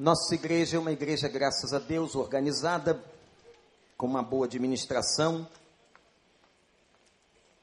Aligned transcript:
Nossa 0.00 0.32
igreja 0.32 0.76
é 0.76 0.78
uma 0.78 0.92
igreja, 0.92 1.26
graças 1.26 1.72
a 1.72 1.80
Deus, 1.80 2.14
organizada, 2.14 3.04
com 3.96 4.06
uma 4.06 4.22
boa 4.22 4.46
administração. 4.46 5.44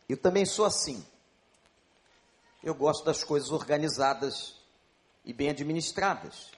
Eu 0.10 0.18
também 0.18 0.46
sou 0.46 0.66
assim. 0.66 1.02
Eu 2.62 2.76
gosto 2.76 3.06
das 3.06 3.24
coisas 3.24 3.52
organizadas 3.52 4.54
e 5.24 5.32
bem 5.32 5.50
administradas. 5.50 6.52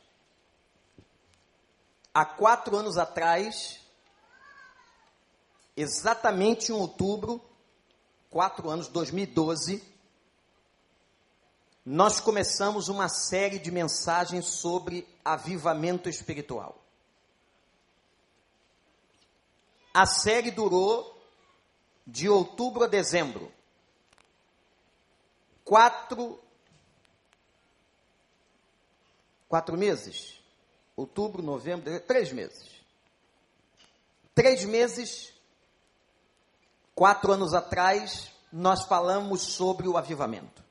Há 2.12 2.26
quatro 2.26 2.76
anos 2.76 2.98
atrás, 2.98 3.80
exatamente 5.76 6.72
em 6.72 6.74
outubro, 6.76 7.40
quatro 8.32 8.68
anos, 8.68 8.88
2012, 8.88 9.84
nós 11.90 12.20
começamos 12.20 12.90
uma 12.90 13.08
série 13.08 13.58
de 13.58 13.72
mensagens 13.72 14.46
sobre 14.46 15.08
avivamento 15.24 16.10
espiritual. 16.10 16.84
A 19.94 20.06
série 20.06 20.52
durou 20.52 21.18
de 22.06 22.28
outubro 22.28 22.84
a 22.84 22.88
dezembro. 22.88 23.50
Quatro. 25.64 26.38
Quatro 29.48 29.78
meses? 29.78 30.44
Outubro, 30.94 31.42
novembro, 31.42 32.02
três 32.02 32.34
meses. 32.34 32.70
Três 34.36 34.66
meses, 34.66 35.34
quatro 36.94 37.32
anos 37.32 37.54
atrás, 37.54 38.30
nós 38.52 38.84
falamos 38.84 39.42
sobre 39.42 39.88
o 39.88 39.96
avivamento. 39.96 40.67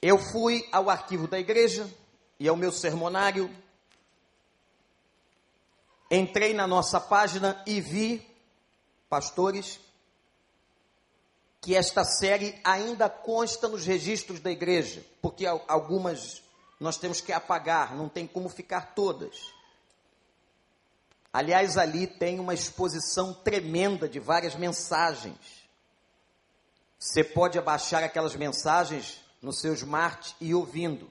Eu 0.00 0.18
fui 0.18 0.68
ao 0.70 0.88
arquivo 0.88 1.26
da 1.26 1.38
igreja 1.38 1.88
e 2.38 2.48
ao 2.48 2.56
meu 2.56 2.70
sermonário, 2.70 3.50
entrei 6.10 6.54
na 6.54 6.66
nossa 6.66 7.00
página 7.00 7.60
e 7.66 7.80
vi, 7.80 8.24
pastores, 9.08 9.80
que 11.60 11.74
esta 11.74 12.04
série 12.04 12.58
ainda 12.62 13.10
consta 13.10 13.66
nos 13.66 13.84
registros 13.84 14.38
da 14.38 14.50
igreja, 14.50 15.04
porque 15.20 15.44
algumas 15.46 16.42
nós 16.78 16.96
temos 16.96 17.20
que 17.20 17.32
apagar, 17.32 17.96
não 17.96 18.08
tem 18.08 18.26
como 18.26 18.48
ficar 18.48 18.94
todas. 18.94 19.52
Aliás, 21.32 21.76
ali 21.76 22.06
tem 22.06 22.38
uma 22.38 22.54
exposição 22.54 23.34
tremenda 23.34 24.08
de 24.08 24.20
várias 24.20 24.54
mensagens. 24.54 25.36
Você 26.98 27.24
pode 27.24 27.58
abaixar 27.58 28.04
aquelas 28.04 28.36
mensagens 28.36 29.20
no 29.40 29.52
seu 29.52 29.72
smart 29.74 30.34
e 30.40 30.54
ouvindo. 30.54 31.10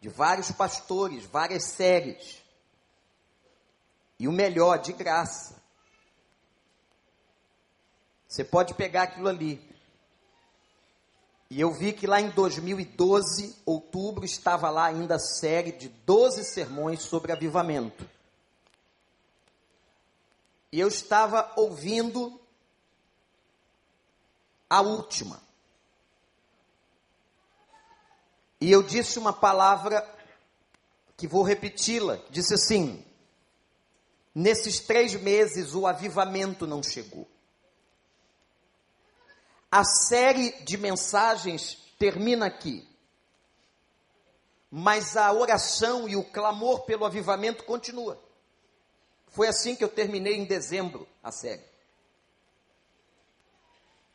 De 0.00 0.08
vários 0.08 0.50
pastores, 0.50 1.24
várias 1.24 1.64
séries. 1.64 2.42
E 4.18 4.28
o 4.28 4.32
melhor, 4.32 4.78
de 4.78 4.92
graça. 4.92 5.62
Você 8.28 8.44
pode 8.44 8.74
pegar 8.74 9.04
aquilo 9.04 9.28
ali. 9.28 9.60
E 11.48 11.60
eu 11.60 11.72
vi 11.72 11.92
que 11.92 12.06
lá 12.06 12.20
em 12.20 12.30
2012, 12.30 13.56
outubro, 13.64 14.24
estava 14.24 14.68
lá 14.68 14.86
ainda 14.86 15.14
a 15.14 15.20
série 15.20 15.72
de 15.72 15.88
12 15.88 16.44
sermões 16.44 17.02
sobre 17.02 17.32
avivamento. 17.32 18.08
E 20.72 20.80
eu 20.80 20.88
estava 20.88 21.52
ouvindo 21.56 22.40
a 24.68 24.80
última. 24.80 25.45
E 28.66 28.72
eu 28.72 28.82
disse 28.82 29.16
uma 29.16 29.32
palavra 29.32 30.04
que 31.16 31.28
vou 31.28 31.44
repeti-la. 31.44 32.18
Disse 32.30 32.54
assim: 32.54 33.06
nesses 34.34 34.80
três 34.80 35.14
meses 35.14 35.72
o 35.72 35.86
avivamento 35.86 36.66
não 36.66 36.82
chegou. 36.82 37.28
A 39.70 39.84
série 39.84 40.50
de 40.64 40.76
mensagens 40.76 41.78
termina 41.96 42.46
aqui. 42.46 42.84
Mas 44.68 45.16
a 45.16 45.32
oração 45.32 46.08
e 46.08 46.16
o 46.16 46.24
clamor 46.24 46.80
pelo 46.86 47.04
avivamento 47.04 47.62
continua. 47.62 48.20
Foi 49.28 49.46
assim 49.46 49.76
que 49.76 49.84
eu 49.84 49.88
terminei 49.88 50.34
em 50.34 50.44
dezembro 50.44 51.06
a 51.22 51.30
série. 51.30 51.62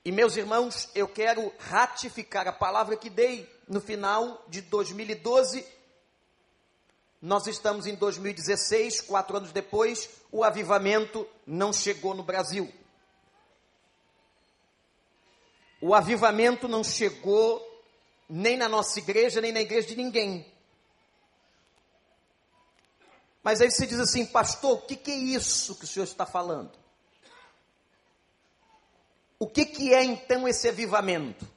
E 0.04 0.12
meus 0.12 0.36
irmãos, 0.36 0.90
eu 0.94 1.08
quero 1.08 1.54
ratificar 1.58 2.50
a 2.50 2.52
palavra 2.52 2.98
que 2.98 3.10
dei 3.10 3.50
no 3.72 3.80
final 3.80 4.44
de 4.50 4.60
2012. 4.62 5.66
Nós 7.22 7.48
estamos 7.48 7.86
em 7.86 7.96
2016, 7.96 9.00
quatro 9.00 9.38
anos 9.38 9.54
depois, 9.54 10.10
o 10.30 10.44
avivamento 10.44 11.26
não 11.48 11.72
chegou 11.72 12.14
no 12.14 12.22
Brasil. 12.22 12.72
O 15.80 15.96
avivamento 15.96 16.68
não 16.68 16.84
chegou 16.84 17.66
nem 18.28 18.58
na 18.58 18.68
nossa 18.68 19.00
igreja, 19.00 19.40
nem 19.40 19.54
na 19.54 19.62
igreja 19.62 19.88
de 19.88 19.96
ninguém. 19.96 20.46
Mas 23.42 23.62
aí 23.62 23.72
você 23.72 23.88
diz 23.88 24.00
assim, 24.00 24.26
pastor, 24.26 24.80
o 24.80 24.82
que, 24.82 24.98
que 24.98 25.12
é 25.12 25.16
isso 25.16 25.76
que 25.76 25.86
o 25.86 25.88
senhor 25.88 26.04
está 26.04 26.26
falando? 26.26 26.78
O 29.40 29.48
que, 29.48 29.66
que 29.66 29.94
é 29.94 30.04
então 30.04 30.46
esse 30.46 30.68
avivamento? 30.68 31.48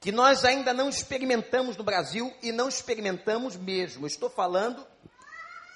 Que 0.00 0.12
nós 0.12 0.44
ainda 0.44 0.72
não 0.72 0.88
experimentamos 0.88 1.76
no 1.76 1.84
Brasil 1.84 2.32
e 2.42 2.52
não 2.52 2.68
experimentamos 2.68 3.56
mesmo. 3.56 4.06
estou 4.06 4.30
falando 4.30 4.86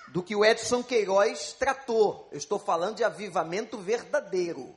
do 0.08 0.22
que 0.22 0.34
o 0.34 0.44
Edson 0.44 0.82
Queiroz 0.82 1.52
tratou. 1.52 2.28
Eu 2.30 2.38
estou 2.38 2.58
falando 2.58 2.96
de 2.96 3.04
avivamento 3.04 3.78
verdadeiro, 3.78 4.76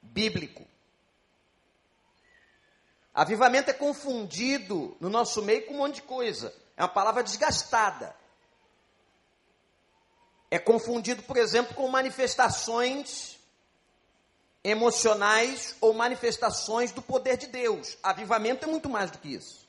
bíblico. 0.00 0.66
Avivamento 3.12 3.70
é 3.70 3.74
confundido 3.74 4.96
no 5.00 5.10
nosso 5.10 5.42
meio 5.42 5.66
com 5.66 5.74
um 5.74 5.78
monte 5.78 5.96
de 5.96 6.02
coisa. 6.02 6.54
É 6.76 6.82
uma 6.82 6.88
palavra 6.88 7.22
desgastada. 7.22 8.14
É 10.50 10.58
confundido, 10.58 11.22
por 11.24 11.36
exemplo, 11.36 11.74
com 11.74 11.88
manifestações 11.88 13.37
emocionais 14.68 15.74
ou 15.80 15.94
manifestações 15.94 16.92
do 16.92 17.00
poder 17.00 17.36
de 17.36 17.46
Deus. 17.46 17.96
Avivamento 18.02 18.64
é 18.64 18.68
muito 18.68 18.88
mais 18.88 19.10
do 19.10 19.18
que 19.18 19.34
isso. 19.34 19.66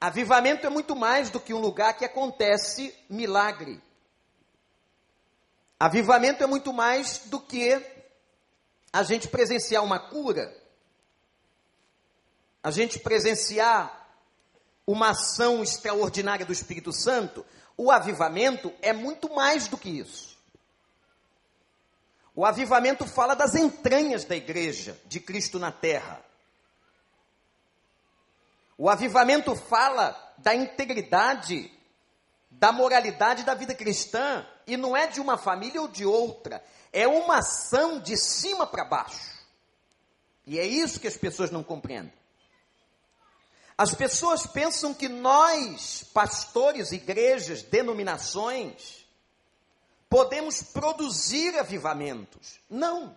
Avivamento 0.00 0.66
é 0.66 0.70
muito 0.70 0.96
mais 0.96 1.30
do 1.30 1.40
que 1.40 1.54
um 1.54 1.60
lugar 1.60 1.94
que 1.96 2.04
acontece 2.04 2.94
milagre. 3.08 3.80
Avivamento 5.78 6.42
é 6.42 6.46
muito 6.46 6.72
mais 6.72 7.22
do 7.26 7.40
que 7.40 7.80
a 8.92 9.02
gente 9.02 9.28
presenciar 9.28 9.82
uma 9.82 9.98
cura, 9.98 10.54
a 12.62 12.70
gente 12.70 12.98
presenciar 12.98 14.08
uma 14.86 15.10
ação 15.10 15.62
extraordinária 15.62 16.46
do 16.46 16.52
Espírito 16.52 16.92
Santo. 16.92 17.44
O 17.76 17.90
avivamento 17.90 18.72
é 18.80 18.92
muito 18.92 19.34
mais 19.34 19.68
do 19.68 19.76
que 19.76 19.88
isso. 19.88 20.33
O 22.34 22.44
avivamento 22.44 23.06
fala 23.06 23.34
das 23.34 23.54
entranhas 23.54 24.24
da 24.24 24.34
igreja 24.34 25.00
de 25.06 25.20
Cristo 25.20 25.58
na 25.58 25.70
terra. 25.70 26.20
O 28.76 28.90
avivamento 28.90 29.54
fala 29.54 30.20
da 30.38 30.52
integridade, 30.52 31.72
da 32.50 32.72
moralidade 32.72 33.44
da 33.44 33.54
vida 33.54 33.72
cristã, 33.72 34.44
e 34.66 34.76
não 34.76 34.96
é 34.96 35.06
de 35.06 35.20
uma 35.20 35.38
família 35.38 35.80
ou 35.80 35.86
de 35.86 36.04
outra, 36.04 36.64
é 36.92 37.06
uma 37.06 37.38
ação 37.38 38.00
de 38.00 38.16
cima 38.16 38.66
para 38.66 38.84
baixo. 38.84 39.34
E 40.44 40.58
é 40.58 40.66
isso 40.66 40.98
que 40.98 41.06
as 41.06 41.16
pessoas 41.16 41.52
não 41.52 41.62
compreendem. 41.62 42.12
As 43.78 43.94
pessoas 43.94 44.46
pensam 44.46 44.92
que 44.92 45.08
nós, 45.08 46.04
pastores, 46.12 46.92
igrejas, 46.92 47.62
denominações, 47.62 49.03
podemos 50.14 50.62
produzir 50.62 51.58
avivamentos. 51.58 52.60
Não. 52.70 53.16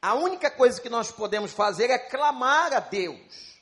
A 0.00 0.14
única 0.14 0.48
coisa 0.48 0.80
que 0.80 0.88
nós 0.88 1.10
podemos 1.10 1.50
fazer 1.50 1.90
é 1.90 1.98
clamar 1.98 2.72
a 2.72 2.78
Deus 2.78 3.58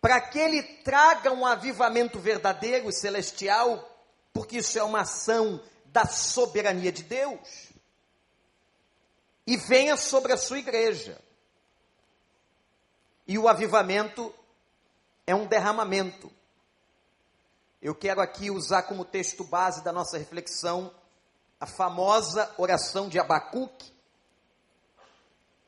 para 0.00 0.20
que 0.20 0.38
Ele 0.38 0.62
traga 0.62 1.32
um 1.32 1.44
avivamento 1.44 2.20
verdadeiro 2.20 2.88
e 2.88 2.92
celestial, 2.92 3.90
porque 4.32 4.58
isso 4.58 4.78
é 4.78 4.84
uma 4.84 5.00
ação 5.00 5.60
da 5.86 6.06
soberania 6.06 6.92
de 6.92 7.02
Deus, 7.02 7.72
e 9.44 9.56
venha 9.56 9.96
sobre 9.96 10.32
a 10.32 10.36
sua 10.36 10.60
igreja. 10.60 11.20
E 13.26 13.36
o 13.36 13.48
avivamento 13.48 14.32
é 15.26 15.34
um 15.34 15.44
derramamento. 15.44 16.30
Eu 17.86 17.94
quero 17.94 18.20
aqui 18.20 18.50
usar 18.50 18.82
como 18.82 19.04
texto 19.04 19.44
base 19.44 19.84
da 19.84 19.92
nossa 19.92 20.18
reflexão 20.18 20.92
a 21.60 21.66
famosa 21.66 22.52
oração 22.58 23.08
de 23.08 23.16
Abacuque, 23.16 23.92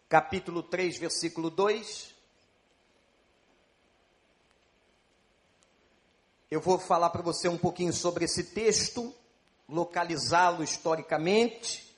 capítulo 0.09 0.65
3, 0.65 0.99
versículo 0.99 1.49
2. 1.49 2.13
Eu 6.51 6.61
vou 6.61 6.77
falar 6.77 7.11
para 7.11 7.23
você 7.23 7.47
um 7.47 7.57
pouquinho 7.57 7.93
sobre 7.93 8.25
esse 8.25 8.43
texto, 8.47 9.15
localizá-lo 9.69 10.65
historicamente, 10.65 11.97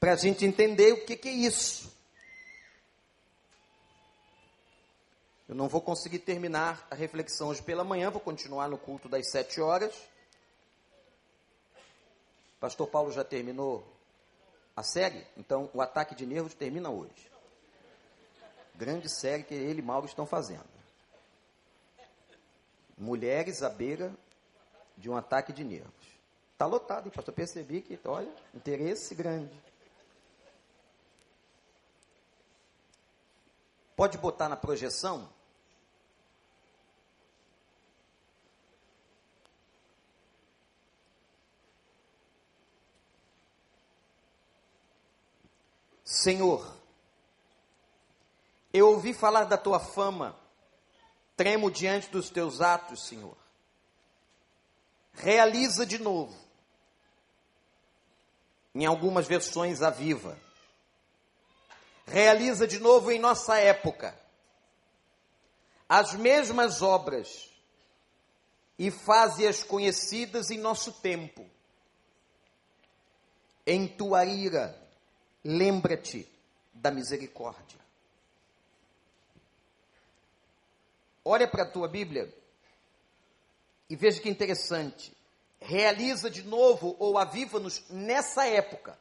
para 0.00 0.14
a 0.14 0.16
gente 0.16 0.46
entender 0.46 0.94
o 0.94 1.04
que, 1.04 1.18
que 1.18 1.28
é 1.28 1.32
isso. 1.32 1.92
Eu 5.50 5.56
não 5.56 5.68
vou 5.68 5.80
conseguir 5.80 6.20
terminar 6.20 6.86
a 6.88 6.94
reflexão 6.94 7.48
hoje 7.48 7.60
pela 7.60 7.82
manhã, 7.82 8.08
vou 8.08 8.20
continuar 8.20 8.68
no 8.68 8.78
culto 8.78 9.08
das 9.08 9.28
sete 9.32 9.60
horas. 9.60 9.92
Pastor 12.60 12.86
Paulo 12.86 13.10
já 13.10 13.24
terminou 13.24 13.84
a 14.76 14.84
série, 14.84 15.26
então 15.36 15.68
o 15.74 15.82
ataque 15.82 16.14
de 16.14 16.24
nervos 16.24 16.54
termina 16.54 16.88
hoje. 16.88 17.28
Grande 18.76 19.08
série 19.08 19.42
que 19.42 19.52
ele 19.52 19.80
e 19.80 19.82
Mauro 19.82 20.06
estão 20.06 20.24
fazendo 20.24 20.70
mulheres 22.96 23.64
à 23.64 23.68
beira 23.68 24.14
de 24.96 25.10
um 25.10 25.16
ataque 25.16 25.52
de 25.52 25.64
nervos. 25.64 26.06
Está 26.52 26.64
lotado, 26.64 27.06
hein, 27.06 27.12
pastor? 27.12 27.34
Percebi 27.34 27.80
que, 27.80 27.98
olha, 28.04 28.32
interesse 28.54 29.16
grande. 29.16 29.60
Pode 33.96 34.16
botar 34.16 34.48
na 34.48 34.56
projeção? 34.56 35.39
Senhor, 46.22 46.76
eu 48.72 48.88
ouvi 48.88 49.14
falar 49.14 49.44
da 49.44 49.56
tua 49.56 49.80
fama 49.80 50.38
Tremo 51.40 51.70
diante 51.70 52.10
dos 52.10 52.28
teus 52.28 52.60
atos, 52.60 53.06
Senhor. 53.06 53.34
Realiza 55.14 55.86
de 55.86 55.98
novo. 55.98 56.36
Em 58.74 58.84
algumas 58.84 59.26
versões, 59.26 59.80
a 59.80 59.88
viva. 59.88 60.38
Realiza 62.06 62.66
de 62.66 62.78
novo 62.78 63.10
em 63.10 63.18
nossa 63.18 63.56
época. 63.56 64.14
As 65.88 66.12
mesmas 66.12 66.82
obras 66.82 67.48
e 68.78 68.90
faze-as 68.90 69.64
conhecidas 69.64 70.50
em 70.50 70.58
nosso 70.58 70.92
tempo. 70.92 71.48
Em 73.66 73.88
tua 73.88 74.26
ira, 74.26 74.78
lembra-te 75.44 76.28
da 76.72 76.90
misericórdia. 76.90 77.78
Olha 81.24 81.46
para 81.46 81.62
a 81.62 81.70
tua 81.70 81.88
Bíblia 81.88 82.32
e 83.88 83.96
veja 83.96 84.20
que 84.20 84.28
interessante. 84.28 85.16
Realiza 85.60 86.30
de 86.30 86.42
novo 86.42 86.96
ou 86.98 87.18
aviva-nos 87.18 87.84
nessa 87.90 88.46
época. 88.46 88.98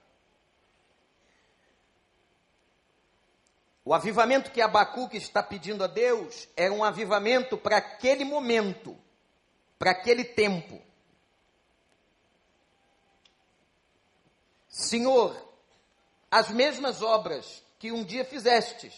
O 3.85 3.94
avivamento 3.94 4.51
que 4.51 4.62
Abacuque 4.62 5.18
está 5.18 5.42
pedindo 5.42 5.83
a 5.83 5.88
Deus 5.88 6.47
é 6.56 6.69
um 6.69 6.83
avivamento 6.83 7.57
para 7.57 7.77
aquele 7.77 8.24
momento, 8.24 8.95
para 9.80 9.92
aquele 9.92 10.24
tempo. 10.24 10.80
Senhor, 14.68 15.48
as 16.31 16.49
mesmas 16.49 17.01
obras 17.01 17.63
que 17.77 17.91
um 17.91 18.03
dia 18.03 18.25
fizestes, 18.25 18.93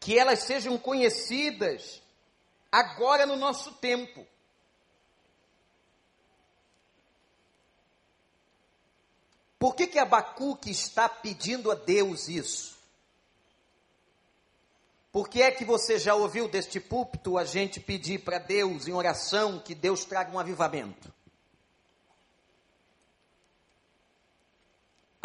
que 0.00 0.18
elas 0.18 0.40
sejam 0.40 0.78
conhecidas 0.78 2.00
agora 2.70 3.26
no 3.26 3.36
nosso 3.36 3.72
tempo. 3.74 4.26
Por 9.58 9.74
que 9.74 9.86
que 9.86 9.98
Abacuque 9.98 10.70
está 10.70 11.08
pedindo 11.08 11.70
a 11.70 11.74
Deus 11.74 12.28
isso? 12.28 12.76
Por 15.10 15.30
que 15.30 15.40
é 15.40 15.50
que 15.50 15.64
você 15.64 15.98
já 15.98 16.14
ouviu 16.14 16.46
deste 16.46 16.78
púlpito 16.78 17.38
a 17.38 17.44
gente 17.44 17.80
pedir 17.80 18.18
para 18.20 18.38
Deus 18.38 18.86
em 18.86 18.92
oração 18.92 19.58
que 19.58 19.74
Deus 19.74 20.04
traga 20.04 20.30
um 20.30 20.38
avivamento? 20.38 21.15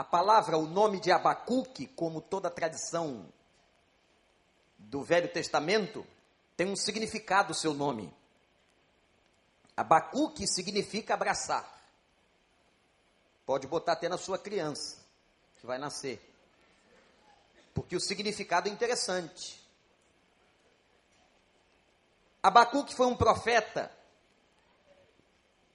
A 0.02 0.04
palavra, 0.04 0.58
o 0.58 0.66
nome 0.66 1.00
de 1.00 1.12
Abacuque, 1.12 1.86
como 1.86 2.22
toda 2.22 2.48
a 2.48 2.52
tradição 2.52 3.32
do 4.80 5.04
Velho 5.04 5.32
Testamento 5.32 6.04
tem 6.58 6.66
um 6.66 6.76
significado 6.76 7.54
seu 7.54 7.72
nome. 7.72 8.12
Abacuque 9.78 10.48
significa 10.48 11.14
abraçar. 11.14 11.72
Pode 13.46 13.68
botar 13.68 13.92
até 13.92 14.10
na 14.10 14.18
sua 14.18 14.40
criança, 14.40 14.98
que 15.60 15.68
vai 15.68 15.78
nascer. 15.78 16.20
Porque 17.72 17.96
o 17.96 18.02
significado 18.02 18.70
é 18.70 18.72
interessante. 18.72 19.64
Abacuque 22.42 22.96
foi 22.96 23.06
um 23.06 23.16
profeta 23.16 23.96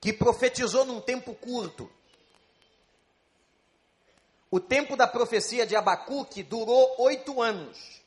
que 0.01 0.13
profetizou 0.13 0.85
num 0.85 1.01
tempo 1.01 1.33
curto. 1.33 1.89
O 4.51 4.61
tempo 4.61 4.97
da 4.97 5.07
profecia 5.07 5.67
de 5.67 5.75
Abacuque 5.75 6.43
durou 6.43 6.95
oito 7.01 7.43
anos. 7.43 8.01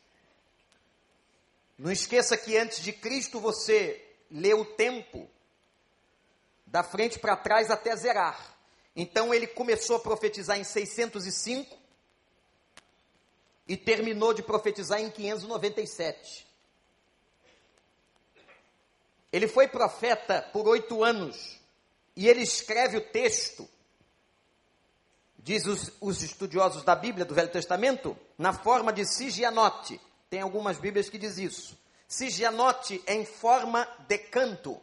Não 1.78 1.92
esqueça 1.92 2.38
que 2.38 2.58
antes 2.58 2.82
de 2.82 2.92
Cristo 2.92 3.40
você 3.40 4.06
lê 4.30 4.54
o 4.54 4.66
tempo 4.66 5.30
da 6.66 6.84
frente 6.84 7.18
para 7.18 7.36
trás 7.36 7.70
até 7.72 7.96
zerar. 7.96 8.58
Então 8.96 9.34
ele 9.34 9.48
começou 9.48 9.96
a 9.96 10.00
profetizar 10.00 10.60
em 10.60 10.64
605 10.64 11.78
e 13.68 13.78
terminou 13.78 14.34
de 14.34 14.44
profetizar 14.44 15.00
em 15.00 15.10
597. 15.10 16.48
Ele 19.32 19.48
foi 19.48 19.68
profeta 19.68 20.42
por 20.52 20.68
oito 20.68 21.04
anos 21.04 21.60
e 22.16 22.28
ele 22.28 22.42
escreve 22.42 22.98
o 22.98 23.02
texto, 23.02 23.70
diz 25.50 25.66
os, 25.66 25.92
os, 26.00 26.22
estudiosos 26.22 26.84
da 26.84 26.96
Bíblia, 26.96 27.26
do 27.26 27.34
Velho 27.34 27.50
Testamento, 27.50 28.16
na 28.38 28.54
forma 28.54 28.94
de 28.94 29.04
sigianote. 29.04 30.00
Tem 30.30 30.42
algumas 30.42 30.78
Bíblias 30.78 31.10
que 31.10 31.18
diz 31.18 31.40
isso. 31.40 31.76
Sigianote 32.08 33.04
em 33.08 33.26
forma 33.26 33.88
de 34.08 34.20
canto. 34.20 34.80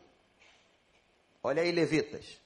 Olha 1.41 1.63
aí, 1.63 1.71
levitas. 1.71 2.41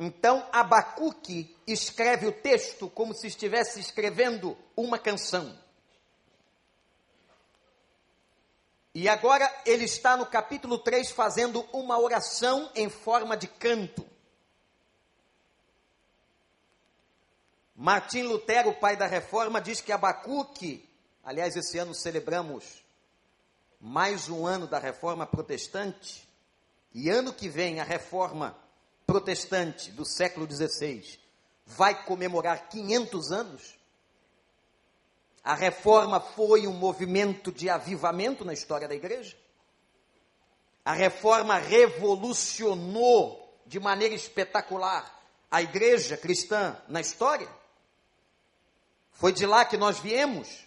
Então, 0.00 0.48
Abacuque 0.50 1.54
escreve 1.66 2.28
o 2.28 2.32
texto 2.32 2.88
como 2.88 3.12
se 3.12 3.26
estivesse 3.26 3.78
escrevendo 3.78 4.56
uma 4.74 4.98
canção. 4.98 5.54
E 8.94 9.06
agora 9.06 9.54
ele 9.66 9.84
está 9.84 10.16
no 10.16 10.24
capítulo 10.24 10.78
3 10.78 11.10
fazendo 11.10 11.60
uma 11.74 11.98
oração 11.98 12.70
em 12.74 12.88
forma 12.88 13.36
de 13.36 13.48
canto. 13.48 14.13
Martim 17.76 18.22
Lutero, 18.22 18.72
pai 18.74 18.96
da 18.96 19.06
reforma, 19.06 19.60
diz 19.60 19.80
que 19.80 19.92
Abacuque 19.92 20.88
Aliás, 21.24 21.56
esse 21.56 21.78
ano 21.78 21.94
celebramos 21.94 22.84
mais 23.80 24.28
um 24.28 24.46
ano 24.46 24.66
da 24.66 24.78
reforma 24.78 25.26
protestante, 25.26 26.28
e 26.92 27.08
ano 27.08 27.32
que 27.32 27.48
vem 27.48 27.80
a 27.80 27.84
reforma 27.84 28.54
protestante 29.06 29.90
do 29.90 30.04
século 30.04 30.46
XVI 30.46 31.18
vai 31.66 32.04
comemorar 32.04 32.68
500 32.68 33.32
anos. 33.32 33.74
A 35.42 35.54
reforma 35.54 36.20
foi 36.20 36.66
um 36.66 36.74
movimento 36.74 37.50
de 37.50 37.70
avivamento 37.70 38.44
na 38.44 38.52
história 38.52 38.86
da 38.86 38.94
igreja. 38.94 39.34
A 40.84 40.92
reforma 40.92 41.56
revolucionou 41.56 43.58
de 43.64 43.80
maneira 43.80 44.14
espetacular 44.14 45.10
a 45.50 45.62
igreja 45.62 46.18
cristã 46.18 46.76
na 46.86 47.00
história. 47.00 47.48
Foi 49.14 49.32
de 49.32 49.46
lá 49.46 49.64
que 49.64 49.76
nós 49.76 49.98
viemos. 49.98 50.64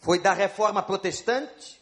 Foi 0.00 0.18
da 0.20 0.32
reforma 0.32 0.82
protestante, 0.82 1.80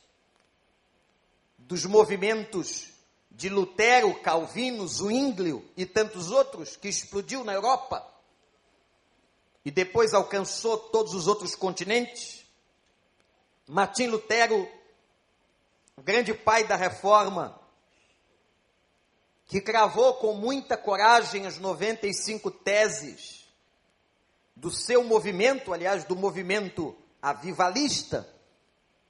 dos 1.59 1.85
movimentos 1.85 2.89
de 3.31 3.51
Lutero, 3.51 4.15
Calvino, 4.21 4.89
Zwinglio 4.89 5.69
e 5.77 5.85
tantos 5.85 6.31
outros 6.31 6.77
que 6.77 6.89
explodiu 6.89 7.45
na 7.45 7.53
Europa 7.53 8.07
e 9.63 9.71
depois 9.71 10.15
alcançou 10.15 10.79
todos 10.79 11.13
os 11.13 11.27
outros 11.27 11.55
continentes. 11.57 12.47
Martim 13.67 14.07
Lutero, 14.07 14.67
grande 15.99 16.33
pai 16.33 16.65
da 16.65 16.77
reforma, 16.77 17.61
que 19.47 19.61
cravou 19.61 20.15
com 20.15 20.35
muita 20.35 20.77
coragem 20.77 21.47
as 21.47 21.59
95 21.59 22.49
teses 22.51 23.36
do 24.57 24.71
seu 24.71 25.05
movimento, 25.05 25.75
aliás, 25.75 26.05
do 26.05 26.17
movimento 26.17 26.97
avivalista, 27.21 28.27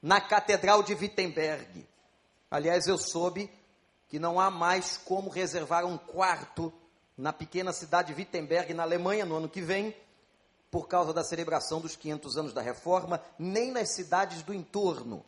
na 0.02 0.20
Catedral 0.20 0.82
de 0.82 0.92
Wittenberg. 0.94 1.86
Aliás, 2.50 2.88
eu 2.88 2.98
soube 2.98 3.50
que 4.08 4.18
não 4.18 4.40
há 4.40 4.50
mais 4.50 4.96
como 4.96 5.30
reservar 5.30 5.84
um 5.84 5.96
quarto 5.96 6.72
na 7.16 7.32
pequena 7.32 7.72
cidade 7.72 8.12
de 8.12 8.20
Wittenberg, 8.20 8.74
na 8.74 8.82
Alemanha, 8.82 9.24
no 9.24 9.36
ano 9.36 9.48
que 9.48 9.60
vem, 9.60 9.96
por 10.70 10.88
causa 10.88 11.12
da 11.12 11.24
celebração 11.24 11.80
dos 11.80 11.96
500 11.96 12.36
anos 12.36 12.52
da 12.52 12.60
Reforma, 12.60 13.22
nem 13.38 13.70
nas 13.70 13.94
cidades 13.94 14.42
do 14.42 14.52
entorno. 14.52 15.24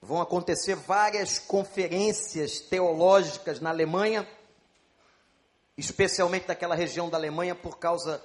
Vão 0.00 0.20
acontecer 0.20 0.74
várias 0.74 1.38
conferências 1.38 2.60
teológicas 2.60 3.60
na 3.60 3.70
Alemanha, 3.70 4.28
especialmente 5.76 6.46
daquela 6.46 6.74
região 6.74 7.08
da 7.08 7.16
Alemanha, 7.16 7.54
por 7.54 7.78
causa 7.78 8.22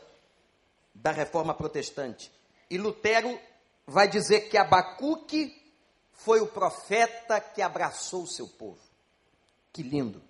da 0.94 1.12
reforma 1.12 1.54
protestante. 1.54 2.32
E 2.70 2.78
Lutero 2.78 3.40
vai 3.86 4.08
dizer 4.08 4.50
que 4.50 4.58
Abacuque 4.58 5.62
foi 6.12 6.40
o 6.40 6.48
profeta 6.48 7.42
que 7.42 7.62
abraçou 7.62 8.24
o 8.24 8.28
seu 8.28 8.48
povo. 8.48 8.80
Que 9.72 9.84
lindo! 9.84 10.22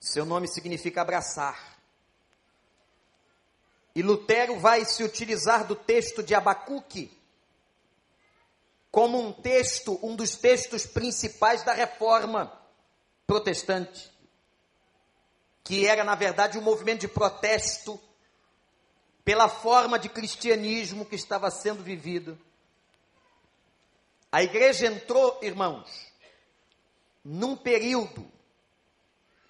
Seu 0.00 0.24
nome 0.24 0.48
significa 0.48 1.02
abraçar. 1.02 1.78
E 3.94 4.02
Lutero 4.02 4.58
vai 4.58 4.84
se 4.84 5.02
utilizar 5.02 5.66
do 5.66 5.74
texto 5.74 6.22
de 6.22 6.34
Abacuque 6.34 7.18
como 8.90 9.20
um 9.20 9.32
texto, 9.32 9.98
um 10.02 10.16
dos 10.16 10.36
textos 10.36 10.86
principais 10.86 11.62
da 11.62 11.72
reforma 11.72 12.52
protestante, 13.26 14.10
que 15.62 15.86
era, 15.86 16.02
na 16.02 16.14
verdade, 16.14 16.58
um 16.58 16.62
movimento 16.62 17.02
de 17.02 17.08
protesto 17.08 18.00
pela 19.24 19.48
forma 19.48 19.98
de 19.98 20.08
cristianismo 20.08 21.04
que 21.04 21.14
estava 21.14 21.50
sendo 21.50 21.82
vivido. 21.82 22.38
A 24.32 24.42
igreja 24.42 24.86
entrou, 24.86 25.38
irmãos, 25.42 25.90
num 27.24 27.56
período 27.56 28.30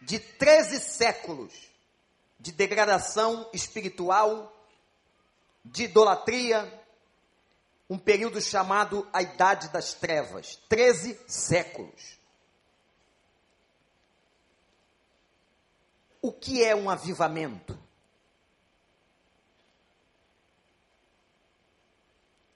de 0.00 0.18
13 0.18 0.80
séculos 0.80 1.52
de 2.38 2.52
degradação 2.52 3.48
espiritual, 3.52 4.56
de 5.64 5.84
idolatria, 5.84 6.80
um 7.88 7.98
período 7.98 8.40
chamado 8.40 9.06
a 9.12 9.20
Idade 9.20 9.68
das 9.68 9.92
Trevas 9.92 10.56
13 10.68 11.20
séculos. 11.26 12.18
O 16.22 16.32
que 16.32 16.62
é 16.64 16.74
um 16.74 16.88
avivamento? 16.88 17.78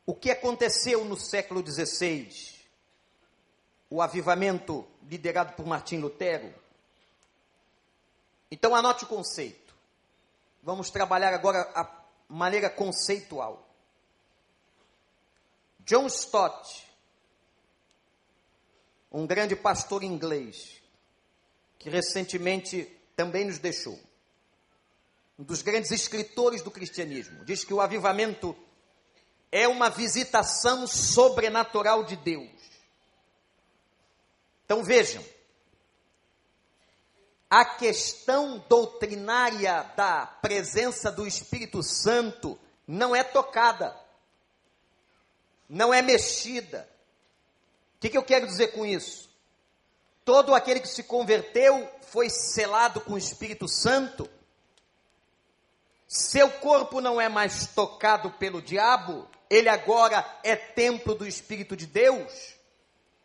O 0.07 0.15
que 0.15 0.31
aconteceu 0.31 1.05
no 1.05 1.17
século 1.17 1.65
XVI? 1.67 2.29
O 3.89 4.03
avivamento 4.03 4.87
liderado 5.09 5.55
por 5.55 5.67
Martim 5.67 5.99
Lutero. 5.99 6.53
Então 8.51 8.75
anote 8.75 9.05
o 9.05 9.09
conceito. 9.09 9.75
Vamos 10.63 10.91
trabalhar 10.91 11.33
agora 11.33 11.71
a 11.75 12.05
maneira 12.29 12.69
conceitual. 12.69 13.67
John 15.81 16.07
Stott, 16.07 16.87
um 19.13 19.27
grande 19.27 19.55
pastor 19.55 20.03
inglês, 20.03 20.83
que 21.79 21.91
recentemente 21.91 22.85
também 23.15 23.45
nos 23.45 23.59
deixou, 23.59 23.99
um 25.39 25.45
dos 25.45 25.63
grandes 25.63 25.91
escritores 25.91 26.63
do 26.63 26.71
cristianismo, 26.71 27.45
diz 27.45 27.65
que 27.65 27.75
o 27.75 27.81
avivamento 27.81 28.57
é 29.55 29.69
uma 29.69 29.89
visitação 29.89 30.87
sobrenatural 30.87 32.03
de 32.03 32.17
Deus. 32.17 32.51
Então 34.65 34.83
vejam, 34.83 35.25
a 37.49 37.65
questão 37.65 38.65
doutrinária 38.69 39.83
da 39.97 40.27
presença 40.27 41.13
do 41.13 41.27
Espírito 41.27 41.83
Santo 41.83 42.59
não 42.87 43.15
é 43.15 43.23
tocada 43.23 44.05
não 45.69 45.93
é 45.93 46.03
mexida. 46.03 46.89
O 47.97 48.01
que, 48.01 48.11
que 48.11 48.19
eu 48.19 48.23
quero 48.23 48.47
dizer 48.47 48.69
com 48.69 48.85
isso? 48.85 49.31
Todo 50.25 50.55
aquele 50.55 50.81
que 50.81 50.89
se 50.89 51.03
converteu 51.03 51.91
foi 52.03 52.29
selado 52.31 53.01
com 53.01 53.15
o 53.15 53.19
Espírito 53.19 53.67
Santo. 53.67 54.29
Seu 56.07 56.51
corpo 56.51 57.01
não 57.01 57.21
é 57.21 57.29
mais 57.29 57.67
tocado 57.69 58.31
pelo 58.33 58.63
diabo, 58.63 59.29
ele 59.49 59.69
agora 59.69 60.25
é 60.43 60.57
templo 60.57 61.15
do 61.15 61.27
Espírito 61.27 61.77
de 61.77 61.87
Deus. 61.87 62.55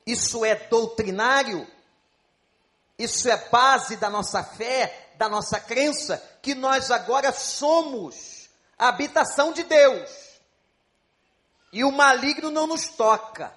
Isso 0.06 0.44
é 0.44 0.56
doutrinário, 0.56 1.68
isso 2.98 3.30
é 3.30 3.38
base 3.50 3.96
da 3.98 4.10
nossa 4.10 4.44
fé, 4.44 5.12
da 5.16 5.30
nossa 5.30 5.60
crença, 5.60 6.18
que 6.42 6.56
nós 6.56 6.92
agora 6.92 7.32
somos 7.32 8.50
a 8.78 8.88
habitação 8.88 9.52
de 9.54 9.64
Deus 9.64 10.30
e 11.72 11.84
o 11.84 11.92
maligno 11.92 12.50
não 12.50 12.68
nos 12.68 12.88
toca. 12.90 13.54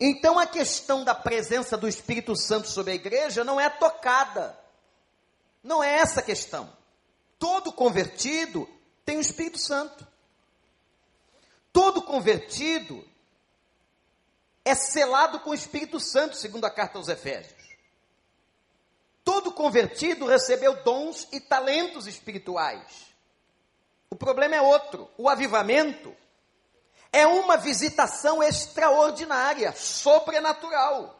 Então 0.00 0.38
a 0.38 0.46
questão 0.46 1.02
da 1.02 1.14
presença 1.14 1.76
do 1.76 1.88
Espírito 1.88 2.36
Santo 2.36 2.68
sobre 2.68 2.92
a 2.92 2.94
igreja 2.94 3.42
não 3.42 3.60
é 3.60 3.68
tocada. 3.68 4.58
Não 5.62 5.82
é 5.82 5.96
essa 5.96 6.20
a 6.20 6.22
questão. 6.22 6.72
Todo 7.38 7.72
convertido 7.72 8.68
tem 9.04 9.18
o 9.18 9.20
Espírito 9.20 9.58
Santo. 9.58 10.06
Todo 11.72 12.02
convertido 12.02 13.04
é 14.64 14.74
selado 14.74 15.40
com 15.40 15.50
o 15.50 15.54
Espírito 15.54 15.98
Santo, 15.98 16.36
segundo 16.36 16.64
a 16.64 16.70
carta 16.70 16.98
aos 16.98 17.08
Efésios. 17.08 17.58
Todo 19.24 19.52
convertido 19.52 20.26
recebeu 20.26 20.82
dons 20.82 21.28
e 21.32 21.40
talentos 21.40 22.06
espirituais. 22.06 23.08
O 24.10 24.16
problema 24.16 24.56
é 24.56 24.60
outro. 24.62 25.10
O 25.18 25.28
avivamento 25.28 26.16
é 27.12 27.26
uma 27.26 27.56
visitação 27.56 28.42
extraordinária, 28.42 29.72
sobrenatural. 29.72 31.14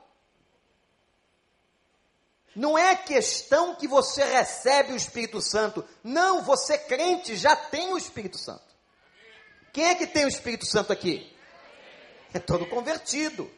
Não 2.55 2.77
é 2.77 2.97
questão 2.97 3.75
que 3.75 3.87
você 3.87 4.25
recebe 4.25 4.93
o 4.93 4.97
Espírito 4.97 5.41
Santo. 5.41 5.85
Não, 6.03 6.43
você 6.43 6.77
crente 6.77 7.37
já 7.37 7.55
tem 7.55 7.93
o 7.93 7.99
Espírito 7.99 8.39
Santo. 8.39 8.68
Quem 9.79 9.87
é 9.87 9.95
que 9.95 10.09
tem 10.09 10.25
o 10.25 10.29
Espírito 10.29 10.67
Santo 10.67 10.93
aqui? 10.93 11.33
É 12.35 12.41
todo 12.41 12.67
convertido. 12.67 13.49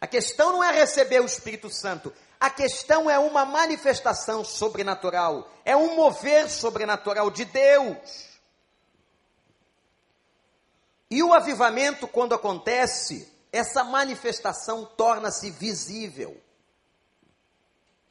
A 0.00 0.06
questão 0.06 0.52
não 0.52 0.62
é 0.62 0.70
receber 0.70 1.20
o 1.20 1.26
Espírito 1.26 1.68
Santo, 1.68 2.14
a 2.38 2.48
questão 2.48 3.10
é 3.10 3.18
uma 3.18 3.44
manifestação 3.44 4.44
sobrenatural, 4.44 5.52
é 5.64 5.76
um 5.76 5.96
mover 5.96 6.48
sobrenatural 6.48 7.28
de 7.28 7.44
Deus. 7.44 8.38
E 11.10 11.24
o 11.24 11.34
avivamento, 11.34 12.06
quando 12.06 12.32
acontece, 12.32 13.28
essa 13.50 13.82
manifestação 13.82 14.84
torna-se 14.84 15.50
visível. 15.50 16.40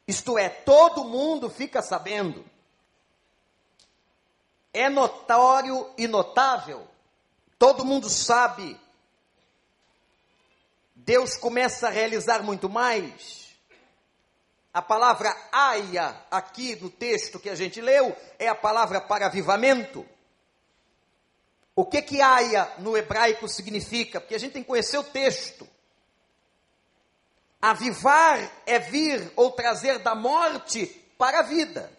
Isto 0.05 0.37
é, 0.37 0.49
todo 0.49 1.05
mundo 1.05 1.49
fica 1.49 1.81
sabendo. 1.81 2.43
É 4.73 4.89
notório 4.89 5.89
e 5.97 6.07
notável. 6.07 6.87
Todo 7.57 7.85
mundo 7.85 8.09
sabe. 8.09 8.79
Deus 10.95 11.35
começa 11.35 11.87
a 11.87 11.91
realizar 11.91 12.43
muito 12.43 12.69
mais. 12.69 13.49
A 14.73 14.81
palavra 14.81 15.35
aia, 15.51 16.15
aqui 16.29 16.75
no 16.75 16.89
texto 16.89 17.39
que 17.39 17.49
a 17.49 17.55
gente 17.55 17.81
leu, 17.81 18.15
é 18.37 18.47
a 18.47 18.55
palavra 18.55 19.01
para 19.01 19.25
avivamento. 19.25 20.05
O 21.75 21.85
que 21.85 22.01
que 22.01 22.21
aia 22.21 22.71
no 22.77 22.95
hebraico 22.95 23.47
significa? 23.47 24.21
Porque 24.21 24.35
a 24.35 24.37
gente 24.37 24.53
tem 24.53 24.61
que 24.61 24.67
conhecer 24.67 24.97
o 24.97 25.03
texto. 25.03 25.67
Avivar 27.61 28.37
é 28.65 28.77
vir 28.77 29.31
ou 29.35 29.51
trazer 29.51 29.99
da 29.99 30.13
morte 30.13 30.85
para 31.17 31.39
a 31.39 31.43
vida. 31.43 31.91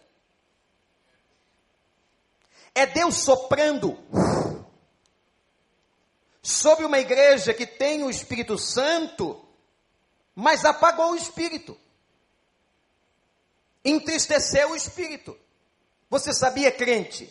É 2.73 2.85
Deus 2.85 3.17
soprando 3.17 3.97
sobre 6.41 6.85
uma 6.85 6.99
igreja 6.99 7.53
que 7.53 7.65
tem 7.65 8.03
o 8.03 8.09
Espírito 8.09 8.57
Santo, 8.57 9.43
mas 10.35 10.65
apagou 10.65 11.11
o 11.11 11.15
Espírito 11.15 11.77
entristeceu 13.83 14.71
o 14.71 14.75
espírito. 14.75 15.37
Você 16.09 16.33
sabia, 16.33 16.71
crente, 16.71 17.29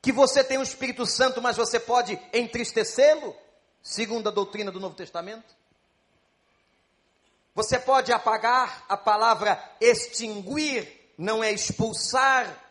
que 0.00 0.12
você 0.12 0.42
tem 0.42 0.58
o 0.58 0.62
Espírito 0.62 1.06
Santo, 1.06 1.40
mas 1.40 1.56
você 1.56 1.78
pode 1.78 2.18
entristecê-lo, 2.32 3.36
segundo 3.82 4.28
a 4.28 4.32
doutrina 4.32 4.70
do 4.70 4.80
Novo 4.80 4.94
Testamento? 4.94 5.54
Você 7.54 7.78
pode 7.78 8.12
apagar 8.12 8.84
a 8.88 8.96
palavra 8.96 9.62
extinguir, 9.80 11.12
não 11.18 11.44
é 11.44 11.52
expulsar. 11.52 12.61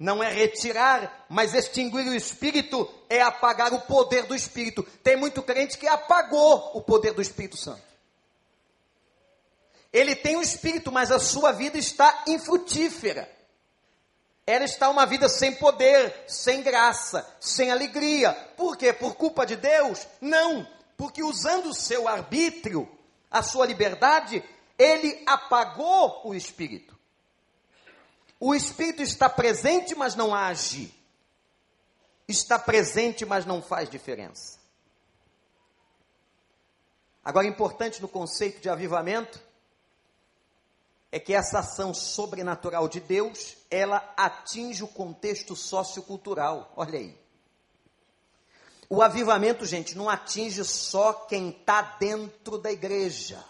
Não 0.00 0.22
é 0.22 0.32
retirar, 0.32 1.26
mas 1.28 1.52
extinguir 1.52 2.08
o 2.08 2.14
Espírito 2.14 2.90
é 3.06 3.20
apagar 3.20 3.74
o 3.74 3.82
poder 3.82 4.24
do 4.24 4.34
Espírito. 4.34 4.82
Tem 5.04 5.14
muito 5.14 5.42
crente 5.42 5.76
que 5.76 5.86
apagou 5.86 6.72
o 6.74 6.80
poder 6.80 7.12
do 7.12 7.20
Espírito 7.20 7.58
Santo. 7.58 7.82
Ele 9.92 10.16
tem 10.16 10.36
o 10.36 10.42
Espírito, 10.42 10.90
mas 10.90 11.10
a 11.10 11.18
sua 11.18 11.52
vida 11.52 11.76
está 11.76 12.24
infrutífera. 12.26 13.30
Ela 14.46 14.64
está 14.64 14.88
uma 14.88 15.04
vida 15.04 15.28
sem 15.28 15.54
poder, 15.56 16.24
sem 16.26 16.62
graça, 16.62 17.28
sem 17.38 17.70
alegria. 17.70 18.32
Por 18.56 18.78
quê? 18.78 18.94
Por 18.94 19.14
culpa 19.16 19.44
de 19.44 19.54
Deus? 19.54 20.06
Não, 20.18 20.66
porque 20.96 21.22
usando 21.22 21.66
o 21.66 21.74
seu 21.74 22.08
arbítrio, 22.08 22.88
a 23.30 23.42
sua 23.42 23.66
liberdade, 23.66 24.42
ele 24.78 25.22
apagou 25.26 26.22
o 26.24 26.34
Espírito. 26.34 26.98
O 28.42 28.54
Espírito 28.54 29.02
está 29.02 29.28
presente, 29.28 29.94
mas 29.94 30.14
não 30.14 30.34
age. 30.34 30.94
Está 32.26 32.58
presente, 32.58 33.26
mas 33.26 33.44
não 33.44 33.60
faz 33.60 33.90
diferença. 33.90 34.58
Agora, 37.22 37.46
importante 37.46 38.00
no 38.00 38.08
conceito 38.08 38.62
de 38.62 38.70
avivamento 38.70 39.38
é 41.12 41.20
que 41.20 41.34
essa 41.34 41.58
ação 41.58 41.92
sobrenatural 41.92 42.88
de 42.88 43.00
Deus, 43.00 43.58
ela 43.70 44.10
atinge 44.16 44.82
o 44.82 44.88
contexto 44.88 45.54
sociocultural. 45.54 46.72
Olha 46.76 46.98
aí. 46.98 47.20
O 48.88 49.02
avivamento, 49.02 49.66
gente, 49.66 49.96
não 49.98 50.08
atinge 50.08 50.64
só 50.64 51.12
quem 51.12 51.50
está 51.50 51.82
dentro 51.82 52.56
da 52.56 52.72
igreja. 52.72 53.44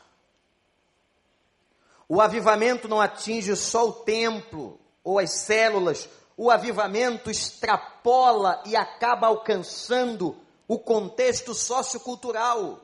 O 2.09 2.21
avivamento 2.21 2.89
não 2.89 3.01
atinge 3.01 3.55
só 3.55 3.89
o 3.89 3.93
templo 3.93 4.80
ou 5.03 5.19
as 5.19 5.33
células. 5.33 6.09
O 6.37 6.51
avivamento 6.51 7.31
extrapola 7.31 8.63
e 8.67 8.75
acaba 8.75 9.27
alcançando 9.27 10.37
o 10.67 10.79
contexto 10.79 11.55
sociocultural. 11.55 12.81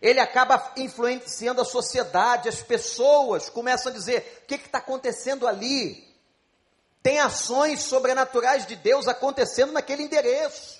Ele 0.00 0.20
acaba 0.20 0.72
influenciando 0.76 1.60
a 1.60 1.64
sociedade, 1.64 2.48
as 2.48 2.62
pessoas 2.62 3.48
começam 3.48 3.90
a 3.90 3.94
dizer: 3.94 4.42
o 4.44 4.46
que 4.46 4.54
está 4.54 4.78
acontecendo 4.78 5.46
ali? 5.46 6.06
Tem 7.02 7.18
ações 7.20 7.82
sobrenaturais 7.82 8.66
de 8.66 8.76
Deus 8.76 9.08
acontecendo 9.08 9.72
naquele 9.72 10.02
endereço. 10.02 10.78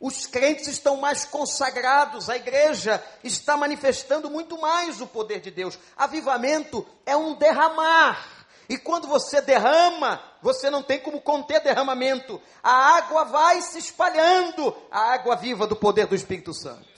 Os 0.00 0.26
crentes 0.26 0.66
estão 0.66 0.96
mais 0.96 1.24
consagrados, 1.24 2.28
a 2.28 2.36
igreja 2.36 3.02
está 3.22 3.56
manifestando 3.56 4.28
muito 4.28 4.60
mais 4.60 5.00
o 5.00 5.06
poder 5.06 5.40
de 5.40 5.50
Deus. 5.50 5.78
Avivamento 5.96 6.86
é 7.06 7.16
um 7.16 7.34
derramar. 7.36 8.33
E 8.68 8.78
quando 8.78 9.06
você 9.06 9.40
derrama, 9.40 10.22
você 10.40 10.70
não 10.70 10.82
tem 10.82 11.00
como 11.00 11.20
conter 11.20 11.60
derramamento. 11.60 12.40
A 12.62 12.96
água 12.96 13.24
vai 13.24 13.60
se 13.60 13.78
espalhando, 13.78 14.74
a 14.90 15.12
água 15.12 15.36
viva 15.36 15.66
do 15.66 15.76
poder 15.76 16.06
do 16.06 16.14
Espírito 16.14 16.54
Santo. 16.54 16.88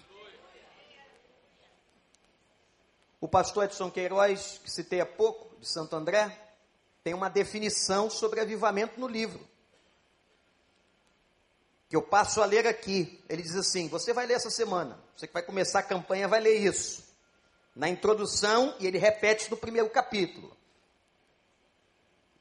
O 3.21 3.29
pastor 3.29 3.65
Edson 3.65 3.91
Queiroz, 3.91 4.61
que 4.63 4.71
citei 4.71 5.01
há 5.01 5.07
pouco, 5.07 5.59
de 5.59 5.69
Santo 5.69 5.97
André, 5.97 6.39
tem 7.03 7.15
uma 7.15 7.31
definição 7.31 8.11
sobre 8.11 8.41
avivamento 8.41 9.01
no 9.01 9.09
livro 9.09 9.47
que 11.89 11.97
eu 11.97 12.03
passo 12.03 12.43
a 12.43 12.47
ler 12.47 12.67
aqui. 12.67 13.23
Ele 13.29 13.43
diz 13.43 13.57
assim: 13.57 13.89
você 13.89 14.13
vai 14.13 14.27
ler 14.27 14.35
essa 14.35 14.51
semana, 14.51 14.99
você 15.17 15.27
que 15.27 15.33
vai 15.33 15.43
começar 15.43 15.81
a 15.81 15.85
campanha 15.85 16.29
vai 16.29 16.41
ler 16.41 16.57
isso. 16.57 17.05
Na 17.75 17.89
introdução, 17.89 18.75
e 18.81 18.87
ele 18.87 18.99
repete 18.99 19.51
no 19.51 19.57
primeiro 19.57 19.91
capítulo. 19.91 20.56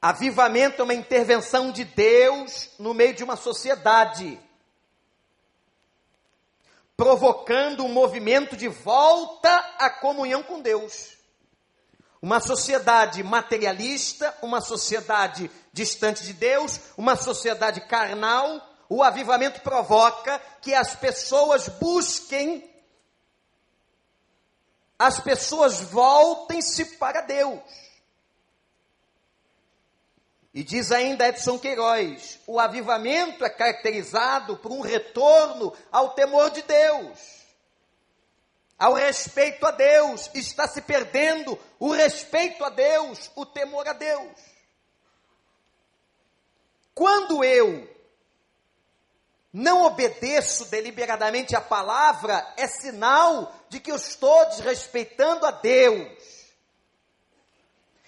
Avivamento 0.01 0.81
é 0.81 0.83
uma 0.83 0.93
intervenção 0.93 1.71
de 1.71 1.83
Deus 1.83 2.69
no 2.77 2.93
meio 2.93 3.13
de 3.13 3.23
uma 3.23 3.35
sociedade, 3.35 4.39
provocando 6.96 7.83
um 7.83 7.91
movimento 7.91 8.55
de 8.55 8.67
volta 8.67 9.50
à 9.79 9.89
comunhão 9.89 10.43
com 10.43 10.61
Deus. 10.61 11.15
Uma 12.22 12.39
sociedade 12.39 13.24
materialista, 13.24 14.35
uma 14.41 14.61
sociedade 14.61 15.50
distante 15.72 16.24
de 16.24 16.33
Deus, 16.33 16.79
uma 16.98 17.15
sociedade 17.15 17.81
carnal, 17.81 18.61
o 18.87 19.03
avivamento 19.03 19.61
provoca 19.61 20.39
que 20.61 20.74
as 20.74 20.96
pessoas 20.96 21.67
busquem, 21.67 22.70
as 24.98 25.20
pessoas 25.20 25.81
voltem-se 25.81 26.98
para 26.98 27.22
Deus. 27.22 27.59
E 30.55 30.63
diz 30.63 30.89
ainda 30.89 31.27
Edson 31.27 31.59
Queiroz: 31.59 32.39
o 32.48 32.61
avivamento 32.61 33.44
é 33.44 33.50
caracterizado 33.50 34.55
por 34.55 34.72
um 34.72 34.79
retorno 34.79 35.75
ao 35.91 36.11
temor 36.11 36.50
de 36.50 36.61
Deus, 36.61 37.20
ao 38.79 38.94
respeito 38.94 39.65
a 39.65 39.72
Deus. 39.72 40.31
Está 40.33 40.65
se 40.65 40.81
perdendo 40.81 41.59
o 41.77 41.91
respeito 41.91 42.63
a 42.63 42.70
Deus, 42.70 43.29
o 43.35 43.46
temor 43.46 43.85
a 43.85 43.91
Deus. 43.91 44.31
Quando 46.94 47.44
eu 47.44 47.94
não 49.51 49.83
obedeço 49.83 50.63
deliberadamente 50.65 51.53
a 51.53 51.59
palavra, 51.59 52.53
é 52.55 52.65
sinal 52.65 53.53
de 53.68 53.81
que 53.81 53.91
eu 53.91 53.98
estou 53.98 54.46
desrespeitando 54.46 55.46
a 55.46 55.51
Deus. 55.51 56.18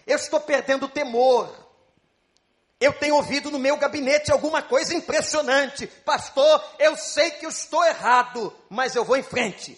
Eu 0.05 0.15
estou 0.15 0.39
perdendo 0.39 0.85
o 0.85 0.89
temor. 0.89 1.66
Eu 2.79 2.93
tenho 2.93 3.15
ouvido 3.15 3.49
no 3.49 3.57
meu 3.57 3.77
gabinete 3.77 4.31
alguma 4.31 4.61
coisa 4.61 4.93
impressionante. 4.93 5.87
Pastor, 5.87 6.63
eu 6.77 6.95
sei 6.95 7.31
que 7.31 7.45
eu 7.45 7.49
estou 7.49 7.83
errado, 7.83 8.55
mas 8.69 8.95
eu 8.95 9.03
vou 9.03 9.17
em 9.17 9.23
frente. 9.23 9.77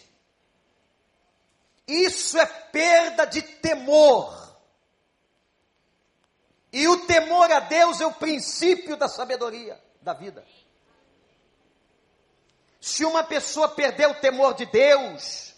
Isso 1.88 2.38
é 2.38 2.45
perda 2.45 3.25
de 3.25 3.41
temor. 3.41 4.38
E 6.71 6.88
o 6.88 7.05
temor 7.07 7.51
a 7.51 7.62
Deus 7.62 7.99
é 7.99 8.05
o 8.05 8.13
princípio 8.13 8.95
da 8.95 9.07
sabedoria 9.07 9.81
da 10.01 10.13
vida. 10.13 10.45
Se 12.79 13.03
uma 13.03 13.23
pessoa 13.23 13.69
perder 13.69 14.07
o 14.07 14.19
temor 14.19 14.53
de 14.53 14.65
Deus, 14.65 15.53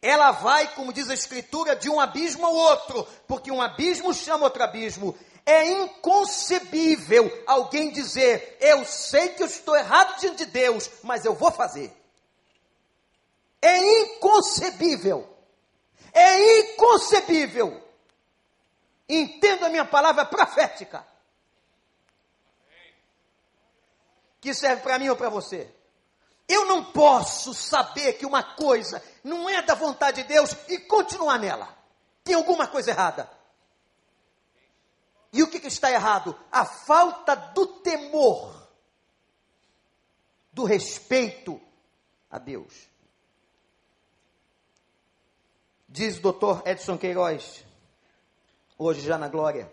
ela 0.00 0.30
vai, 0.30 0.74
como 0.74 0.92
diz 0.92 1.10
a 1.10 1.14
Escritura, 1.14 1.76
de 1.76 1.90
um 1.90 2.00
abismo 2.00 2.46
ao 2.46 2.54
outro, 2.54 3.06
porque 3.26 3.50
um 3.50 3.60
abismo 3.60 4.14
chama 4.14 4.44
outro 4.44 4.62
abismo. 4.62 5.16
É 5.48 5.64
inconcebível 5.64 7.44
alguém 7.46 7.92
dizer: 7.92 8.58
Eu 8.60 8.84
sei 8.84 9.28
que 9.28 9.44
eu 9.44 9.46
estou 9.46 9.76
errado 9.76 10.18
diante 10.18 10.44
de 10.44 10.46
Deus, 10.46 10.90
mas 11.04 11.24
eu 11.24 11.34
vou 11.34 11.52
fazer. 11.52 11.96
É 13.62 14.02
inconcebível. 14.02 15.32
É 16.12 16.60
inconcebível. 16.60 17.80
Entenda 19.08 19.66
a 19.66 19.68
minha 19.68 19.84
palavra 19.84 20.24
profética. 20.24 21.06
Que 24.40 24.52
serve 24.52 24.82
para 24.82 24.98
mim 24.98 25.08
ou 25.08 25.16
para 25.16 25.28
você. 25.28 25.72
Eu 26.48 26.64
não 26.66 26.84
posso 26.84 27.54
saber 27.54 28.14
que 28.14 28.26
uma 28.26 28.42
coisa 28.42 29.02
não 29.22 29.48
é 29.48 29.62
da 29.62 29.74
vontade 29.74 30.22
de 30.22 30.28
Deus 30.28 30.56
e 30.68 30.78
continuar 30.78 31.38
nela. 31.38 31.68
Tem 32.24 32.34
alguma 32.34 32.66
coisa 32.66 32.90
errada. 32.90 33.35
E 35.36 35.42
o 35.42 35.48
que, 35.48 35.60
que 35.60 35.68
está 35.68 35.90
errado? 35.90 36.38
A 36.50 36.64
falta 36.64 37.34
do 37.34 37.66
temor, 37.66 38.68
do 40.52 40.64
respeito 40.64 41.60
a 42.30 42.38
Deus. 42.38 42.88
Diz 45.88 46.18
o 46.18 46.22
doutor 46.22 46.62
Edson 46.66 46.98
Queiroz, 46.98 47.64
hoje 48.78 49.00
já 49.00 49.16
na 49.16 49.28
glória. 49.28 49.70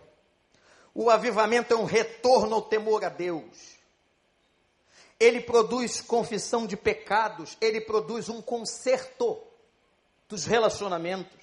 O 0.93 1.09
avivamento 1.09 1.73
é 1.73 1.77
um 1.77 1.85
retorno 1.85 2.55
ao 2.55 2.61
temor 2.61 3.03
a 3.03 3.09
Deus 3.09 3.73
ele 5.23 5.39
produz 5.39 6.01
confissão 6.01 6.67
de 6.67 6.75
pecados, 6.75 7.57
ele 7.61 7.79
produz 7.79 8.27
um 8.27 8.41
conserto 8.41 9.41
dos 10.27 10.45
relacionamentos. 10.45 11.42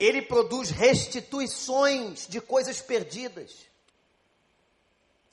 Ele 0.00 0.22
produz 0.22 0.70
restituições 0.70 2.26
de 2.26 2.40
coisas 2.40 2.80
perdidas. 2.80 3.54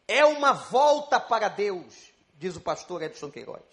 É 0.06 0.26
uma 0.26 0.52
volta 0.52 1.20
para 1.20 1.48
Deus, 1.48 1.94
diz 2.38 2.58
o 2.58 2.62
pastor 2.62 3.02
Edson 3.02 3.32
Queiroz. 3.32 3.64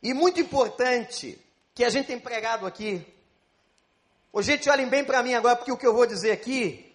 E 0.00 0.14
muito 0.14 0.40
importante 0.40 1.38
que 1.74 1.84
a 1.84 1.90
gente 1.90 2.06
tem 2.06 2.20
pregado 2.20 2.66
aqui. 2.66 3.04
Ô, 4.32 4.40
gente, 4.40 4.70
olhem 4.70 4.88
bem 4.88 5.04
para 5.04 5.22
mim 5.22 5.34
agora, 5.34 5.56
porque 5.56 5.72
o 5.72 5.76
que 5.76 5.86
eu 5.86 5.94
vou 5.94 6.06
dizer 6.06 6.30
aqui 6.30 6.94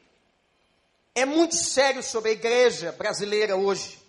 é 1.13 1.25
muito 1.25 1.55
sério 1.55 2.01
sobre 2.01 2.29
a 2.29 2.33
igreja 2.33 2.93
brasileira 2.93 3.57
hoje. 3.57 3.99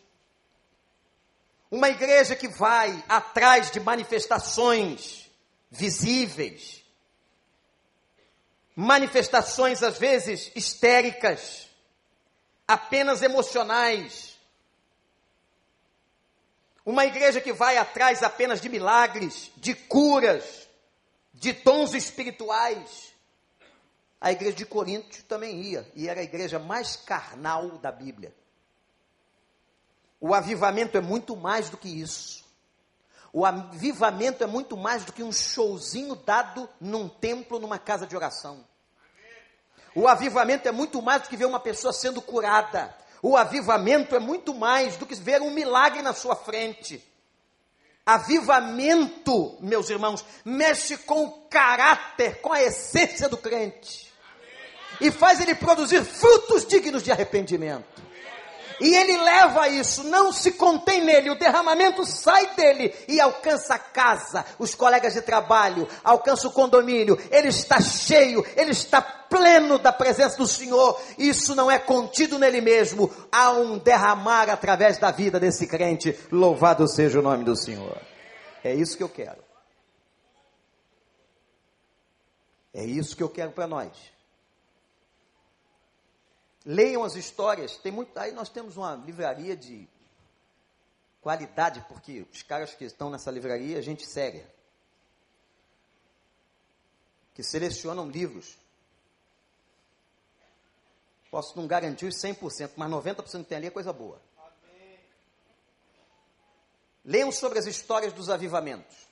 Uma 1.71 1.89
igreja 1.89 2.37
que 2.37 2.47
vai 2.47 3.03
atrás 3.09 3.71
de 3.71 3.81
manifestações 3.81 5.29
visíveis, 5.71 6.80
manifestações 8.81 9.83
às 9.83 9.99
vezes 9.99 10.51
histéricas, 10.57 11.69
apenas 12.67 13.21
emocionais. 13.21 14.35
Uma 16.85 17.05
igreja 17.05 17.43
que 17.43 17.53
vai 17.53 17.77
atrás 17.77 18.23
apenas 18.23 18.59
de 18.59 18.71
milagres, 18.71 19.53
de 19.59 19.75
curas, 19.75 20.67
de 21.35 21.53
tons 21.53 21.93
espirituais. 21.93 23.13
A 24.19 24.33
igreja 24.33 24.57
de 24.57 24.65
Corinto 24.65 25.23
também 25.25 25.61
ia, 25.61 25.87
e 25.95 26.09
era 26.09 26.21
a 26.21 26.25
igreja 26.25 26.59
mais 26.59 26.97
carnal 26.97 27.77
da 27.79 27.93
Bíblia. 27.93 28.35
O 30.19 30.35
avivamento 30.35 30.97
é 30.97 31.03
muito 31.03 31.37
mais 31.37 31.69
do 31.69 31.77
que 31.77 31.89
isso. 31.89 32.43
O 33.31 33.45
avivamento 33.45 34.43
é 34.43 34.47
muito 34.47 34.75
mais 34.75 35.05
do 35.05 35.13
que 35.13 35.23
um 35.23 35.33
showzinho 35.33 36.17
dado 36.17 36.67
num 36.81 37.11
templo, 37.11 37.59
numa 37.59 37.79
casa 37.79 38.07
de 38.07 38.17
oração. 38.17 38.70
O 39.95 40.07
avivamento 40.07 40.69
é 40.69 40.73
muito 40.73 41.03
mais 41.03 41.23
do 41.23 41.29
que 41.29 41.37
ver 41.37 41.47
uma 41.47 41.61
pessoa 41.61 41.93
sendo 41.93 42.23
curada. 42.23 42.95
O 43.23 43.37
avivamento 43.37 44.15
é 44.15 44.19
muito 44.19 44.55
mais 44.55 44.97
do 44.97 45.05
que 45.05 45.15
ver 45.15 45.43
um 45.43 45.51
milagre 45.51 46.03
na 46.03 46.13
sua 46.13 46.37
frente. 46.37 47.03
Avivamento, 48.07 49.57
meus 49.61 49.91
irmãos, 49.91 50.25
mexe 50.45 50.97
com 50.97 51.25
o 51.25 51.31
caráter, 51.49 52.41
com 52.41 52.53
a 52.53 52.63
essência 52.63 53.29
do 53.29 53.37
crente. 53.37 54.11
E 55.01 55.11
faz 55.11 55.41
ele 55.41 55.55
produzir 55.55 56.05
frutos 56.05 56.67
dignos 56.67 57.03
de 57.03 57.13
arrependimento. 57.13 58.10
E 58.81 58.95
ele 58.95 59.17
leva 59.19 59.69
isso, 59.69 60.05
não 60.05 60.33
se 60.33 60.53
contém 60.53 61.05
nele, 61.05 61.31
o 61.31 61.39
derramamento 61.39 62.05
sai 62.07 62.55
dele 62.55 62.95
e 63.07 63.21
alcança 63.21 63.75
a 63.75 63.79
casa, 63.79 64.45
os 64.59 64.75
colegas 64.75 65.13
de 65.13 65.21
trabalho, 65.21 65.87
alcança 66.03 66.49
o 66.49 66.53
condomínio, 66.53 67.19
ele 67.31 67.49
está 67.49 67.81
cheio, 67.81 68.45
ele 68.57 68.71
está 68.71 69.03
pleno 69.03 69.79
da 69.79 69.93
presença 69.93 70.37
do 70.37 70.47
Senhor. 70.47 71.01
Isso 71.17 71.55
não 71.55 71.71
é 71.71 71.79
contido 71.79 72.39
nele 72.39 72.61
mesmo, 72.61 73.13
há 73.31 73.53
um 73.53 73.79
derramar 73.79 74.49
através 74.51 74.99
da 74.99 75.11
vida 75.11 75.39
desse 75.39 75.67
crente. 75.67 76.19
Louvado 76.33 76.89
seja 76.89 77.21
o 77.21 77.23
nome 77.23 77.45
do 77.45 77.57
Senhor. 77.57 78.01
É 78.65 78.75
isso 78.75 78.97
que 78.97 79.03
eu 79.03 79.09
quero. 79.09 79.43
É 82.73 82.85
isso 82.85 83.17
que 83.17 83.23
eu 83.23 83.29
quero 83.29 83.51
para 83.51 83.67
nós. 83.67 83.91
Leiam 86.71 87.03
as 87.03 87.17
histórias. 87.17 87.77
Tem 87.79 87.91
muito. 87.91 88.17
Aí 88.17 88.31
nós 88.31 88.49
temos 88.49 88.77
uma 88.77 88.95
livraria 88.95 89.57
de 89.57 89.89
qualidade, 91.21 91.85
porque 91.89 92.25
os 92.33 92.45
caras 92.45 92.73
que 92.73 92.85
estão 92.85 93.11
nessa 93.11 93.29
livraria, 93.29 93.83
gente 93.83 94.07
séria. 94.07 94.49
Que 97.35 97.43
selecionam 97.43 98.09
livros. 98.09 98.57
Posso 101.29 101.57
não 101.57 101.67
garantir 101.67 102.07
os 102.07 102.15
100%, 102.15 102.71
mas 102.77 102.89
90% 102.89 103.43
que 103.43 103.49
tem 103.49 103.59
ali 103.59 103.67
é 103.67 103.71
coisa 103.71 103.93
boa. 103.93 104.23
Leiam 107.05 107.33
sobre 107.33 107.59
as 107.59 107.67
histórias 107.67 108.13
dos 108.13 108.31
avivamentos. 108.31 109.09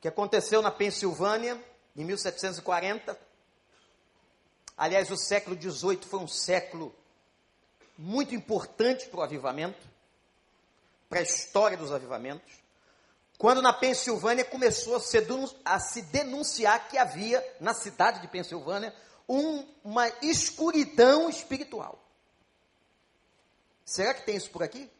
Que 0.00 0.08
aconteceu 0.08 0.60
na 0.60 0.72
Pensilvânia, 0.72 1.64
em 1.94 2.04
1740 2.04 3.29
Aliás, 4.80 5.10
o 5.10 5.16
século 5.18 5.60
XVIII 5.60 6.06
foi 6.06 6.20
um 6.20 6.26
século 6.26 6.96
muito 7.98 8.34
importante 8.34 9.06
para 9.10 9.20
o 9.20 9.22
avivamento, 9.22 9.78
para 11.06 11.18
a 11.18 11.22
história 11.22 11.76
dos 11.76 11.92
avivamentos, 11.92 12.50
quando 13.36 13.60
na 13.60 13.74
Pensilvânia 13.74 14.42
começou 14.42 14.96
a 14.96 15.00
se, 15.00 15.18
a 15.66 15.78
se 15.78 16.00
denunciar 16.00 16.88
que 16.88 16.96
havia, 16.96 17.46
na 17.60 17.74
cidade 17.74 18.22
de 18.22 18.28
Pensilvânia, 18.28 18.96
um, 19.28 19.68
uma 19.84 20.08
escuridão 20.22 21.28
espiritual. 21.28 22.02
Será 23.84 24.14
que 24.14 24.24
tem 24.24 24.36
isso 24.36 24.50
por 24.50 24.62
aqui? 24.62 24.90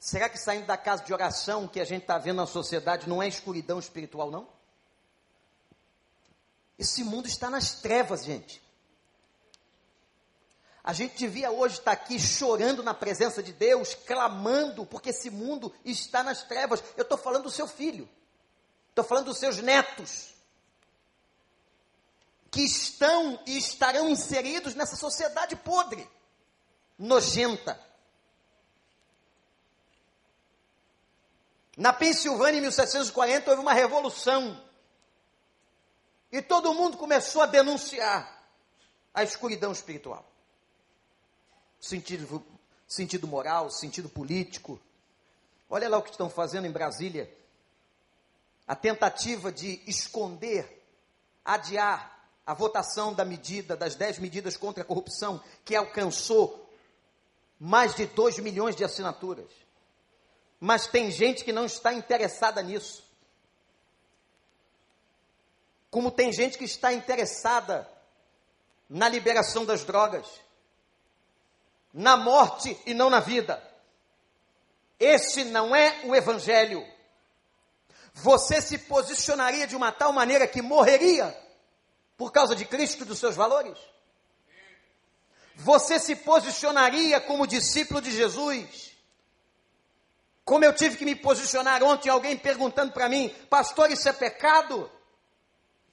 Será 0.00 0.30
que 0.30 0.38
saindo 0.38 0.64
da 0.64 0.78
casa 0.78 1.04
de 1.04 1.12
oração 1.12 1.68
que 1.68 1.78
a 1.78 1.84
gente 1.84 2.02
está 2.04 2.16
vendo 2.16 2.36
na 2.36 2.46
sociedade 2.46 3.06
não 3.06 3.22
é 3.22 3.28
escuridão 3.28 3.78
espiritual, 3.78 4.30
não? 4.30 4.48
Esse 6.78 7.02
mundo 7.02 7.26
está 7.26 7.50
nas 7.50 7.80
trevas, 7.80 8.24
gente. 8.24 8.62
A 10.84 10.92
gente 10.92 11.18
devia 11.18 11.50
hoje 11.50 11.78
estar 11.78 11.92
aqui 11.92 12.18
chorando 12.18 12.82
na 12.82 12.94
presença 12.94 13.42
de 13.42 13.52
Deus, 13.52 13.94
clamando, 13.94 14.86
porque 14.86 15.10
esse 15.10 15.28
mundo 15.28 15.74
está 15.84 16.22
nas 16.22 16.44
trevas. 16.44 16.82
Eu 16.96 17.02
estou 17.02 17.18
falando 17.18 17.42
do 17.42 17.50
seu 17.50 17.66
filho, 17.66 18.08
estou 18.88 19.04
falando 19.04 19.26
dos 19.26 19.38
seus 19.38 19.58
netos, 19.58 20.32
que 22.50 22.62
estão 22.62 23.38
e 23.44 23.58
estarão 23.58 24.08
inseridos 24.08 24.74
nessa 24.74 24.96
sociedade 24.96 25.56
podre, 25.56 26.08
nojenta. 26.96 27.78
Na 31.76 31.92
Pensilvânia, 31.92 32.58
em 32.58 32.62
1740, 32.62 33.50
houve 33.50 33.62
uma 33.62 33.74
revolução 33.74 34.58
e 36.30 36.42
todo 36.42 36.74
mundo 36.74 36.96
começou 36.96 37.42
a 37.42 37.46
denunciar 37.46 38.38
a 39.14 39.22
escuridão 39.22 39.72
espiritual. 39.72 40.24
Sentido, 41.80 42.44
sentido 42.86 43.26
moral, 43.26 43.70
sentido 43.70 44.08
político. 44.08 44.80
Olha 45.70 45.88
lá 45.88 45.98
o 45.98 46.02
que 46.02 46.10
estão 46.10 46.28
fazendo 46.28 46.66
em 46.66 46.72
Brasília. 46.72 47.32
A 48.66 48.76
tentativa 48.76 49.50
de 49.50 49.82
esconder, 49.86 50.84
adiar 51.44 52.18
a 52.44 52.54
votação 52.54 53.14
da 53.14 53.24
medida, 53.24 53.76
das 53.76 53.94
10 53.94 54.18
medidas 54.18 54.56
contra 54.56 54.82
a 54.82 54.86
corrupção, 54.86 55.42
que 55.64 55.74
alcançou 55.74 56.68
mais 57.58 57.94
de 57.94 58.06
2 58.06 58.38
milhões 58.38 58.76
de 58.76 58.84
assinaturas. 58.84 59.50
Mas 60.60 60.86
tem 60.86 61.10
gente 61.10 61.44
que 61.44 61.52
não 61.52 61.64
está 61.64 61.92
interessada 61.92 62.62
nisso. 62.62 63.07
Como 65.90 66.10
tem 66.10 66.32
gente 66.32 66.58
que 66.58 66.64
está 66.64 66.92
interessada 66.92 67.88
na 68.88 69.08
liberação 69.08 69.64
das 69.64 69.84
drogas, 69.84 70.26
na 71.92 72.16
morte 72.16 72.78
e 72.86 72.94
não 72.94 73.10
na 73.10 73.20
vida. 73.20 73.62
Esse 74.98 75.44
não 75.44 75.74
é 75.74 76.00
o 76.04 76.14
Evangelho. 76.14 76.84
Você 78.14 78.60
se 78.60 78.78
posicionaria 78.78 79.66
de 79.66 79.76
uma 79.76 79.92
tal 79.92 80.12
maneira 80.12 80.46
que 80.46 80.62
morreria 80.62 81.36
por 82.16 82.32
causa 82.32 82.56
de 82.56 82.64
Cristo 82.64 83.02
e 83.02 83.06
dos 83.06 83.18
seus 83.18 83.36
valores? 83.36 83.78
Você 85.56 85.98
se 85.98 86.16
posicionaria 86.16 87.20
como 87.20 87.46
discípulo 87.46 88.00
de 88.00 88.10
Jesus? 88.10 88.92
Como 90.44 90.64
eu 90.64 90.72
tive 90.72 90.96
que 90.96 91.04
me 91.04 91.14
posicionar 91.14 91.82
ontem, 91.82 92.08
alguém 92.08 92.36
perguntando 92.36 92.92
para 92.92 93.08
mim, 93.08 93.28
pastor, 93.50 93.90
isso 93.90 94.08
é 94.08 94.12
pecado? 94.12 94.90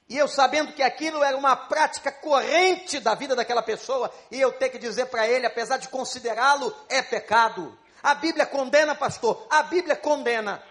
E 0.08 0.18
eu 0.18 0.28
sabendo 0.28 0.74
que 0.74 0.84
aquilo 0.84 1.24
era 1.24 1.36
uma 1.36 1.56
prática 1.56 2.12
corrente 2.12 3.00
da 3.00 3.15
vida 3.15 3.36
daquela 3.36 3.63
pessoa, 3.63 4.13
e 4.30 4.39
eu 4.39 4.52
ter 4.52 4.70
que 4.70 4.78
dizer 4.78 5.08
para 5.08 5.28
ele, 5.28 5.48
apesar 5.48 5.78
de 5.78 5.88
considerá-lo, 5.89 6.76
é 6.88 7.02
pecado. 7.02 7.76
A 8.04 8.13
Bíblia 8.13 8.46
condena, 8.46 8.94
pastor, 8.94 9.48
a 9.50 9.63
Bíblia 9.63 9.96
condena. 9.96 10.62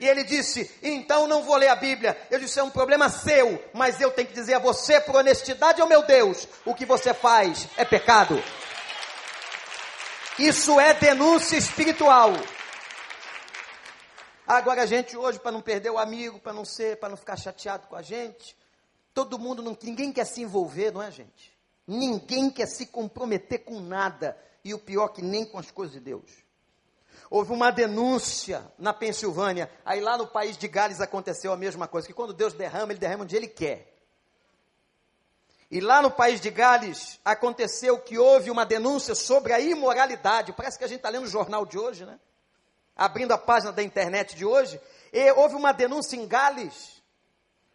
E 0.00 0.08
ele 0.08 0.24
disse: 0.24 0.74
então 0.82 1.26
não 1.26 1.42
vou 1.42 1.56
ler 1.56 1.68
a 1.68 1.76
Bíblia. 1.76 2.16
Eu 2.30 2.40
disse: 2.40 2.58
é 2.58 2.62
um 2.62 2.70
problema 2.70 3.10
seu, 3.10 3.62
mas 3.74 4.00
eu 4.00 4.10
tenho 4.10 4.28
que 4.28 4.34
dizer 4.34 4.54
a 4.54 4.58
você, 4.58 4.98
por 4.98 5.16
honestidade, 5.16 5.82
ao 5.82 5.86
meu 5.86 6.02
Deus, 6.02 6.48
o 6.64 6.74
que 6.74 6.86
você 6.86 7.12
faz 7.12 7.68
é 7.76 7.84
pecado. 7.84 8.42
Isso 10.38 10.80
é 10.80 10.94
denúncia 10.94 11.58
espiritual. 11.58 12.32
Agora 14.46 14.82
a 14.82 14.86
gente 14.86 15.14
hoje, 15.18 15.38
para 15.38 15.52
não 15.52 15.60
perder 15.60 15.90
o 15.90 15.98
amigo, 15.98 16.40
para 16.40 16.54
não 16.54 16.64
ser, 16.64 16.96
para 16.96 17.10
não 17.10 17.16
ficar 17.18 17.36
chateado 17.36 17.86
com 17.86 17.94
a 17.94 18.00
gente, 18.00 18.56
Todo 19.12 19.38
mundo, 19.38 19.62
não, 19.62 19.76
ninguém 19.82 20.12
quer 20.12 20.24
se 20.24 20.42
envolver, 20.42 20.92
não 20.92 21.02
é, 21.02 21.10
gente? 21.10 21.58
Ninguém 21.86 22.50
quer 22.50 22.66
se 22.66 22.86
comprometer 22.86 23.64
com 23.64 23.80
nada. 23.80 24.36
E 24.64 24.72
o 24.74 24.78
pior 24.78 25.08
que 25.08 25.22
nem 25.22 25.44
com 25.44 25.58
as 25.58 25.70
coisas 25.70 25.94
de 25.94 26.00
Deus. 26.00 26.30
Houve 27.30 27.52
uma 27.52 27.70
denúncia 27.70 28.70
na 28.78 28.92
Pensilvânia. 28.92 29.70
Aí 29.84 30.00
lá 30.00 30.18
no 30.18 30.26
país 30.26 30.56
de 30.56 30.68
Gales 30.68 31.00
aconteceu 31.00 31.52
a 31.52 31.56
mesma 31.56 31.88
coisa. 31.88 32.06
Que 32.06 32.12
quando 32.12 32.32
Deus 32.32 32.52
derrama, 32.52 32.92
Ele 32.92 33.00
derrama 33.00 33.24
onde 33.24 33.36
Ele 33.36 33.48
quer. 33.48 33.90
E 35.70 35.80
lá 35.80 36.02
no 36.02 36.10
país 36.10 36.40
de 36.40 36.50
Gales 36.50 37.20
aconteceu 37.24 37.98
que 38.00 38.18
houve 38.18 38.50
uma 38.50 38.66
denúncia 38.66 39.14
sobre 39.14 39.52
a 39.52 39.60
imoralidade. 39.60 40.52
Parece 40.52 40.76
que 40.76 40.84
a 40.84 40.88
gente 40.88 40.98
está 40.98 41.08
lendo 41.08 41.24
o 41.24 41.30
jornal 41.30 41.64
de 41.64 41.78
hoje, 41.78 42.04
né? 42.04 42.18
Abrindo 42.96 43.32
a 43.32 43.38
página 43.38 43.72
da 43.72 43.82
internet 43.82 44.34
de 44.34 44.44
hoje. 44.44 44.80
E 45.12 45.30
houve 45.32 45.54
uma 45.54 45.72
denúncia 45.72 46.16
em 46.16 46.26
Gales 46.26 46.99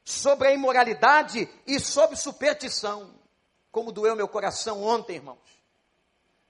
sobre 0.06 0.48
a 0.48 0.54
imoralidade 0.54 1.50
e 1.66 1.80
sobre 1.80 2.16
superstição. 2.16 3.12
Como 3.72 3.92
doeu 3.92 4.16
meu 4.16 4.28
coração 4.28 4.84
ontem, 4.84 5.16
irmãos. 5.16 5.40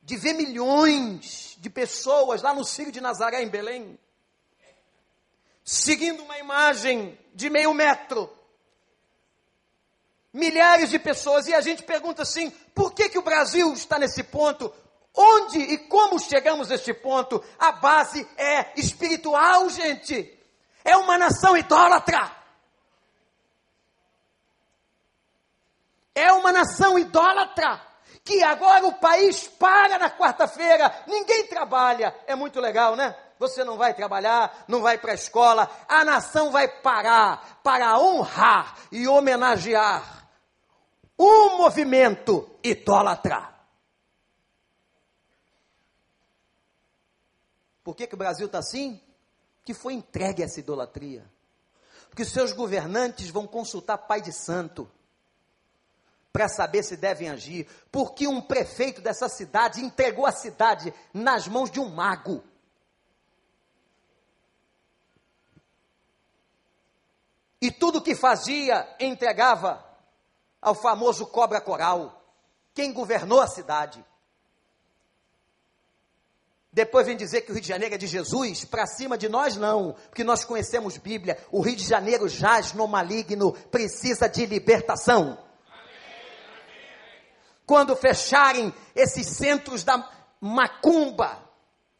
De 0.03 0.17
ver 0.17 0.33
milhões 0.33 1.55
de 1.57 1.69
pessoas 1.69 2.41
lá 2.41 2.53
no 2.53 2.65
Círio 2.65 2.91
de 2.91 3.01
Nazaré, 3.01 3.41
em 3.41 3.49
Belém, 3.49 3.97
seguindo 5.63 6.21
uma 6.21 6.37
imagem 6.37 7.17
de 7.33 7.49
meio 7.49 7.73
metro, 7.73 8.29
milhares 10.31 10.91
de 10.91 10.99
pessoas, 10.99 11.47
e 11.47 11.53
a 11.55 11.61
gente 11.61 11.81
pergunta 11.81 12.21
assim: 12.21 12.51
por 12.75 12.93
que, 12.93 13.09
que 13.09 13.17
o 13.17 13.23
Brasil 13.23 13.73
está 13.73 13.97
nesse 13.97 14.21
ponto? 14.21 14.71
Onde 15.11 15.57
e 15.57 15.77
como 15.77 16.19
chegamos 16.19 16.69
a 16.69 16.75
este 16.75 16.93
ponto? 16.93 17.43
A 17.57 17.71
base 17.71 18.27
é 18.37 18.79
espiritual, 18.79 19.69
gente. 19.69 20.37
É 20.83 20.95
uma 20.97 21.17
nação 21.17 21.57
idólatra. 21.57 22.44
É 26.15 26.31
uma 26.31 26.51
nação 26.53 26.97
idólatra. 26.97 27.81
Que 28.23 28.41
agora 28.41 28.87
o 28.87 28.93
país 28.93 29.47
para 29.47 29.99
na 29.99 30.09
quarta-feira, 30.09 31.03
ninguém 31.05 31.45
trabalha. 31.45 32.15
É 32.25 32.33
muito 32.33 32.59
legal, 32.59 32.95
né? 32.95 33.15
Você 33.37 33.63
não 33.63 33.77
vai 33.77 33.93
trabalhar, 33.93 34.65
não 34.67 34.81
vai 34.81 34.97
para 34.97 35.11
a 35.11 35.15
escola. 35.15 35.69
A 35.87 36.03
nação 36.03 36.51
vai 36.51 36.67
parar 36.67 37.59
para 37.61 37.99
honrar 37.99 38.77
e 38.91 39.07
homenagear 39.07 40.27
um 41.19 41.57
movimento 41.57 42.49
idólatra. 42.63 43.53
Por 47.83 47.95
que, 47.95 48.07
que 48.07 48.15
o 48.15 48.17
Brasil 48.17 48.47
está 48.47 48.57
assim? 48.57 48.99
Que 49.63 49.73
foi 49.73 49.93
entregue 49.93 50.41
essa 50.41 50.59
idolatria. 50.59 51.29
Porque 52.09 52.25
seus 52.25 52.51
governantes 52.51 53.29
vão 53.29 53.45
consultar 53.45 53.97
pai 53.99 54.21
de 54.21 54.31
santo 54.31 54.89
para 56.35 56.49
saber 56.49 56.83
se 56.83 56.97
devem 56.97 57.29
agir. 57.29 57.65
Porque 57.89 58.27
um 58.27 58.41
prefeito 58.41 58.99
dessa 58.99 59.29
cidade 59.29 59.79
entregou 59.79 60.25
a 60.25 60.33
cidade 60.33 60.93
nas 61.13 61.47
mãos 61.47 61.71
de 61.71 61.79
um 61.79 61.87
mago. 61.87 62.43
E 67.61 67.71
tudo 67.71 68.01
que 68.01 68.13
fazia 68.13 68.85
entregava 68.99 69.81
ao 70.61 70.75
famoso 70.75 71.25
cobra 71.25 71.61
coral. 71.61 72.21
Quem 72.73 72.91
governou 72.91 73.39
a 73.39 73.47
cidade? 73.47 74.03
Depois 76.69 77.05
vem 77.05 77.15
dizer 77.15 77.43
que 77.43 77.51
o 77.51 77.53
Rio 77.53 77.61
de 77.61 77.69
Janeiro 77.69 77.95
é 77.95 77.97
de 77.97 78.07
Jesus, 78.07 78.65
para 78.65 78.85
cima 78.85 79.17
de 79.17 79.29
nós 79.29 79.55
não, 79.55 79.93
porque 80.09 80.25
nós 80.25 80.43
conhecemos 80.43 80.97
Bíblia. 80.97 81.41
O 81.49 81.61
Rio 81.61 81.77
de 81.77 81.87
Janeiro 81.87 82.27
jaz 82.27 82.73
no 82.73 82.89
maligno, 82.89 83.53
precisa 83.71 84.27
de 84.27 84.45
libertação. 84.45 85.44
Quando 87.65 87.95
fecharem 87.95 88.73
esses 88.95 89.27
centros 89.27 89.83
da 89.83 90.07
macumba, 90.39 91.45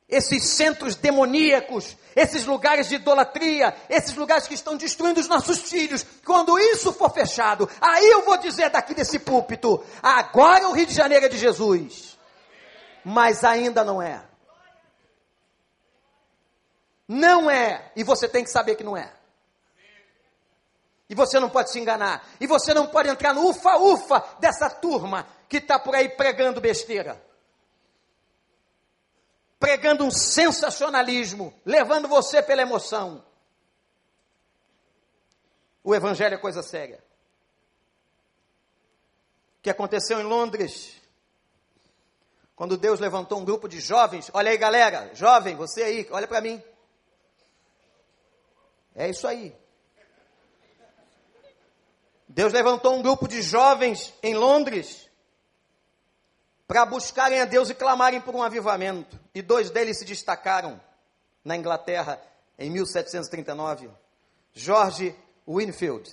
esses 0.08 0.44
centros 0.44 0.96
demoníacos, 0.96 1.98
esses 2.16 2.46
lugares 2.46 2.88
de 2.88 2.96
idolatria, 2.96 3.76
esses 3.90 4.16
lugares 4.16 4.48
que 4.48 4.54
estão 4.54 4.78
destruindo 4.78 5.20
os 5.20 5.28
nossos 5.28 5.60
filhos, 5.60 6.06
quando 6.24 6.58
isso 6.60 6.94
for 6.94 7.12
fechado, 7.12 7.70
aí 7.82 8.06
eu 8.06 8.24
vou 8.24 8.38
dizer 8.38 8.70
daqui 8.70 8.94
desse 8.94 9.20
púlpito: 9.20 9.84
agora 10.02 10.70
o 10.70 10.74
Rio 10.74 10.86
de 10.86 10.94
Janeiro 10.94 11.26
é 11.26 11.30
de 11.30 11.38
Jesus. 11.38 12.16
Mas 13.04 13.44
ainda 13.44 13.84
não 13.84 14.02
é. 14.02 14.24
Não 17.08 17.50
é. 17.50 17.92
E 17.96 18.04
você 18.04 18.28
tem 18.28 18.44
que 18.44 18.50
saber 18.50 18.76
que 18.76 18.84
não 18.84 18.98
é. 18.98 19.12
E 21.08 21.14
você 21.14 21.40
não 21.40 21.50
pode 21.50 21.72
se 21.72 21.80
enganar. 21.80 22.28
E 22.40 22.48
você 22.48 22.74
não 22.74 22.88
pode 22.88 23.10
entrar 23.10 23.34
no 23.34 23.48
ufa-ufa 23.48 24.24
dessa 24.40 24.70
turma 24.70 25.28
que 25.48 25.58
está 25.58 25.80
por 25.80 25.96
aí 25.96 26.10
pregando 26.10 26.60
besteira. 26.60 27.24
Pregando 29.60 30.04
um 30.04 30.12
sensacionalismo, 30.12 31.54
levando 31.66 32.08
você 32.08 32.42
pela 32.42 32.62
emoção. 32.62 33.24
O 35.84 35.94
Evangelho 35.94 36.36
é 36.36 36.38
coisa 36.38 36.62
séria. 36.62 37.04
O 39.60 39.62
que 39.62 39.70
aconteceu 39.70 40.20
em 40.20 40.24
Londres, 40.24 41.00
quando 42.56 42.78
Deus 42.78 43.00
levantou 43.00 43.40
um 43.40 43.46
grupo 43.46 43.68
de 43.68 43.80
jovens, 43.80 44.30
olha 44.34 44.52
aí 44.52 44.58
galera, 44.58 45.14
jovem, 45.14 45.56
você 45.56 45.84
aí, 45.84 46.08
olha 46.12 46.28
para 46.28 46.42
mim. 46.42 46.62
É 48.96 49.10
isso 49.10 49.28
aí. 49.28 49.56
Deus 52.28 52.52
levantou 52.52 52.96
um 52.96 53.02
grupo 53.02 53.28
de 53.28 53.42
jovens 53.42 54.14
em 54.22 54.34
Londres 54.34 55.05
para 56.68 56.86
buscarem 56.86 57.42
a 57.42 57.46
Deus 57.46 57.70
e 57.70 57.76
clamarem 57.76 58.22
por 58.22 58.36
um 58.36 58.42
avivamento. 58.42 59.20
E 59.34 59.42
dois 59.42 59.70
deles 59.70 60.00
se 60.00 60.06
destacaram 60.06 60.82
na 61.44 61.56
Inglaterra 61.56 62.22
em 62.58 62.70
1739: 62.70 63.90
George 64.54 65.16
Winfield 65.48 66.12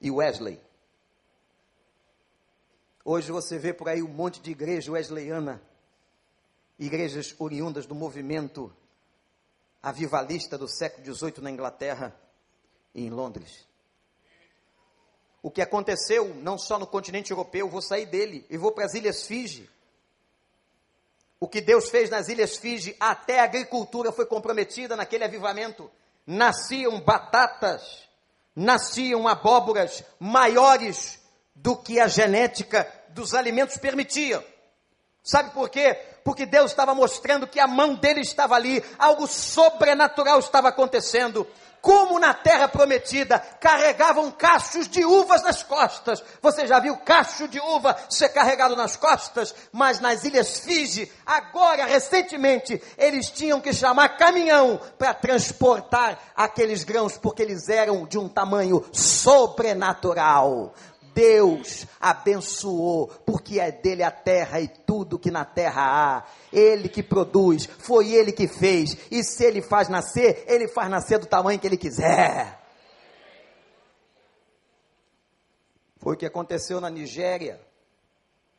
e 0.00 0.10
Wesley. 0.10 0.60
Hoje 3.04 3.30
você 3.30 3.58
vê 3.58 3.72
por 3.72 3.88
aí 3.88 4.02
um 4.02 4.08
monte 4.08 4.40
de 4.40 4.50
igreja 4.50 4.90
wesleyana, 4.90 5.62
igrejas 6.78 7.34
oriundas 7.38 7.86
do 7.86 7.94
movimento 7.94 8.74
avivalista 9.80 10.58
do 10.58 10.66
século 10.66 11.14
XVIII 11.14 11.40
na 11.40 11.50
Inglaterra 11.50 12.18
e 12.92 13.04
em 13.04 13.10
Londres. 13.10 13.68
O 15.46 15.50
que 15.52 15.62
aconteceu 15.62 16.34
não 16.42 16.58
só 16.58 16.76
no 16.76 16.88
continente 16.88 17.30
europeu, 17.30 17.68
vou 17.68 17.80
sair 17.80 18.06
dele 18.06 18.44
e 18.50 18.56
vou 18.58 18.72
para 18.72 18.84
as 18.84 18.94
Ilhas 18.94 19.28
Fiji. 19.28 19.70
O 21.38 21.46
que 21.46 21.60
Deus 21.60 21.88
fez 21.88 22.10
nas 22.10 22.26
Ilhas 22.26 22.56
Fiji, 22.56 22.96
até 22.98 23.38
a 23.38 23.44
agricultura 23.44 24.10
foi 24.10 24.26
comprometida 24.26 24.96
naquele 24.96 25.22
avivamento. 25.22 25.88
Nasciam 26.26 27.00
batatas, 27.00 28.08
nasciam 28.56 29.28
abóboras 29.28 30.02
maiores 30.18 31.20
do 31.54 31.76
que 31.76 32.00
a 32.00 32.08
genética 32.08 32.92
dos 33.10 33.32
alimentos 33.32 33.76
permitia. 33.76 34.44
Sabe 35.26 35.50
por 35.50 35.68
quê? 35.68 35.98
Porque 36.22 36.46
Deus 36.46 36.70
estava 36.70 36.94
mostrando 36.94 37.48
que 37.48 37.58
a 37.58 37.66
mão 37.66 37.96
dele 37.96 38.20
estava 38.20 38.54
ali, 38.54 38.80
algo 38.96 39.26
sobrenatural 39.26 40.38
estava 40.38 40.68
acontecendo. 40.68 41.44
Como 41.80 42.18
na 42.20 42.32
terra 42.32 42.68
prometida, 42.68 43.38
carregavam 43.38 44.30
cachos 44.30 44.88
de 44.88 45.04
uvas 45.04 45.42
nas 45.42 45.64
costas. 45.64 46.22
Você 46.40 46.64
já 46.66 46.78
viu 46.78 46.96
cacho 46.98 47.48
de 47.48 47.58
uva 47.58 47.96
ser 48.08 48.28
carregado 48.28 48.76
nas 48.76 48.96
costas? 48.96 49.52
Mas 49.72 49.98
nas 49.98 50.22
ilhas 50.22 50.60
Fiji, 50.60 51.10
agora, 51.24 51.86
recentemente, 51.86 52.80
eles 52.96 53.28
tinham 53.28 53.60
que 53.60 53.72
chamar 53.72 54.16
caminhão 54.16 54.80
para 54.96 55.12
transportar 55.12 56.20
aqueles 56.36 56.84
grãos, 56.84 57.18
porque 57.18 57.42
eles 57.42 57.68
eram 57.68 58.06
de 58.06 58.16
um 58.16 58.28
tamanho 58.28 58.84
sobrenatural. 58.92 60.72
Deus 61.16 61.86
abençoou, 61.98 63.08
porque 63.24 63.58
é 63.58 63.72
dele 63.72 64.02
a 64.02 64.10
terra 64.10 64.60
e 64.60 64.68
tudo 64.68 65.18
que 65.18 65.30
na 65.30 65.46
terra 65.46 65.82
há. 65.82 66.24
Ele 66.52 66.90
que 66.90 67.02
produz, 67.02 67.64
foi 67.64 68.12
ele 68.12 68.32
que 68.32 68.46
fez. 68.46 68.94
E 69.10 69.24
se 69.24 69.42
ele 69.42 69.62
faz 69.62 69.88
nascer, 69.88 70.44
ele 70.46 70.68
faz 70.68 70.90
nascer 70.90 71.18
do 71.18 71.24
tamanho 71.24 71.58
que 71.58 71.66
ele 71.66 71.78
quiser. 71.78 72.60
Foi 75.96 76.14
o 76.14 76.18
que 76.18 76.26
aconteceu 76.26 76.82
na 76.82 76.90
Nigéria. 76.90 77.58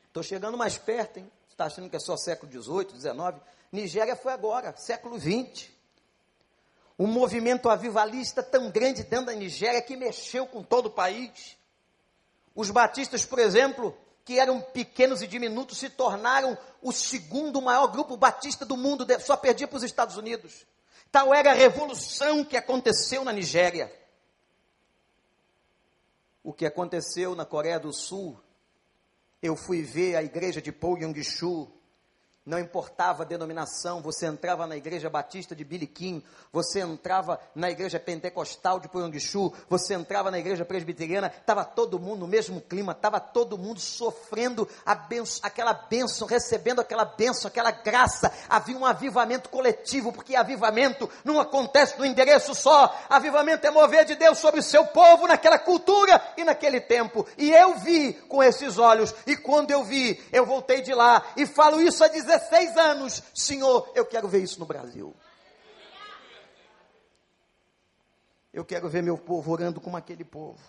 Estou 0.07 0.23
chegando 0.23 0.57
mais 0.57 0.79
perto, 0.79 1.19
hein? 1.19 1.31
Está 1.47 1.65
achando 1.65 1.87
que 1.91 1.95
é 1.95 1.99
só 1.99 2.17
século 2.17 2.51
XVIII, 2.51 2.99
XIX? 2.99 3.39
Nigéria 3.71 4.15
foi 4.15 4.33
agora, 4.33 4.75
século 4.77 5.19
XX. 5.19 5.69
Um 6.97 7.05
movimento 7.05 7.69
avivalista 7.69 8.41
tão 8.41 8.71
grande 8.71 9.03
dentro 9.03 9.27
da 9.27 9.33
Nigéria 9.33 9.79
que 9.79 9.95
mexeu 9.95 10.47
com 10.47 10.63
todo 10.63 10.87
o 10.87 10.91
país. 10.91 11.55
Os 12.57 12.71
batistas, 12.71 13.23
por 13.23 13.37
exemplo, 13.37 13.95
que 14.25 14.39
eram 14.39 14.59
pequenos 14.59 15.21
e 15.21 15.27
diminutos, 15.27 15.77
se 15.77 15.91
tornaram 15.91 16.57
o 16.81 16.91
segundo 16.91 17.61
maior 17.61 17.85
grupo 17.85 18.17
batista 18.17 18.65
do 18.65 18.75
mundo, 18.75 19.05
só 19.19 19.37
perdia 19.37 19.67
para 19.67 19.77
os 19.77 19.83
Estados 19.83 20.17
Unidos. 20.17 20.65
Tal 21.11 21.31
era 21.35 21.51
a 21.51 21.53
revolução 21.53 22.43
que 22.43 22.57
aconteceu 22.57 23.23
na 23.23 23.31
Nigéria. 23.31 23.93
O 26.43 26.51
que 26.51 26.65
aconteceu 26.65 27.35
na 27.35 27.45
Coreia 27.45 27.79
do 27.79 27.93
Sul, 27.93 28.41
eu 29.39 29.55
fui 29.55 29.83
ver 29.83 30.15
a 30.15 30.23
igreja 30.23 30.59
de 30.59 30.71
Paul 30.71 30.97
Yong-shu, 30.97 31.71
não 32.47 32.57
importava 32.57 33.23
a 33.23 33.25
denominação, 33.25 34.01
você 34.01 34.25
entrava 34.25 34.65
na 34.65 34.77
igreja 34.77 35.09
batista 35.09 35.53
de 35.53 35.65
Biliquim, 35.65 36.23
você 36.49 36.79
entrava 36.79 37.37
na 37.53 37.69
igreja 37.69 37.99
pentecostal 37.99 38.79
de 38.79 38.87
Poyonguichu, 38.87 39.53
você 39.69 39.93
entrava 39.93 40.31
na 40.31 40.39
igreja 40.39 40.63
presbiteriana, 40.63 41.27
estava 41.27 41.65
todo 41.65 41.99
mundo 41.99 42.21
no 42.21 42.27
mesmo 42.27 42.61
clima, 42.61 42.93
estava 42.93 43.19
todo 43.19 43.57
mundo 43.57 43.81
sofrendo 43.81 44.65
benção, 45.09 45.41
aquela 45.43 45.73
bênção, 45.73 46.25
recebendo 46.25 46.79
aquela 46.79 47.03
bênção, 47.03 47.49
aquela 47.49 47.69
graça, 47.69 48.31
havia 48.47 48.77
um 48.77 48.85
avivamento 48.85 49.49
coletivo, 49.49 50.13
porque 50.13 50.33
avivamento 50.33 51.09
não 51.25 51.41
acontece 51.41 51.99
no 51.99 52.05
endereço 52.05 52.55
só, 52.55 52.97
avivamento 53.09 53.67
é 53.67 53.71
mover 53.71 54.05
de 54.05 54.15
Deus 54.15 54.37
sobre 54.37 54.61
o 54.61 54.63
seu 54.63 54.85
povo 54.85 55.27
naquela 55.27 55.59
cultura 55.59 56.21
e 56.37 56.45
naquele 56.45 56.79
tempo, 56.79 57.27
e 57.37 57.51
eu 57.51 57.75
vi 57.75 58.13
com 58.29 58.41
esses 58.41 58.77
olhos, 58.77 59.13
e 59.25 59.35
quando 59.35 59.71
eu 59.71 59.83
vi, 59.83 60.17
eu 60.31 60.45
voltei 60.45 60.81
de 60.81 60.93
lá, 60.93 61.21
e 61.35 61.45
falo 61.45 61.81
isso 61.81 62.05
a 62.05 62.07
dizer 62.07 62.36
16 62.39 62.77
anos, 62.77 63.23
Senhor, 63.33 63.91
eu 63.95 64.05
quero 64.05 64.27
ver 64.27 64.43
isso 64.43 64.59
no 64.59 64.65
Brasil. 64.65 65.15
Eu 68.53 68.65
quero 68.65 68.89
ver 68.89 69.03
meu 69.03 69.17
povo 69.17 69.51
orando 69.51 69.81
como 69.81 69.97
aquele 69.97 70.23
povo. 70.23 70.59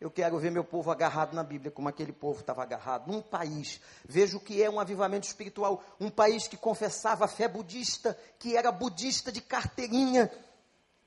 Eu 0.00 0.10
quero 0.10 0.38
ver 0.38 0.50
meu 0.50 0.62
povo 0.62 0.90
agarrado 0.90 1.34
na 1.34 1.42
Bíblia, 1.42 1.72
como 1.72 1.88
aquele 1.88 2.12
povo 2.12 2.40
estava 2.40 2.62
agarrado. 2.62 3.10
Num 3.10 3.20
país, 3.20 3.80
veja 4.04 4.36
o 4.36 4.40
que 4.40 4.62
é 4.62 4.70
um 4.70 4.78
avivamento 4.78 5.26
espiritual. 5.26 5.82
Um 5.98 6.08
país 6.08 6.46
que 6.46 6.56
confessava 6.56 7.24
a 7.24 7.28
fé 7.28 7.48
budista, 7.48 8.16
que 8.38 8.56
era 8.56 8.70
budista 8.70 9.32
de 9.32 9.40
carteirinha, 9.40 10.30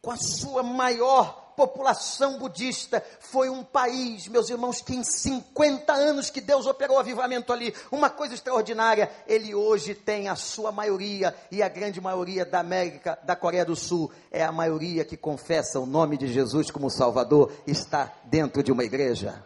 com 0.01 0.11
a 0.11 0.17
sua 0.17 0.61
maior 0.61 1.40
população 1.61 2.39
budista. 2.39 3.03
Foi 3.19 3.47
um 3.47 3.63
país, 3.63 4.27
meus 4.27 4.49
irmãos, 4.49 4.81
que 4.81 4.95
em 4.95 5.03
50 5.03 5.93
anos 5.93 6.31
que 6.31 6.41
Deus 6.41 6.65
operou 6.65 6.97
avivamento 6.97 7.53
ali, 7.53 7.71
uma 7.91 8.09
coisa 8.09 8.33
extraordinária. 8.33 9.11
Ele 9.27 9.53
hoje 9.53 9.93
tem 9.93 10.27
a 10.27 10.35
sua 10.35 10.71
maioria, 10.71 11.35
e 11.51 11.61
a 11.61 11.69
grande 11.69 12.01
maioria 12.01 12.43
da 12.43 12.59
América, 12.59 13.19
da 13.21 13.35
Coreia 13.35 13.63
do 13.63 13.75
Sul, 13.75 14.11
é 14.31 14.43
a 14.43 14.51
maioria 14.51 15.05
que 15.05 15.15
confessa 15.15 15.79
o 15.79 15.85
nome 15.85 16.17
de 16.17 16.27
Jesus 16.27 16.71
como 16.71 16.89
Salvador, 16.89 17.53
está 17.67 18.11
dentro 18.23 18.63
de 18.63 18.71
uma 18.71 18.83
igreja. 18.83 19.45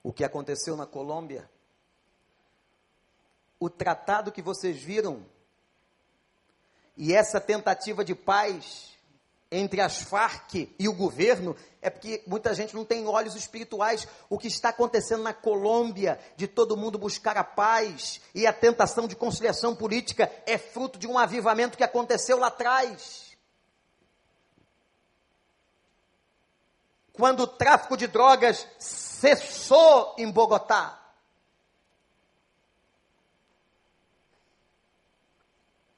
O 0.00 0.12
que 0.12 0.22
aconteceu 0.22 0.76
na 0.76 0.86
Colômbia? 0.86 1.50
O 3.58 3.68
tratado 3.68 4.30
que 4.30 4.42
vocês 4.42 4.80
viram 4.80 5.24
e 6.96 7.12
essa 7.12 7.40
tentativa 7.40 8.04
de 8.04 8.14
paz 8.14 8.94
entre 9.50 9.80
as 9.80 10.02
Farc 10.02 10.54
e 10.78 10.88
o 10.88 10.92
governo 10.92 11.56
é 11.80 11.90
porque 11.90 12.22
muita 12.26 12.54
gente 12.54 12.74
não 12.74 12.84
tem 12.84 13.06
olhos 13.06 13.36
espirituais. 13.36 14.08
O 14.28 14.38
que 14.38 14.48
está 14.48 14.70
acontecendo 14.70 15.22
na 15.22 15.34
Colômbia, 15.34 16.18
de 16.36 16.48
todo 16.48 16.76
mundo 16.76 16.98
buscar 16.98 17.36
a 17.36 17.44
paz 17.44 18.20
e 18.34 18.46
a 18.46 18.52
tentação 18.52 19.06
de 19.06 19.14
conciliação 19.14 19.76
política, 19.76 20.32
é 20.46 20.56
fruto 20.56 20.98
de 20.98 21.06
um 21.06 21.18
avivamento 21.18 21.76
que 21.76 21.84
aconteceu 21.84 22.38
lá 22.38 22.46
atrás. 22.46 23.36
Quando 27.12 27.40
o 27.40 27.46
tráfico 27.46 27.96
de 27.96 28.08
drogas 28.08 28.66
cessou 28.78 30.16
em 30.18 30.30
Bogotá. 30.30 31.03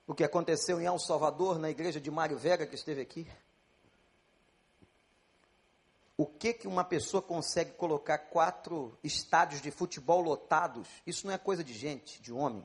O 0.06 0.14
que 0.14 0.24
aconteceu 0.24 0.80
em 0.80 0.84
El 0.84 0.98
Salvador, 0.98 1.58
na 1.58 1.68
igreja 1.68 2.00
de 2.00 2.10
Mário 2.10 2.38
Vega, 2.38 2.66
que 2.66 2.74
esteve 2.74 3.00
aqui? 3.00 3.26
O 6.16 6.24
que 6.24 6.54
que 6.54 6.68
uma 6.68 6.84
pessoa 6.84 7.20
consegue 7.20 7.72
colocar 7.72 8.16
quatro 8.18 8.96
estádios 9.04 9.60
de 9.60 9.70
futebol 9.70 10.22
lotados? 10.22 10.88
Isso 11.06 11.26
não 11.26 11.34
é 11.34 11.38
coisa 11.38 11.62
de 11.62 11.74
gente, 11.74 12.22
de 12.22 12.32
homem. 12.32 12.64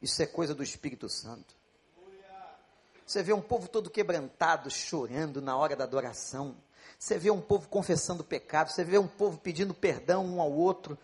Isso 0.00 0.22
é 0.22 0.26
coisa 0.26 0.54
do 0.54 0.62
Espírito 0.62 1.08
Santo. 1.10 1.54
Você 3.04 3.22
vê 3.22 3.32
um 3.32 3.42
povo 3.42 3.68
todo 3.68 3.90
quebrantado, 3.90 4.70
chorando 4.70 5.42
na 5.42 5.56
hora 5.56 5.74
da 5.74 5.84
adoração. 5.84 6.56
Você 6.98 7.18
vê 7.18 7.30
um 7.30 7.40
povo 7.40 7.68
confessando 7.68 8.22
pecado. 8.22 8.70
Você 8.70 8.84
vê 8.84 8.96
um 8.96 9.08
povo 9.08 9.36
pedindo 9.36 9.74
perdão 9.74 10.24
um 10.24 10.40
ao 10.40 10.52
outro. 10.52 10.96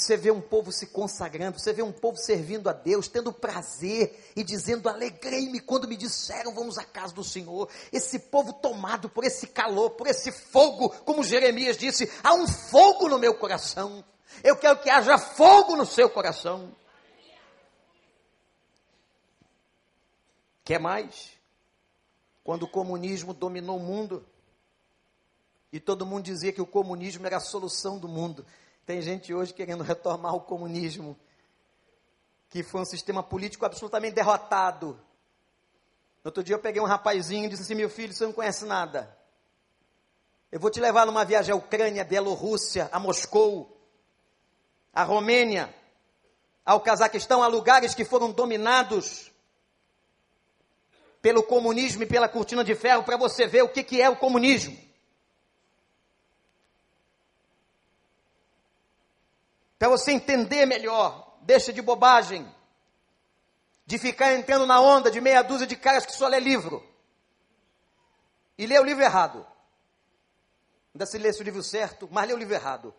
Você 0.00 0.16
vê 0.16 0.30
um 0.30 0.40
povo 0.40 0.72
se 0.72 0.86
consagrando, 0.86 1.58
você 1.58 1.74
vê 1.74 1.82
um 1.82 1.92
povo 1.92 2.16
servindo 2.16 2.70
a 2.70 2.72
Deus, 2.72 3.06
tendo 3.06 3.32
prazer 3.34 4.32
e 4.34 4.42
dizendo: 4.42 4.88
Alegrei-me 4.88 5.60
quando 5.60 5.86
me 5.86 5.94
disseram, 5.94 6.54
vamos 6.54 6.78
à 6.78 6.84
casa 6.84 7.12
do 7.12 7.22
Senhor. 7.22 7.68
Esse 7.92 8.18
povo 8.18 8.54
tomado 8.54 9.10
por 9.10 9.24
esse 9.24 9.46
calor, 9.46 9.90
por 9.90 10.06
esse 10.06 10.32
fogo, 10.32 10.88
como 11.04 11.22
Jeremias 11.22 11.76
disse: 11.76 12.10
há 12.24 12.32
um 12.32 12.48
fogo 12.48 13.10
no 13.10 13.18
meu 13.18 13.34
coração. 13.34 14.02
Eu 14.42 14.56
quero 14.56 14.78
que 14.78 14.88
haja 14.88 15.18
fogo 15.18 15.76
no 15.76 15.84
seu 15.84 16.08
coração. 16.08 16.74
Quer 20.64 20.80
mais? 20.80 21.32
Quando 22.42 22.62
o 22.62 22.68
comunismo 22.68 23.34
dominou 23.34 23.76
o 23.76 23.82
mundo, 23.82 24.26
e 25.70 25.78
todo 25.78 26.06
mundo 26.06 26.24
dizia 26.24 26.54
que 26.54 26.62
o 26.62 26.66
comunismo 26.66 27.26
era 27.26 27.36
a 27.36 27.40
solução 27.40 27.98
do 27.98 28.08
mundo. 28.08 28.46
Tem 28.90 29.00
gente 29.00 29.32
hoje 29.32 29.54
querendo 29.54 29.84
retomar 29.84 30.34
o 30.34 30.40
comunismo, 30.40 31.16
que 32.48 32.60
foi 32.60 32.80
um 32.80 32.84
sistema 32.84 33.22
político 33.22 33.64
absolutamente 33.64 34.16
derrotado. 34.16 35.00
Outro 36.24 36.42
dia 36.42 36.56
eu 36.56 36.58
peguei 36.58 36.82
um 36.82 36.86
rapazinho 36.86 37.46
e 37.46 37.48
disse 37.50 37.62
assim: 37.62 37.76
Meu 37.76 37.88
filho, 37.88 38.12
você 38.12 38.24
não 38.24 38.32
conhece 38.32 38.64
nada. 38.64 39.16
Eu 40.50 40.58
vou 40.58 40.72
te 40.72 40.80
levar 40.80 41.06
numa 41.06 41.24
viagem 41.24 41.52
à 41.52 41.56
Ucrânia, 41.56 42.02
Bielorrússia, 42.02 42.88
a 42.90 42.98
Moscou, 42.98 43.80
a 44.92 45.04
Romênia, 45.04 45.72
ao 46.66 46.80
Cazaquistão, 46.80 47.44
a 47.44 47.46
lugares 47.46 47.94
que 47.94 48.04
foram 48.04 48.32
dominados 48.32 49.30
pelo 51.22 51.44
comunismo 51.44 52.02
e 52.02 52.06
pela 52.06 52.28
cortina 52.28 52.64
de 52.64 52.74
ferro, 52.74 53.04
para 53.04 53.16
você 53.16 53.46
ver 53.46 53.62
o 53.62 53.68
que, 53.68 53.84
que 53.84 54.02
é 54.02 54.10
o 54.10 54.16
comunismo. 54.16 54.76
Para 59.80 59.88
você 59.88 60.12
entender 60.12 60.66
melhor, 60.66 61.38
deixa 61.40 61.72
de 61.72 61.80
bobagem, 61.80 62.46
de 63.86 63.96
ficar 63.96 64.34
entrando 64.34 64.66
na 64.66 64.78
onda 64.78 65.10
de 65.10 65.22
meia 65.22 65.40
dúzia 65.40 65.66
de 65.66 65.74
caras 65.74 66.04
que 66.04 66.12
só 66.12 66.28
lê 66.28 66.38
livro. 66.38 66.86
E 68.58 68.66
lê 68.66 68.78
o 68.78 68.84
livro 68.84 69.02
errado. 69.02 69.46
Ainda 70.94 71.06
se 71.06 71.16
lê 71.16 71.30
o 71.30 71.42
livro 71.42 71.62
certo, 71.62 72.06
mas 72.12 72.28
lê 72.28 72.34
o 72.34 72.36
livro 72.36 72.52
errado. 72.52 72.94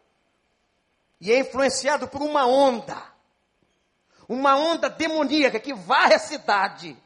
E 1.20 1.32
é 1.32 1.38
influenciado 1.38 2.08
por 2.08 2.24
uma 2.24 2.48
onda. 2.48 3.00
Uma 4.28 4.56
onda 4.56 4.90
demoníaca 4.90 5.60
que 5.60 5.76
varre 5.76 6.16
a 6.16 6.20
cidade. 6.20 6.98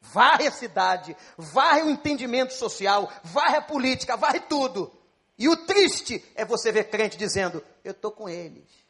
Varre 0.00 0.46
a 0.46 0.52
cidade, 0.52 1.16
varre 1.36 1.82
o 1.82 1.90
entendimento 1.90 2.52
social, 2.52 3.12
varre 3.24 3.56
a 3.56 3.62
política, 3.62 4.16
varre 4.16 4.38
tudo. 4.38 4.96
E 5.36 5.48
o 5.48 5.56
triste 5.66 6.24
é 6.36 6.44
você 6.44 6.70
ver 6.70 6.84
crente 6.84 7.16
dizendo: 7.16 7.64
Eu 7.82 7.90
estou 7.90 8.12
com 8.12 8.28
eles 8.28 8.87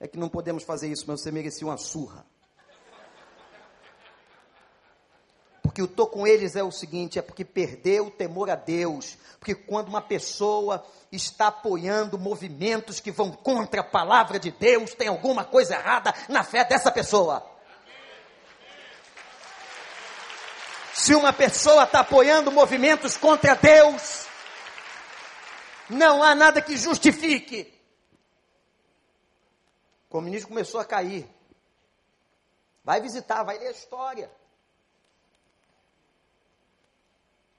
é 0.00 0.08
que 0.08 0.18
não 0.18 0.30
podemos 0.30 0.64
fazer 0.64 0.88
isso, 0.88 1.04
mas 1.06 1.20
você 1.20 1.30
merecia 1.30 1.66
uma 1.66 1.76
surra. 1.76 2.24
Porque 5.62 5.82
o 5.82 5.86
tô 5.86 6.06
com 6.06 6.26
eles 6.26 6.56
é 6.56 6.64
o 6.64 6.72
seguinte, 6.72 7.18
é 7.18 7.22
porque 7.22 7.44
perdeu 7.44 8.06
o 8.06 8.10
temor 8.10 8.50
a 8.50 8.56
Deus. 8.56 9.18
Porque 9.38 9.54
quando 9.54 9.88
uma 9.88 10.00
pessoa 10.00 10.84
está 11.12 11.48
apoiando 11.48 12.18
movimentos 12.18 12.98
que 12.98 13.10
vão 13.10 13.30
contra 13.30 13.82
a 13.82 13.84
palavra 13.84 14.40
de 14.40 14.50
Deus, 14.50 14.94
tem 14.94 15.06
alguma 15.06 15.44
coisa 15.44 15.74
errada 15.74 16.14
na 16.28 16.42
fé 16.42 16.64
dessa 16.64 16.90
pessoa. 16.90 17.46
Se 20.94 21.14
uma 21.14 21.32
pessoa 21.32 21.84
está 21.84 22.00
apoiando 22.00 22.50
movimentos 22.50 23.16
contra 23.16 23.54
Deus, 23.54 24.26
não 25.88 26.22
há 26.22 26.34
nada 26.34 26.60
que 26.60 26.76
justifique 26.76 27.79
o 30.10 30.18
comunismo 30.18 30.48
começou 30.48 30.80
a 30.80 30.84
cair. 30.84 31.24
Vai 32.82 33.00
visitar, 33.00 33.44
vai 33.44 33.56
ler 33.58 33.68
a 33.68 33.70
história. 33.70 34.28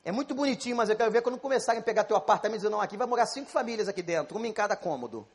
É 0.03 0.11
muito 0.11 0.35
bonitinho, 0.35 0.75
mas 0.75 0.89
eu 0.89 0.97
quero 0.97 1.09
ver 1.09 1.21
quando 1.21 1.39
começarem 1.39 1.79
a 1.79 1.83
pegar 1.83 2.03
teu 2.03 2.17
apartamento 2.17 2.55
e 2.55 2.57
dizer, 2.57 2.69
não, 2.69 2.81
aqui 2.81 2.97
vai 2.97 3.07
morar 3.07 3.25
cinco 3.25 3.49
famílias 3.49 3.87
aqui 3.87 4.03
dentro, 4.03 4.35
uma 4.35 4.45
em 4.45 4.51
cada 4.51 4.75
cômodo. 4.75 5.25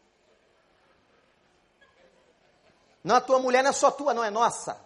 Não, 3.03 3.17
a 3.17 3.21
tua 3.23 3.39
mulher 3.39 3.63
não 3.63 3.71
é 3.71 3.73
só 3.73 3.91
tua, 3.91 4.13
não 4.13 4.23
é 4.23 4.29
nossa. 4.29 4.79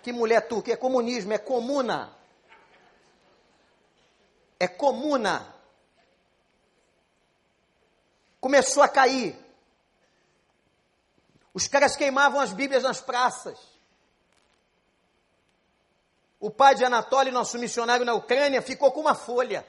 Que 0.00 0.12
mulher 0.12 0.46
tu? 0.46 0.62
Que 0.62 0.70
é 0.70 0.76
comunismo, 0.76 1.32
é 1.32 1.38
comuna. 1.38 2.16
É 4.60 4.68
comuna. 4.68 5.44
Começou 8.40 8.80
a 8.80 8.88
cair. 8.88 9.47
Os 11.58 11.66
caras 11.66 11.96
queimavam 11.96 12.38
as 12.38 12.52
Bíblias 12.52 12.84
nas 12.84 13.00
praças. 13.00 13.58
O 16.38 16.52
pai 16.52 16.76
de 16.76 16.84
Anatoly, 16.84 17.32
nosso 17.32 17.58
missionário 17.58 18.06
na 18.06 18.14
Ucrânia, 18.14 18.62
ficou 18.62 18.92
com 18.92 19.00
uma 19.00 19.16
folha. 19.16 19.66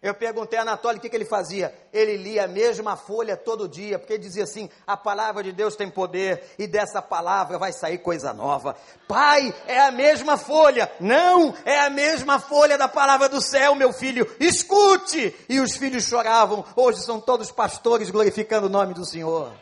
Eu 0.00 0.14
perguntei 0.14 0.56
a 0.56 0.62
Anatoly 0.62 0.98
o 0.98 1.00
que, 1.00 1.08
que, 1.08 1.16
ele 1.16 1.24
fazia. 1.24 1.76
Ele 1.92 2.16
lia 2.16 2.44
a 2.44 2.46
mesma 2.46 2.96
folha 2.96 3.36
todo 3.36 3.68
dia, 3.68 3.98
porque 3.98 4.12
ele 4.12 4.22
dizia 4.22 4.44
assim: 4.44 4.70
a 4.86 4.96
palavra 4.96 5.42
de 5.42 5.50
Deus 5.50 5.74
tem 5.74 5.90
poder 5.90 6.54
e 6.56 6.68
dessa 6.68 7.02
palavra 7.02 7.58
vai 7.58 7.72
sair 7.72 7.98
coisa 7.98 8.32
nova. 8.32 8.76
Pai, 9.08 9.52
é 9.66 9.80
a 9.80 9.90
mesma 9.90 10.36
folha. 10.36 10.92
Não, 11.00 11.56
é 11.64 11.80
a 11.80 11.90
mesma 11.90 12.38
folha 12.38 12.78
da 12.78 12.86
palavra 12.86 13.28
do 13.28 13.40
céu, 13.40 13.74
meu 13.74 13.92
filho. 13.92 14.32
Escute! 14.38 15.34
E 15.48 15.58
os 15.58 15.76
filhos 15.76 16.04
choravam. 16.04 16.64
Hoje 16.76 17.00
são 17.00 17.20
todos 17.20 17.50
pastores 17.50 18.10
glorificando 18.10 18.68
o 18.68 18.70
nome 18.70 18.94
do 18.94 19.04
Senhor 19.04 19.52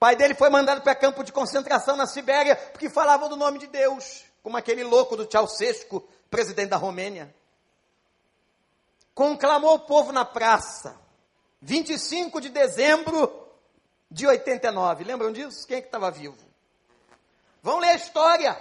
pai 0.00 0.16
dele 0.16 0.34
foi 0.34 0.48
mandado 0.48 0.80
para 0.80 0.94
campo 0.94 1.22
de 1.22 1.30
concentração 1.30 1.94
na 1.94 2.06
Sibéria, 2.06 2.56
porque 2.56 2.88
falavam 2.88 3.28
do 3.28 3.36
nome 3.36 3.58
de 3.58 3.66
Deus, 3.66 4.24
como 4.42 4.56
aquele 4.56 4.82
louco 4.82 5.14
do 5.14 5.30
Ceausescu, 5.30 6.00
presidente 6.30 6.70
da 6.70 6.78
Romênia. 6.78 7.32
Conclamou 9.14 9.74
o 9.74 9.80
povo 9.80 10.10
na 10.10 10.24
praça, 10.24 10.98
25 11.60 12.40
de 12.40 12.48
dezembro 12.48 13.30
de 14.10 14.26
89. 14.26 15.04
Lembram 15.04 15.30
disso? 15.30 15.66
Quem 15.66 15.76
é 15.76 15.80
que 15.82 15.88
estava 15.88 16.10
vivo? 16.10 16.38
Vão 17.62 17.78
ler 17.78 17.90
a 17.90 17.96
história. 17.96 18.58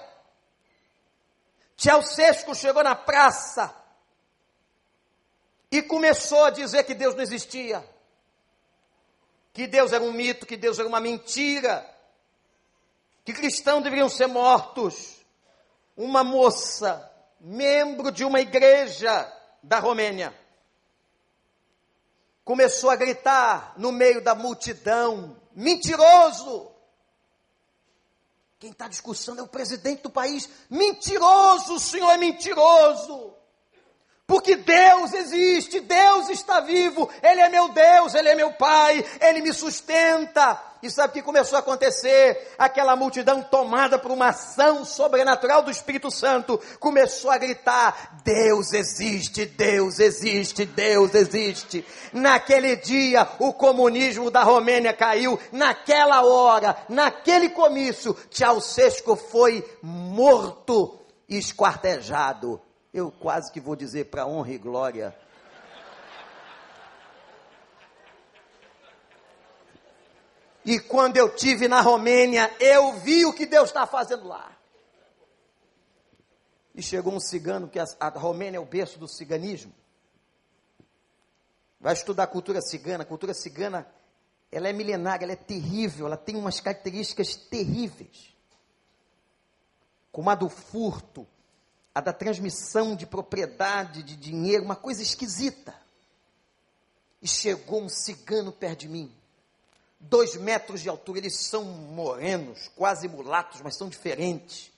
Ceausescu 1.78 2.54
chegou 2.54 2.84
na 2.84 2.96
praça 2.96 3.74
e 5.72 5.82
começou 5.82 6.44
a 6.44 6.50
dizer 6.50 6.84
que 6.84 6.94
Deus 6.94 7.16
não 7.16 7.24
existia, 7.24 7.82
que 9.60 9.68
Deus 9.68 9.91
era 9.91 10.01
um 10.01 10.14
mito, 10.14 10.45
que 10.45 10.55
Deus 10.55 10.80
era 10.80 10.88
uma 10.88 11.01
mentira, 11.01 11.86
que 13.26 13.34
cristãos 13.34 13.84
deveriam 13.84 14.07
ser 14.07 14.28
mortos. 14.28 15.18
Uma 15.97 16.24
moça, 16.24 17.12
membro 17.41 18.10
de 18.10 18.24
uma 18.24 18.39
igreja 18.39 19.30
da 19.62 19.80
Romênia, 19.80 20.34
começou 22.45 22.89
a 22.89 22.95
gritar 22.95 23.74
no 23.76 23.91
meio 23.91 24.24
da 24.24 24.34
multidão: 24.34 25.36
mentiroso! 25.53 26.72
Quem 28.60 28.72
está 28.72 28.88
discussando 28.88 29.41
é 29.41 29.43
o 29.43 29.47
presidente 29.47 30.03
do 30.03 30.10
país. 30.10 30.49
Mentiroso, 30.70 31.74
o 31.74 31.80
senhor 31.82 32.12
é 32.12 32.18
mentiroso. 32.18 33.36
Porque 34.30 34.56
Deus 34.56 35.12
existe, 35.12 35.80
Deus 35.80 36.30
está 36.30 36.60
vivo, 36.60 37.10
Ele 37.20 37.42
é 37.42 37.50
meu 37.50 37.68
Deus, 37.70 38.14
Ele 38.14 38.30
é 38.30 38.36
meu 38.36 38.54
Pai, 38.54 39.04
Ele 39.20 39.42
me 39.42 39.52
sustenta. 39.52 40.62
E 40.84 40.90
sabe 40.92 41.10
o 41.10 41.14
que 41.14 41.24
começou 41.24 41.56
a 41.56 41.62
acontecer? 41.62 42.54
Aquela 42.56 42.96
multidão 42.96 43.42
tomada 43.42 43.98
por 43.98 44.12
uma 44.12 44.28
ação 44.28 44.86
sobrenatural 44.86 45.64
do 45.64 45.72
Espírito 45.72 46.12
Santo 46.12 46.62
começou 46.80 47.32
a 47.32 47.40
gritar: 47.40 48.22
Deus 48.24 48.72
existe, 48.72 49.48
Deus 49.48 49.98
existe, 50.00 50.64
Deus 50.64 51.16
existe. 51.16 51.84
Naquele 52.14 52.76
dia, 52.76 53.28
o 53.40 53.52
comunismo 53.52 54.30
da 54.30 54.44
Romênia 54.44 54.94
caiu. 54.94 55.40
Naquela 55.52 56.22
hora, 56.22 56.78
naquele 56.88 57.50
comício, 57.50 58.16
Ceausescu 58.30 59.16
foi 59.16 59.68
morto, 59.82 61.00
esquartejado 61.28 62.62
eu 62.94 63.12
quase 63.12 63.52
que 63.52 63.60
vou 63.60 63.76
dizer 63.76 64.06
para 64.06 64.26
honra 64.26 64.52
e 64.52 64.58
glória. 64.58 65.16
E 70.66 70.80
quando 70.80 71.18
eu 71.18 71.34
tive 71.34 71.68
na 71.68 71.82
Romênia, 71.82 72.54
eu 72.60 72.94
vi 72.94 73.26
o 73.26 73.34
que 73.34 73.46
Deus 73.46 73.70
está 73.70 73.88
fazendo 73.88 74.28
lá. 74.28 74.56
E 76.76 76.82
chegou 76.82 77.14
um 77.14 77.20
cigano, 77.20 77.68
que 77.68 77.80
a, 77.80 78.10
Romênia 78.10 78.58
é 78.58 78.60
o 78.60 78.66
berço 78.66 79.00
do 79.00 79.08
ciganismo. 79.08 79.74
Vai 81.80 81.94
estudar 81.94 82.24
a 82.24 82.28
cultura 82.28 82.62
cigana. 82.62 83.04
A 83.04 83.08
cultura 83.08 83.34
cigana, 83.34 83.88
ela 84.52 84.68
é 84.68 84.74
milenária, 84.74 85.26
ela 85.26 85.34
é 85.34 85.38
terrível, 85.38 86.06
ela 86.06 86.18
tem 86.18 86.36
umas 86.36 86.60
características 86.60 87.36
terríveis. 87.36 88.36
Como 90.12 90.30
a 90.30 90.36
do 90.36 90.50
furto, 90.50 91.28
a 92.00 92.02
da 92.02 92.14
transmissão 92.14 92.95
de 92.95 93.06
propriedade, 93.06 94.02
de 94.04 94.16
dinheiro, 94.16 94.64
uma 94.64 94.76
coisa 94.76 95.04
esquisita. 95.04 95.76
E 97.22 97.28
chegou 97.28 97.82
um 97.84 97.89
cigano 97.89 98.54
perto 98.54 98.80
de 98.80 98.88
mim, 98.88 99.14
dois 100.00 100.36
metros 100.38 100.80
de 100.80 100.88
altura, 100.88 101.20
eles 101.20 101.36
são 101.36 101.66
morenos, 101.66 102.70
quase 102.70 103.10
mulatos, 103.10 103.60
mas 103.62 103.76
são 103.76 103.89
diferentes. 103.89 104.72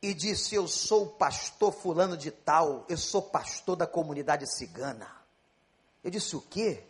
E 0.00 0.14
disse: 0.14 0.54
Eu 0.54 0.68
sou 0.68 1.06
o 1.06 1.10
pastor 1.10 1.72
Fulano 1.72 2.16
de 2.16 2.30
Tal, 2.30 2.86
eu 2.88 2.96
sou 2.96 3.20
pastor 3.20 3.74
da 3.74 3.88
comunidade 3.88 4.46
cigana. 4.46 5.10
Eu 6.04 6.12
disse: 6.12 6.36
O 6.36 6.40
quê? 6.40 6.84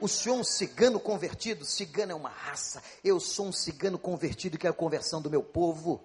O 0.00 0.06
senhor 0.06 0.36
é 0.36 0.40
um 0.40 0.44
cigano 0.44 1.00
convertido? 1.00 1.64
Cigano 1.64 2.12
é 2.12 2.14
uma 2.14 2.28
raça. 2.28 2.80
Eu 3.02 3.18
sou 3.18 3.46
um 3.48 3.52
cigano 3.52 3.98
convertido 3.98 4.54
e 4.54 4.58
quero 4.58 4.72
a 4.72 4.76
conversão 4.76 5.20
do 5.20 5.28
meu 5.28 5.42
povo. 5.42 6.00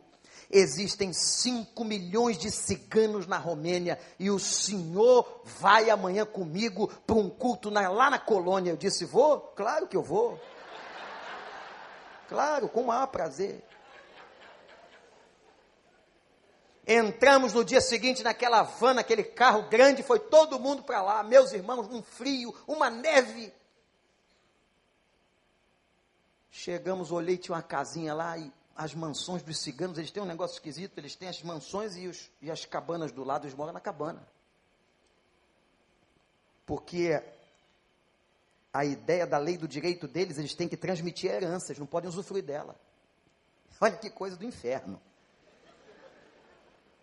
Existem 0.53 1.13
5 1.13 1.81
milhões 1.85 2.37
de 2.37 2.51
ciganos 2.51 3.25
na 3.25 3.37
Romênia 3.37 3.97
e 4.19 4.29
o 4.29 4.37
senhor 4.37 5.41
vai 5.45 5.89
amanhã 5.89 6.25
comigo 6.25 6.89
para 7.07 7.15
um 7.15 7.29
culto 7.29 7.71
na, 7.71 7.87
lá 7.89 8.09
na 8.09 8.19
colônia. 8.19 8.71
Eu 8.71 8.77
disse: 8.77 9.05
Vou? 9.05 9.39
Claro 9.55 9.87
que 9.87 9.95
eu 9.95 10.03
vou. 10.03 10.37
Claro, 12.27 12.67
com 12.67 12.81
o 12.81 12.87
maior 12.87 13.07
prazer. 13.07 13.63
Entramos 16.85 17.53
no 17.53 17.63
dia 17.63 17.79
seguinte 17.79 18.21
naquela 18.21 18.63
van, 18.63 18.95
naquele 18.95 19.23
carro 19.23 19.69
grande, 19.69 20.03
foi 20.03 20.19
todo 20.19 20.59
mundo 20.59 20.83
para 20.83 21.01
lá, 21.01 21.23
meus 21.23 21.53
irmãos, 21.53 21.87
um 21.87 22.03
frio, 22.03 22.53
uma 22.67 22.89
neve. 22.89 23.53
Chegamos, 26.49 27.09
olhei, 27.09 27.37
tinha 27.37 27.55
uma 27.55 27.61
casinha 27.61 28.13
lá 28.13 28.37
e 28.37 28.51
as 28.75 28.93
mansões 28.93 29.43
dos 29.43 29.59
ciganos, 29.59 29.97
eles 29.97 30.11
têm 30.11 30.23
um 30.23 30.25
negócio 30.25 30.55
esquisito, 30.55 30.97
eles 30.97 31.15
têm 31.15 31.27
as 31.27 31.41
mansões 31.43 31.95
e, 31.95 32.07
os, 32.07 32.29
e 32.41 32.49
as 32.49 32.65
cabanas 32.65 33.11
do 33.11 33.23
lado, 33.23 33.45
eles 33.45 33.55
moram 33.55 33.73
na 33.73 33.79
cabana. 33.79 34.25
Porque 36.65 37.21
a 38.73 38.85
ideia 38.85 39.27
da 39.27 39.37
lei 39.37 39.57
do 39.57 39.67
direito 39.67 40.07
deles, 40.07 40.37
eles 40.37 40.53
têm 40.53 40.67
que 40.67 40.77
transmitir 40.77 41.31
a 41.31 41.35
herança, 41.35 41.71
eles 41.71 41.79
não 41.79 41.87
podem 41.87 42.09
usufruir 42.09 42.43
dela. 42.43 42.75
Olha 43.79 43.97
que 43.97 44.09
coisa 44.09 44.37
do 44.37 44.45
inferno. 44.45 45.01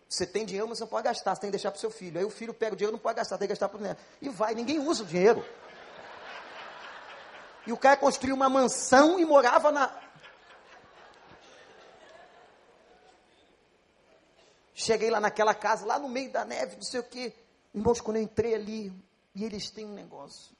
Você 0.07 0.25
tem 0.25 0.43
dinheiro, 0.43 0.67
mas 0.67 0.79
você 0.79 0.85
não 0.85 0.89
pode 0.89 1.03
gastar, 1.03 1.35
você 1.35 1.41
tem 1.41 1.49
que 1.49 1.57
deixar 1.57 1.69
para 1.69 1.77
o 1.77 1.81
seu 1.81 1.91
filho. 1.91 2.17
Aí 2.17 2.25
o 2.25 2.31
filho 2.31 2.53
pega 2.53 2.73
o 2.73 2.75
dinheiro, 2.75 2.93
não 2.93 2.99
pode 2.99 3.17
gastar, 3.17 3.37
tem 3.37 3.47
que 3.47 3.51
gastar 3.51 3.69
para 3.69 3.77
o 3.77 3.81
neto. 3.81 4.01
E 4.19 4.27
vai, 4.29 4.55
ninguém 4.55 4.79
usa 4.79 5.03
o 5.03 5.05
dinheiro. 5.05 5.45
E 7.67 7.71
o 7.71 7.77
cara 7.77 7.95
construiu 7.95 8.35
uma 8.35 8.49
mansão 8.49 9.19
e 9.19 9.25
morava 9.25 9.71
na, 9.71 10.08
Cheguei 14.79 15.09
lá 15.09 15.19
naquela 15.19 15.53
casa, 15.53 15.85
lá 15.85 15.99
no 15.99 16.07
meio 16.07 16.31
da 16.31 16.45
neve, 16.45 16.77
não 16.77 16.83
sei 16.83 17.01
o 17.01 17.03
quê. 17.03 17.33
Irmãos, 17.75 17.99
quando 17.99 18.15
eu 18.15 18.23
entrei 18.23 18.55
ali, 18.55 18.93
e 19.35 19.43
eles 19.43 19.69
têm 19.69 19.85
um 19.85 19.93
negócio. 19.93 20.55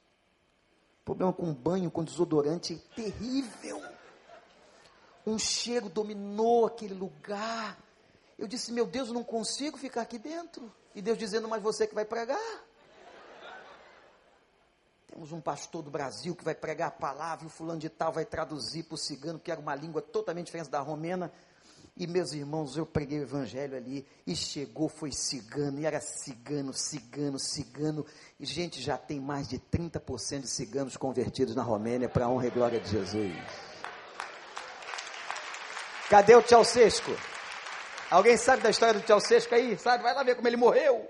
Problema 1.06 1.32
com 1.32 1.54
banho, 1.54 1.90
com 1.90 2.04
desodorante, 2.04 2.76
terrível. 2.94 3.82
Um 5.26 5.40
cheiro 5.40 5.88
dominou 5.88 6.66
aquele 6.66 6.96
lugar. 6.96 7.82
Eu 8.38 8.46
disse, 8.46 8.74
meu 8.74 8.86
Deus, 8.86 9.08
eu 9.08 9.14
não 9.14 9.24
consigo 9.24 9.78
ficar 9.78 10.02
aqui 10.02 10.20
dentro. 10.20 10.70
E 10.94 11.02
Deus 11.02 11.18
dizendo, 11.18 11.48
mas 11.48 11.64
você 11.64 11.88
que 11.88 11.96
vai 11.96 12.04
pregar. 12.04 12.66
Temos 15.08 15.32
um 15.32 15.40
pastor 15.40 15.82
do 15.82 15.90
Brasil 15.90 16.36
que 16.36 16.44
vai 16.44 16.54
pregar 16.54 16.90
a 16.90 16.92
palavra, 16.92 17.46
e 17.46 17.48
o 17.48 17.50
fulano 17.50 17.80
de 17.80 17.88
tal 17.88 18.12
vai 18.12 18.26
traduzir 18.26 18.84
para 18.84 18.96
o 18.96 18.98
cigano, 18.98 19.40
que 19.40 19.50
era 19.50 19.62
uma 19.62 19.76
língua 19.76 20.02
totalmente 20.02 20.48
diferente 20.48 20.70
da 20.70 20.82
romena. 20.82 21.32
E 22.00 22.08
meus 22.08 22.32
irmãos, 22.32 22.78
eu 22.78 22.86
preguei 22.86 23.20
o 23.20 23.24
evangelho 23.24 23.76
ali 23.76 24.08
e 24.26 24.34
chegou, 24.34 24.88
foi 24.88 25.12
cigano, 25.12 25.82
e 25.82 25.86
era 25.86 26.00
cigano, 26.00 26.72
cigano, 26.72 27.38
cigano. 27.38 28.06
E 28.40 28.46
gente, 28.46 28.82
já 28.82 28.98
tem 28.98 29.20
mais 29.20 29.50
de 29.50 29.60
30% 29.60 30.44
de 30.44 30.50
ciganos 30.50 30.96
convertidos 30.96 31.54
na 31.54 31.62
Romênia 31.62 32.08
para 32.08 32.24
a 32.24 32.30
honra 32.30 32.48
e 32.48 32.52
glória 32.52 32.80
de 32.80 32.90
Jesus. 32.90 33.36
Cadê 36.10 36.36
o 36.36 36.42
Ceausescu? 36.42 37.12
Alguém 38.10 38.38
sabe 38.38 38.64
da 38.64 38.70
história 38.70 38.98
do 38.98 39.06
Ceausescu 39.06 39.54
aí? 39.54 39.78
Sabe? 39.78 40.02
Vai 40.02 40.14
lá 40.14 40.24
ver 40.24 40.36
como 40.36 40.48
ele 40.48 40.56
morreu. 40.56 41.06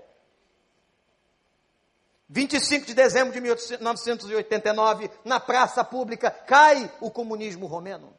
25 2.28 2.86
de 2.86 2.94
dezembro 2.94 3.32
de 3.32 3.40
1989, 3.40 5.08
na 5.24 5.38
praça 5.38 5.84
pública, 5.84 6.32
cai 6.32 6.92
o 7.00 7.12
comunismo 7.12 7.68
romeno. 7.68 8.12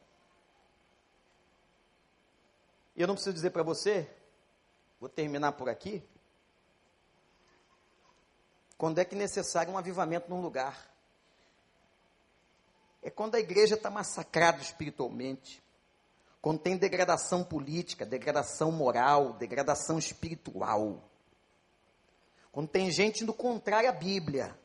Eu 2.96 3.06
não 3.06 3.14
preciso 3.14 3.34
dizer 3.34 3.50
para 3.50 3.62
você, 3.62 4.08
vou 5.00 5.08
terminar 5.08 5.52
por 5.52 5.68
aqui, 5.68 6.02
quando 8.76 8.98
é 8.98 9.04
que 9.04 9.14
é 9.14 9.18
necessário 9.18 9.72
um 9.72 9.78
avivamento 9.78 10.28
num 10.28 10.40
lugar. 10.40 10.90
É 13.02 13.10
quando 13.10 13.36
a 13.36 13.40
igreja 13.40 13.76
está 13.76 13.90
massacrada 13.90 14.60
espiritualmente, 14.60 15.62
quando 16.40 16.58
tem 16.58 16.76
degradação 16.76 17.44
política, 17.44 18.04
degradação 18.04 18.72
moral, 18.72 19.34
degradação 19.34 19.98
espiritual. 19.98 21.08
Quando 22.50 22.68
tem 22.68 22.90
gente 22.90 23.22
indo 23.22 23.32
contrário 23.32 23.88
à 23.88 23.92
Bíblia. 23.92 24.58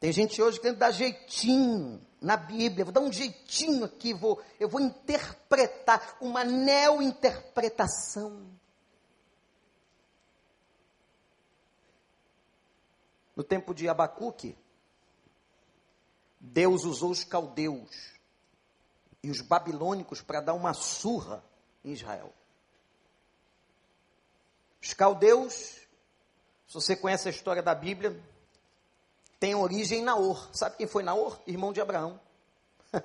Tem 0.00 0.10
gente 0.10 0.40
hoje 0.40 0.58
querendo 0.58 0.78
dar 0.78 0.90
jeitinho 0.90 2.04
na 2.20 2.36
Bíblia, 2.36 2.84
vou 2.84 2.92
dar 2.92 3.00
um 3.00 3.12
jeitinho 3.12 3.84
aqui, 3.84 4.12
vou, 4.12 4.42
eu 4.58 4.68
vou 4.68 4.80
interpretar 4.80 6.18
uma 6.20 6.42
neo-interpretação. 6.44 8.50
No 13.34 13.42
tempo 13.42 13.72
de 13.72 13.88
Abacuque, 13.88 14.54
Deus 16.38 16.84
usou 16.84 17.10
os 17.10 17.24
caldeus 17.24 18.12
e 19.22 19.30
os 19.30 19.40
babilônicos 19.40 20.20
para 20.20 20.42
dar 20.42 20.52
uma 20.54 20.74
surra 20.74 21.42
em 21.82 21.92
Israel. 21.92 22.34
Os 24.82 24.92
caldeus, 24.92 25.52
se 26.66 26.74
você 26.74 26.96
conhece 26.96 27.28
a 27.28 27.30
história 27.30 27.62
da 27.62 27.74
Bíblia, 27.74 28.22
tem 29.40 29.54
origem 29.54 30.00
em 30.00 30.04
Naor. 30.04 30.50
Sabe 30.54 30.76
quem 30.76 30.86
foi 30.86 31.02
Naor? 31.02 31.40
Irmão 31.46 31.72
de 31.72 31.80
Abraão. 31.80 32.20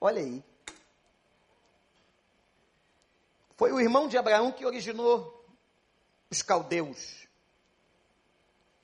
Olha 0.00 0.20
aí. 0.20 0.44
Foi 3.56 3.72
o 3.72 3.80
irmão 3.80 4.08
de 4.08 4.18
Abraão 4.18 4.50
que 4.50 4.66
originou 4.66 5.46
os 6.28 6.42
caldeus. 6.42 7.26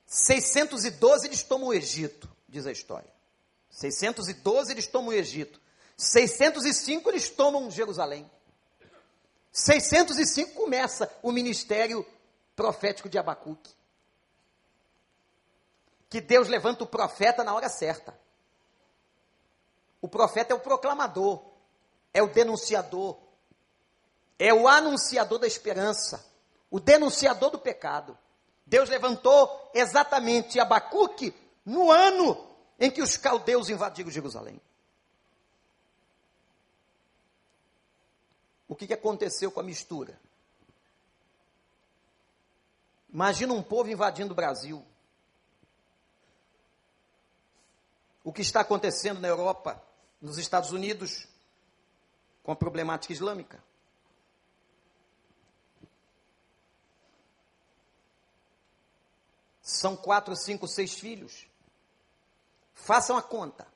612 0.06 1.26
eles 1.26 1.42
tomam 1.42 1.68
o 1.68 1.74
Egito, 1.74 2.30
diz 2.48 2.66
a 2.66 2.72
história. 2.72 3.12
612 3.70 4.72
eles 4.72 4.86
tomam 4.86 5.10
o 5.10 5.12
Egito. 5.12 5.60
605 5.96 7.08
eles 7.10 7.28
tomam 7.28 7.70
Jerusalém. 7.70 8.30
605 9.52 10.52
começa 10.52 11.12
o 11.22 11.32
ministério 11.32 12.06
profético 12.54 13.08
de 13.08 13.18
Abacuque. 13.18 13.72
Que 16.14 16.20
Deus 16.20 16.46
levanta 16.46 16.84
o 16.84 16.86
profeta 16.86 17.42
na 17.42 17.52
hora 17.52 17.68
certa. 17.68 18.16
O 20.00 20.06
profeta 20.06 20.52
é 20.52 20.56
o 20.56 20.60
proclamador, 20.60 21.44
é 22.12 22.22
o 22.22 22.28
denunciador, 22.28 23.18
é 24.38 24.54
o 24.54 24.68
anunciador 24.68 25.40
da 25.40 25.48
esperança, 25.48 26.24
o 26.70 26.78
denunciador 26.78 27.50
do 27.50 27.58
pecado. 27.58 28.16
Deus 28.64 28.88
levantou 28.88 29.72
exatamente 29.74 30.60
Abacuque 30.60 31.34
no 31.64 31.90
ano 31.90 32.48
em 32.78 32.92
que 32.92 33.02
os 33.02 33.16
caldeus 33.16 33.68
invadiram 33.68 34.08
Jerusalém. 34.08 34.60
O 38.68 38.76
que, 38.76 38.86
que 38.86 38.94
aconteceu 38.94 39.50
com 39.50 39.58
a 39.58 39.64
mistura? 39.64 40.16
Imagina 43.12 43.52
um 43.52 43.64
povo 43.64 43.90
invadindo 43.90 44.30
o 44.30 44.36
Brasil. 44.36 44.86
O 48.24 48.32
que 48.32 48.42
está 48.42 48.60
acontecendo 48.60 49.20
na 49.20 49.28
Europa, 49.28 49.80
nos 50.20 50.38
Estados 50.38 50.72
Unidos, 50.72 51.28
com 52.42 52.50
a 52.50 52.56
problemática 52.56 53.12
islâmica. 53.12 53.62
São 59.60 59.96
quatro, 59.96 60.34
cinco, 60.34 60.66
seis 60.66 60.94
filhos. 60.94 61.46
Façam 62.74 63.16
a 63.16 63.22
conta. 63.22 63.66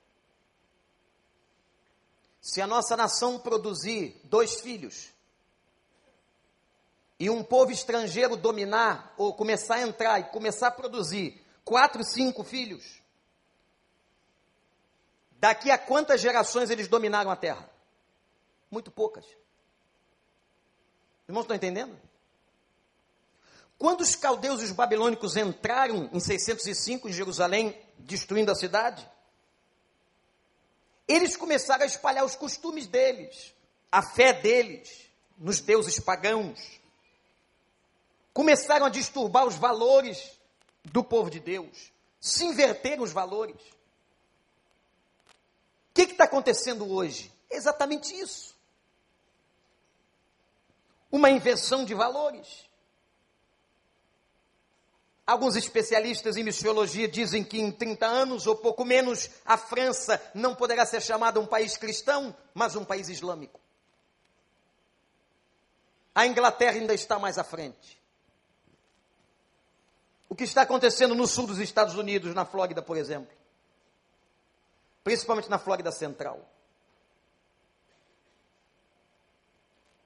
Se 2.41 2.61
a 2.61 2.67
nossa 2.67 2.97
nação 2.97 3.39
produzir 3.39 4.21
dois 4.25 4.61
filhos 4.61 5.13
e 7.19 7.29
um 7.29 7.43
povo 7.43 7.73
estrangeiro 7.73 8.37
dominar 8.37 9.15
ou 9.17 9.35
começar 9.35 9.77
a 9.77 9.83
entrar 9.83 10.21
e 10.21 10.25
começar 10.25 10.69
a 10.69 10.71
produzir 10.73 11.45
quatro, 11.65 12.05
cinco 12.05 12.45
filhos, 12.45 13.03
daqui 15.39 15.71
a 15.71 15.79
quantas 15.79 16.21
gerações 16.21 16.71
eles 16.71 16.89
dominaram 16.89 17.31
a 17.31 17.37
terra? 17.37 17.69
Muito 18.71 18.91
poucas. 18.91 19.25
Irmãos, 21.29 21.43
estão 21.43 21.57
entendendo? 21.57 21.99
Quando 23.79 24.01
os 24.01 24.17
caldeus 24.17 24.61
e 24.61 24.65
os 24.65 24.73
babilônicos 24.73 25.37
entraram 25.37 26.11
em 26.13 26.19
605 26.19 27.09
em 27.09 27.13
Jerusalém, 27.13 27.81
destruindo 27.99 28.51
a 28.51 28.55
cidade, 28.55 29.09
eles 31.07 31.37
começaram 31.37 31.85
a 31.85 31.87
espalhar 31.87 32.25
os 32.25 32.35
costumes 32.35 32.87
deles, 32.87 33.55
a 33.91 34.03
fé 34.03 34.33
deles, 34.33 35.09
nos 35.39 35.61
deuses 35.61 36.01
pagãos. 36.01 36.81
Começaram 38.35 38.87
a 38.87 38.91
disturbar 38.91 39.47
os 39.47 39.55
valores 39.55 40.39
do 40.85 41.05
povo 41.05 41.31
de 41.31 41.39
Deus, 41.39 41.93
se 42.21 42.45
inverteram 42.45 43.05
os 43.05 43.13
valores. 43.13 43.61
Que 46.07 46.13
está 46.13 46.25
acontecendo 46.25 46.89
hoje? 46.89 47.33
exatamente 47.51 48.15
isso. 48.15 48.55
Uma 51.11 51.29
inversão 51.29 51.85
de 51.85 51.93
valores. 51.93 52.69
Alguns 55.27 55.57
especialistas 55.57 56.37
em 56.37 56.45
missiologia 56.45 57.09
dizem 57.09 57.43
que 57.43 57.61
em 57.61 57.73
30 57.73 58.07
anos 58.07 58.47
ou 58.47 58.55
pouco 58.55 58.85
menos 58.85 59.29
a 59.45 59.59
França 59.59 60.23
não 60.35 60.55
poderá 60.55 60.87
ser 60.87 61.03
chamada 61.03 61.41
um 61.41 61.47
país 61.47 61.77
cristão, 61.77 62.37
mas 62.55 62.77
um 62.77 62.85
país 62.85 63.09
islâmico. 63.09 63.59
A 66.15 66.27
Inglaterra 66.27 66.77
ainda 66.77 66.95
está 66.95 67.19
mais 67.19 67.39
à 67.39 67.45
frente. 67.45 68.01
O 70.29 70.35
que 70.37 70.45
está 70.45 70.63
acontecendo 70.63 71.15
no 71.15 71.27
sul 71.27 71.47
dos 71.47 71.59
Estados 71.59 71.97
Unidos, 71.97 72.35
na 72.35 72.45
Flórida, 72.45 72.83
por 72.83 72.97
exemplo, 72.97 73.38
principalmente 75.05 75.51
na 75.51 75.59
Flórida 75.59 75.91
Central. 75.93 76.41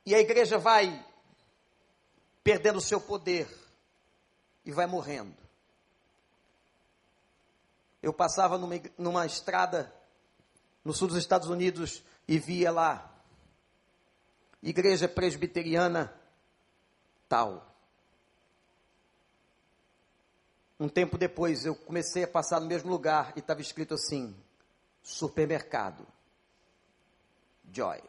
E 0.04 0.14
a 0.14 0.20
igreja 0.20 0.58
vai 0.58 1.04
perdendo 2.42 2.80
seu 2.80 3.00
poder 3.00 3.48
e 4.64 4.72
vai 4.72 4.86
morrendo. 4.86 5.36
Eu 8.02 8.12
passava 8.12 8.58
numa, 8.58 8.74
numa 8.98 9.26
estrada 9.26 9.94
no 10.84 10.92
sul 10.92 11.08
dos 11.08 11.16
Estados 11.16 11.48
Unidos 11.48 12.02
e 12.26 12.38
via 12.38 12.72
lá, 12.72 13.12
igreja 14.62 15.08
presbiteriana 15.08 16.12
tal. 17.28 17.72
Um 20.78 20.88
tempo 20.88 21.16
depois 21.16 21.64
eu 21.64 21.76
comecei 21.76 22.24
a 22.24 22.28
passar 22.28 22.60
no 22.60 22.66
mesmo 22.66 22.90
lugar 22.90 23.32
e 23.36 23.38
estava 23.38 23.60
escrito 23.60 23.94
assim: 23.94 24.36
supermercado, 25.02 26.06
Joy. 27.70 28.02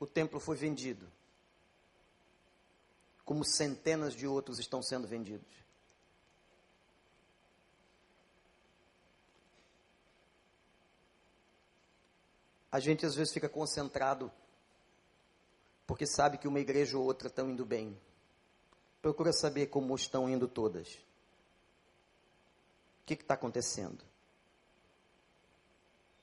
o 0.00 0.06
templo 0.06 0.40
foi 0.40 0.56
vendido, 0.56 1.06
como 3.22 3.44
centenas 3.44 4.14
de 4.14 4.26
outros 4.26 4.58
estão 4.58 4.82
sendo 4.82 5.06
vendidos. 5.06 5.46
A 12.72 12.80
gente 12.80 13.04
às 13.04 13.14
vezes 13.14 13.32
fica 13.32 13.48
concentrado 13.48 14.32
porque 15.86 16.06
sabe 16.06 16.38
que 16.38 16.48
uma 16.48 16.60
igreja 16.60 16.96
ou 16.96 17.04
outra 17.04 17.28
estão 17.28 17.50
indo 17.50 17.66
bem. 17.66 18.00
Procura 19.02 19.32
saber 19.32 19.66
como 19.66 19.94
estão 19.94 20.30
indo 20.30 20.48
todas. 20.48 20.98
Que 23.16 23.24
está 23.24 23.34
acontecendo? 23.34 24.04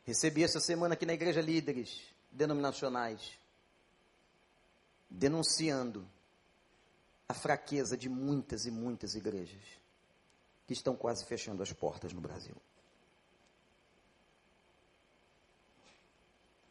Recebi 0.06 0.42
essa 0.42 0.62
semana 0.62 0.94
aqui 0.94 1.06
na 1.06 1.14
igreja 1.14 1.42
líderes 1.42 2.02
denominacionais 2.32 3.38
denunciando 5.10 6.08
a 7.28 7.34
fraqueza 7.34 7.98
de 7.98 8.08
muitas 8.08 8.66
e 8.66 8.72
muitas 8.72 9.16
igrejas 9.16 9.62
que 10.66 10.72
estão 10.72 10.96
quase 10.96 11.26
fechando 11.26 11.62
as 11.62 11.74
portas 11.74 12.14
no 12.14 12.22
Brasil. 12.22 12.56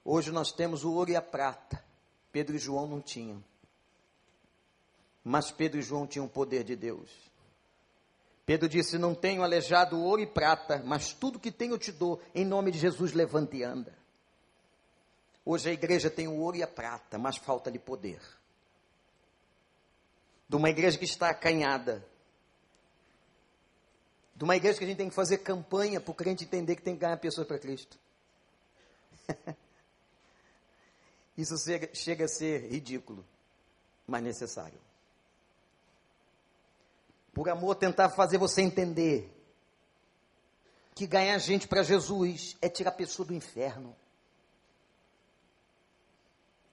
Hoje 0.03 0.33
nós 0.33 0.51
temos 0.51 0.83
o 0.83 0.93
ouro 0.93 1.11
e 1.11 1.17
a 1.17 1.21
prata. 1.21 1.85
Pedro 2.33 2.57
e 2.57 2.59
João 2.59 2.87
não 2.87 3.03
tinham. 3.03 3.45
Mas 5.23 5.51
Pedro 5.51 5.79
e 5.79 5.83
João 5.83 6.07
tinham 6.07 6.25
o 6.25 6.31
poder 6.31 6.65
de 6.65 6.75
Deus. 6.75 7.11
Pedro 8.47 8.69
disse: 8.69 8.97
Não 8.97 9.13
tenho 9.13 9.43
alejado 9.43 10.01
ouro 10.01 10.23
e 10.23 10.27
prata, 10.27 10.81
mas 10.85 11.13
tudo 11.13 11.41
que 11.41 11.51
tenho 11.51 11.77
te 11.77 11.91
dou. 11.91 12.23
Em 12.33 12.45
nome 12.45 12.71
de 12.71 12.79
Jesus, 12.79 13.13
levante 13.13 13.57
e 13.57 13.65
anda. 13.65 13.93
Hoje 15.45 15.69
a 15.69 15.73
igreja 15.73 16.09
tem 16.09 16.29
o 16.29 16.37
ouro 16.37 16.57
e 16.57 16.63
a 16.63 16.67
prata, 16.67 17.19
mas 17.19 17.37
falta-lhe 17.37 17.79
poder. 17.79 18.21
De 20.49 20.55
uma 20.55 20.71
igreja 20.71 20.97
que 20.97 21.05
está 21.05 21.29
acanhada. 21.29 22.07
De 24.35 24.45
uma 24.45 24.55
igreja 24.55 24.79
que 24.79 24.85
a 24.85 24.87
gente 24.87 24.97
tem 24.99 25.09
que 25.09 25.15
fazer 25.15 25.39
campanha 25.39 26.01
para 26.01 26.13
o 26.13 26.15
crente 26.15 26.45
entender 26.45 26.77
que 26.77 26.83
tem 26.83 26.95
que 26.95 27.01
ganhar 27.01 27.17
pessoas 27.17 27.49
para 27.49 27.59
Cristo. 27.59 27.99
Isso 31.37 31.55
chega 31.93 32.25
a 32.25 32.29
ser 32.29 32.71
ridículo, 32.71 33.27
mas 34.07 34.23
necessário. 34.23 34.86
Por 37.37 37.51
amor, 37.51 37.75
tentar 37.75 38.09
fazer 38.09 38.39
você 38.39 38.63
entender 38.63 39.31
que 40.95 41.07
ganhar 41.07 41.37
gente 41.37 41.69
para 41.69 41.83
Jesus 41.83 42.57
é 42.63 42.69
tirar 42.71 42.89
a 42.89 42.95
pessoa 42.95 43.27
do 43.27 43.35
inferno 43.35 43.95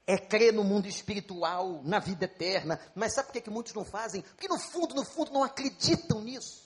é 0.08 0.18
crer 0.18 0.54
no 0.54 0.64
mundo 0.64 0.88
espiritual, 0.88 1.82
na 1.84 2.00
vida 2.00 2.24
eterna. 2.24 2.80
Mas 2.96 3.14
sabe 3.14 3.28
por 3.28 3.34
que, 3.34 3.42
que 3.42 3.50
muitos 3.50 3.74
não 3.74 3.84
fazem? 3.84 4.22
Porque 4.22 4.48
no 4.48 4.58
fundo, 4.58 4.96
no 4.96 5.04
fundo, 5.04 5.34
não 5.34 5.44
acreditam 5.44 6.22
nisso. 6.22 6.64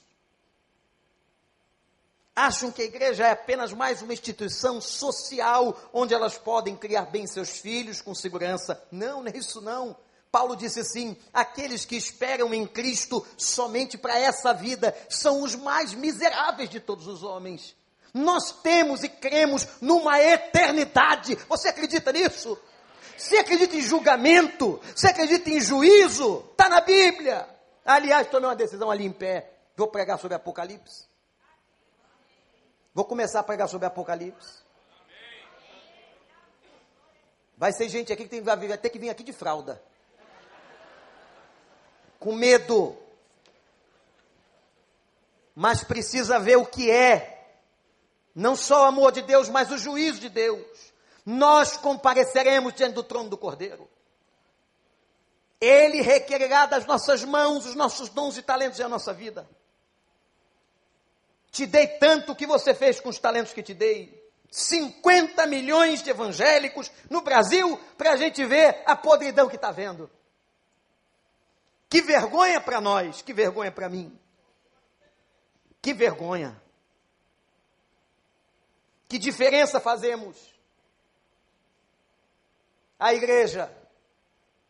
Acham 2.35 2.71
que 2.71 2.83
a 2.83 2.85
igreja 2.85 3.25
é 3.25 3.31
apenas 3.31 3.73
mais 3.73 4.03
uma 4.03 4.13
instituição 4.13 4.79
social 4.79 5.75
onde 5.91 6.13
elas 6.13 6.37
podem 6.37 6.75
criar 6.75 7.07
bem 7.07 7.25
seus 7.25 7.49
filhos 7.49 7.99
com 7.99 8.13
segurança. 8.13 8.79
Não, 8.91 9.23
não 9.23 9.31
é 9.31 9.35
isso 9.35 9.59
não. 9.59 9.97
Paulo 10.31 10.55
disse 10.55 10.79
assim: 10.81 11.17
aqueles 11.33 11.85
que 11.85 11.95
esperam 11.95 12.53
em 12.53 12.65
Cristo 12.65 13.25
somente 13.37 13.97
para 13.97 14.17
essa 14.19 14.53
vida 14.53 14.95
são 15.09 15.41
os 15.41 15.55
mais 15.55 15.93
miseráveis 15.93 16.69
de 16.69 16.79
todos 16.79 17.07
os 17.07 17.23
homens. 17.23 17.75
Nós 18.13 18.51
temos 18.61 19.03
e 19.03 19.09
cremos 19.09 19.67
numa 19.81 20.19
eternidade. 20.19 21.35
Você 21.47 21.69
acredita 21.69 22.11
nisso? 22.11 22.57
Você 23.17 23.37
acredita 23.37 23.75
em 23.75 23.81
julgamento? 23.81 24.79
Você 24.95 25.07
acredita 25.07 25.49
em 25.49 25.59
juízo? 25.59 26.45
Está 26.51 26.69
na 26.69 26.81
Bíblia. 26.81 27.47
Aliás, 27.85 28.27
tomei 28.27 28.49
uma 28.49 28.55
decisão 28.55 28.91
ali 28.91 29.05
em 29.05 29.11
pé. 29.11 29.51
Vou 29.75 29.87
pregar 29.87 30.19
sobre 30.19 30.35
Apocalipse. 30.35 31.05
Vou 32.93 33.05
começar 33.05 33.39
a 33.39 33.43
pregar 33.43 33.69
sobre 33.69 33.87
Apocalipse. 33.87 34.65
Vai 37.57 37.71
ser 37.71 37.89
gente 37.89 38.13
aqui 38.13 38.23
que 38.23 38.29
tem, 38.29 38.41
vai 38.41 38.77
ter 38.77 38.89
que 38.89 38.99
vir 38.99 39.09
aqui 39.09 39.23
de 39.23 39.33
fralda. 39.33 39.81
Com 42.27 42.35
medo. 42.35 42.93
Mas 45.55 45.81
precisa 45.81 46.37
ver 46.37 46.57
o 46.57 46.65
que 46.65 46.91
é. 46.91 47.55
Não 48.35 48.53
só 48.53 48.81
o 48.81 48.87
amor 48.87 49.13
de 49.13 49.21
Deus, 49.21 49.47
mas 49.47 49.71
o 49.71 49.77
juízo 49.77 50.19
de 50.19 50.27
Deus. 50.27 50.91
Nós 51.25 51.77
compareceremos 51.77 52.73
diante 52.73 52.95
do 52.95 53.03
trono 53.03 53.29
do 53.29 53.37
Cordeiro. 53.37 53.89
Ele 55.61 56.01
requererá 56.01 56.65
das 56.65 56.85
nossas 56.85 57.23
mãos 57.23 57.65
os 57.65 57.75
nossos 57.75 58.09
dons 58.09 58.35
e 58.35 58.41
talentos 58.41 58.77
e 58.77 58.83
a 58.83 58.89
nossa 58.89 59.13
vida. 59.13 59.49
Te 61.49 61.65
dei 61.65 61.87
tanto 61.87 62.35
que 62.35 62.45
você 62.45 62.73
fez 62.73 62.99
com 62.99 63.07
os 63.07 63.19
talentos 63.19 63.53
que 63.53 63.63
te 63.63 63.73
dei. 63.73 64.21
50 64.51 65.47
milhões 65.47 66.03
de 66.03 66.09
evangélicos 66.09 66.91
no 67.09 67.21
Brasil 67.21 67.79
para 67.97 68.11
a 68.11 68.17
gente 68.17 68.43
ver 68.43 68.83
a 68.85 68.97
podridão 68.97 69.47
que 69.47 69.55
está 69.55 69.71
vendo. 69.71 70.11
Que 71.89 72.01
vergonha 72.01 72.59
para 72.59 72.81
nós, 72.81 73.21
que 73.21 73.33
vergonha 73.33 73.71
para 73.71 73.89
mim. 73.89 74.17
Que 75.81 75.93
vergonha. 75.93 76.61
Que 79.07 79.17
diferença 79.17 79.79
fazemos? 79.79 80.53
A 82.99 83.13
igreja, 83.13 83.71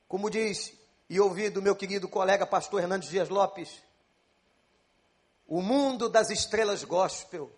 como 0.08 0.30
diz 0.30 0.74
e 1.10 1.20
ouvi 1.20 1.50
do 1.50 1.62
meu 1.62 1.76
querido 1.76 2.08
colega 2.08 2.46
pastor 2.46 2.82
Hernandes 2.82 3.10
Dias 3.10 3.30
Lopes, 3.30 3.82
o 5.48 5.62
mundo 5.62 6.10
das 6.10 6.30
estrelas 6.30 6.84
gospel 6.84 7.52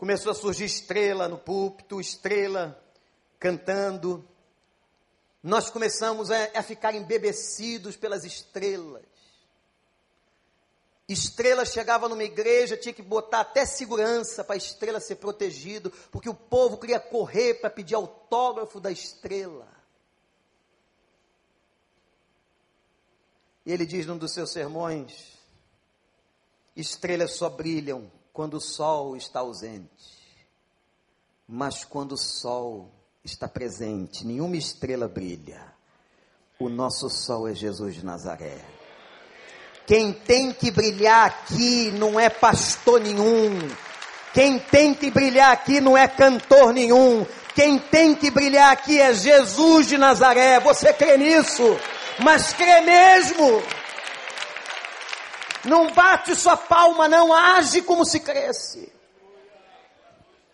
Começou 0.00 0.32
a 0.32 0.34
surgir 0.34 0.64
estrela 0.64 1.28
no 1.28 1.36
púlpito, 1.36 2.00
estrela 2.00 2.82
cantando. 3.38 4.26
Nós 5.42 5.70
começamos 5.70 6.30
a, 6.30 6.36
a 6.54 6.62
ficar 6.62 6.94
embebecidos 6.94 7.96
pelas 7.96 8.24
estrelas. 8.24 9.04
Estrela 11.08 11.64
chegava 11.64 12.08
numa 12.08 12.22
igreja, 12.22 12.76
tinha 12.76 12.92
que 12.92 13.02
botar 13.02 13.40
até 13.40 13.66
segurança 13.66 14.44
para 14.44 14.54
a 14.54 14.58
estrela 14.58 15.00
ser 15.00 15.16
protegido, 15.16 15.90
porque 16.12 16.28
o 16.28 16.34
povo 16.34 16.78
queria 16.78 17.00
correr 17.00 17.54
para 17.54 17.68
pedir 17.68 17.96
autógrafo 17.96 18.78
da 18.78 18.92
estrela. 18.92 19.66
E 23.66 23.72
ele 23.72 23.84
diz 23.84 24.06
num 24.06 24.16
dos 24.16 24.32
seus 24.32 24.52
sermões: 24.52 25.36
estrelas 26.76 27.34
só 27.34 27.48
brilham 27.48 28.10
quando 28.32 28.54
o 28.54 28.60
sol 28.60 29.16
está 29.16 29.40
ausente. 29.40 30.20
Mas 31.46 31.84
quando 31.84 32.12
o 32.12 32.18
sol 32.18 32.99
está 33.24 33.46
presente, 33.46 34.26
nenhuma 34.26 34.56
estrela 34.56 35.06
brilha. 35.06 35.60
O 36.58 36.68
nosso 36.68 37.08
sol 37.08 37.48
é 37.48 37.54
Jesus 37.54 37.94
de 37.94 38.04
Nazaré. 38.04 38.58
Quem 39.86 40.12
tem 40.12 40.52
que 40.52 40.70
brilhar 40.70 41.26
aqui 41.26 41.90
não 41.92 42.18
é 42.18 42.28
pastor 42.30 43.00
nenhum. 43.00 43.68
Quem 44.32 44.58
tem 44.58 44.94
que 44.94 45.10
brilhar 45.10 45.52
aqui 45.52 45.80
não 45.80 45.96
é 45.98 46.06
cantor 46.06 46.72
nenhum. 46.72 47.26
Quem 47.54 47.78
tem 47.78 48.14
que 48.14 48.30
brilhar 48.30 48.72
aqui 48.72 49.00
é 49.00 49.12
Jesus 49.12 49.88
de 49.88 49.98
Nazaré. 49.98 50.60
Você 50.60 50.92
crê 50.92 51.16
nisso? 51.16 51.76
Mas 52.20 52.52
crê 52.52 52.80
mesmo? 52.82 53.62
Não 55.64 55.92
bate 55.92 56.34
sua 56.36 56.56
palma, 56.56 57.08
não 57.08 57.34
age 57.34 57.82
como 57.82 58.04
se 58.04 58.20
cresce. 58.20 58.99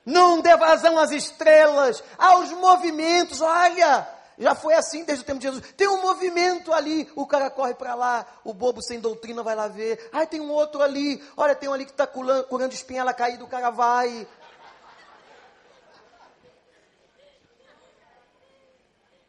Não 0.06 0.40
dê 0.40 0.56
vazão 0.56 0.98
às 0.98 1.10
estrelas, 1.10 2.02
aos 2.16 2.50
movimentos. 2.52 3.42
Olha, 3.42 4.08
já 4.38 4.54
foi 4.54 4.72
assim 4.74 5.04
desde 5.04 5.24
o 5.24 5.26
tempo 5.26 5.40
de 5.40 5.48
Jesus. 5.48 5.74
Tem 5.76 5.88
um 5.88 6.00
movimento 6.00 6.72
ali, 6.72 7.10
o 7.14 7.26
cara 7.26 7.50
corre 7.50 7.74
para 7.74 7.94
lá, 7.94 8.24
o 8.44 8.54
bobo 8.54 8.80
sem 8.80 9.00
doutrina 9.00 9.42
vai 9.42 9.54
lá 9.54 9.66
ver. 9.66 10.08
Ai, 10.12 10.26
tem 10.26 10.40
um 10.40 10.50
outro 10.50 10.80
ali, 10.80 11.22
olha, 11.36 11.54
tem 11.54 11.68
um 11.68 11.72
ali 11.72 11.84
que 11.84 11.90
está 11.90 12.06
curando, 12.06 12.44
curando 12.44 12.72
espinhela 12.72 13.12
caída, 13.12 13.44
o 13.44 13.48
cara 13.48 13.70
vai. 13.70 14.26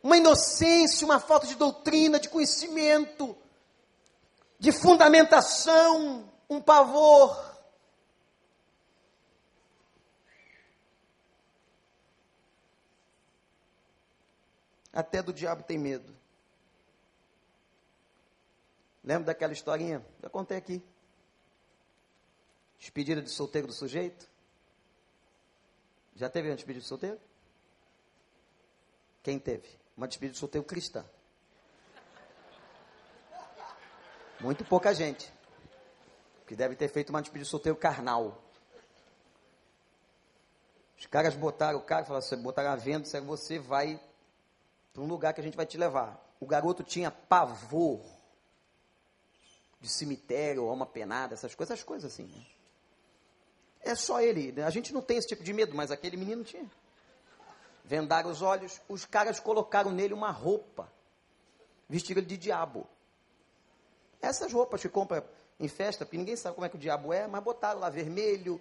Uma 0.03 0.15
inocência, 0.15 1.03
uma 1.03 1.19
falta 1.19 1.47
de 1.47 1.55
doutrina, 1.55 2.19
de 2.19 2.29
conhecimento 2.29 3.35
de 4.59 4.71
fundamentação, 4.71 6.29
um 6.49 6.59
pavor. 6.59 7.56
Até 14.97 15.21
do 15.21 15.31
diabo 15.31 15.61
tem 15.61 15.77
medo. 15.77 16.11
Lembra 19.03 19.25
daquela 19.25 19.53
historinha? 19.53 20.03
Eu 20.23 20.27
contei 20.27 20.57
aqui. 20.57 20.83
Despedida 22.79 23.21
de 23.21 23.29
solteiro 23.29 23.67
do 23.67 23.73
sujeito? 23.73 24.27
Já 26.15 26.27
teve 26.31 26.49
uma 26.49 26.55
despedida 26.55 26.81
de 26.81 26.87
solteiro? 26.87 27.19
Quem 29.21 29.37
teve? 29.37 29.69
Uma 29.95 30.07
despedida 30.07 30.33
de 30.33 30.39
solteiro 30.39 30.65
cristã. 30.65 31.05
Muito 34.39 34.65
pouca 34.65 34.95
gente. 34.95 35.31
Que 36.47 36.55
deve 36.55 36.75
ter 36.75 36.87
feito 36.87 37.11
uma 37.11 37.21
despedida 37.21 37.45
de 37.45 37.51
solteiro 37.51 37.77
carnal. 37.77 38.43
Os 40.97 41.05
caras 41.05 41.35
botaram 41.35 41.77
o 41.77 41.83
cara 41.83 42.01
e 42.01 42.07
falaram: 42.07 42.41
botaram 42.41 42.71
a 42.71 42.75
venda, 42.75 43.05
você 43.21 43.59
vai 43.59 44.06
para 44.97 45.03
um 45.03 45.07
lugar 45.07 45.31
que 45.31 45.39
a 45.39 45.43
gente 45.43 45.55
vai 45.55 45.67
te 45.67 45.77
levar. 45.77 46.19
O 46.39 46.47
garoto 46.47 46.81
tinha 46.81 47.11
pavor 47.11 48.01
de 49.79 49.87
cemitério, 49.87 50.67
alma 50.67 50.87
penada, 50.87 51.35
essas 51.35 51.53
coisas, 51.53 51.75
essas 51.75 51.85
coisas 51.85 52.11
assim. 52.11 52.23
Né? 52.23 52.45
É 53.81 53.93
só 53.93 54.19
ele. 54.19 54.53
Né? 54.53 54.63
A 54.63 54.71
gente 54.71 54.91
não 54.91 55.03
tem 55.03 55.17
esse 55.17 55.27
tipo 55.27 55.43
de 55.43 55.53
medo, 55.53 55.75
mas 55.75 55.91
aquele 55.91 56.17
menino 56.17 56.43
tinha. 56.43 56.65
Vendaram 57.85 58.31
os 58.31 58.41
olhos, 58.41 58.81
os 58.89 59.05
caras 59.05 59.39
colocaram 59.39 59.91
nele 59.91 60.15
uma 60.15 60.31
roupa, 60.31 60.91
vestiram 61.87 62.19
ele 62.19 62.29
de 62.29 62.37
diabo. 62.37 62.87
Essas 64.19 64.51
roupas 64.51 64.81
que 64.81 64.89
compra 64.89 65.23
em 65.59 65.67
festa, 65.67 66.05
porque 66.05 66.17
ninguém 66.17 66.35
sabe 66.35 66.55
como 66.55 66.65
é 66.65 66.69
que 66.69 66.75
o 66.75 66.79
diabo 66.79 67.13
é, 67.13 67.27
mas 67.27 67.43
botaram 67.43 67.79
lá 67.79 67.91
vermelho, 67.91 68.59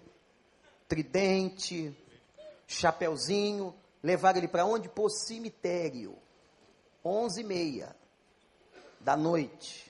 tridente, 0.87 1.97
chapeuzinho, 2.67 3.73
levaram 4.03 4.37
ele 4.37 4.47
para 4.47 4.67
onde? 4.67 4.87
Para 4.87 5.03
o 5.03 5.09
cemitério. 5.09 6.26
Onze 7.07 7.39
e 7.39 7.43
meia 7.45 7.95
da 8.99 9.15
noite. 9.15 9.89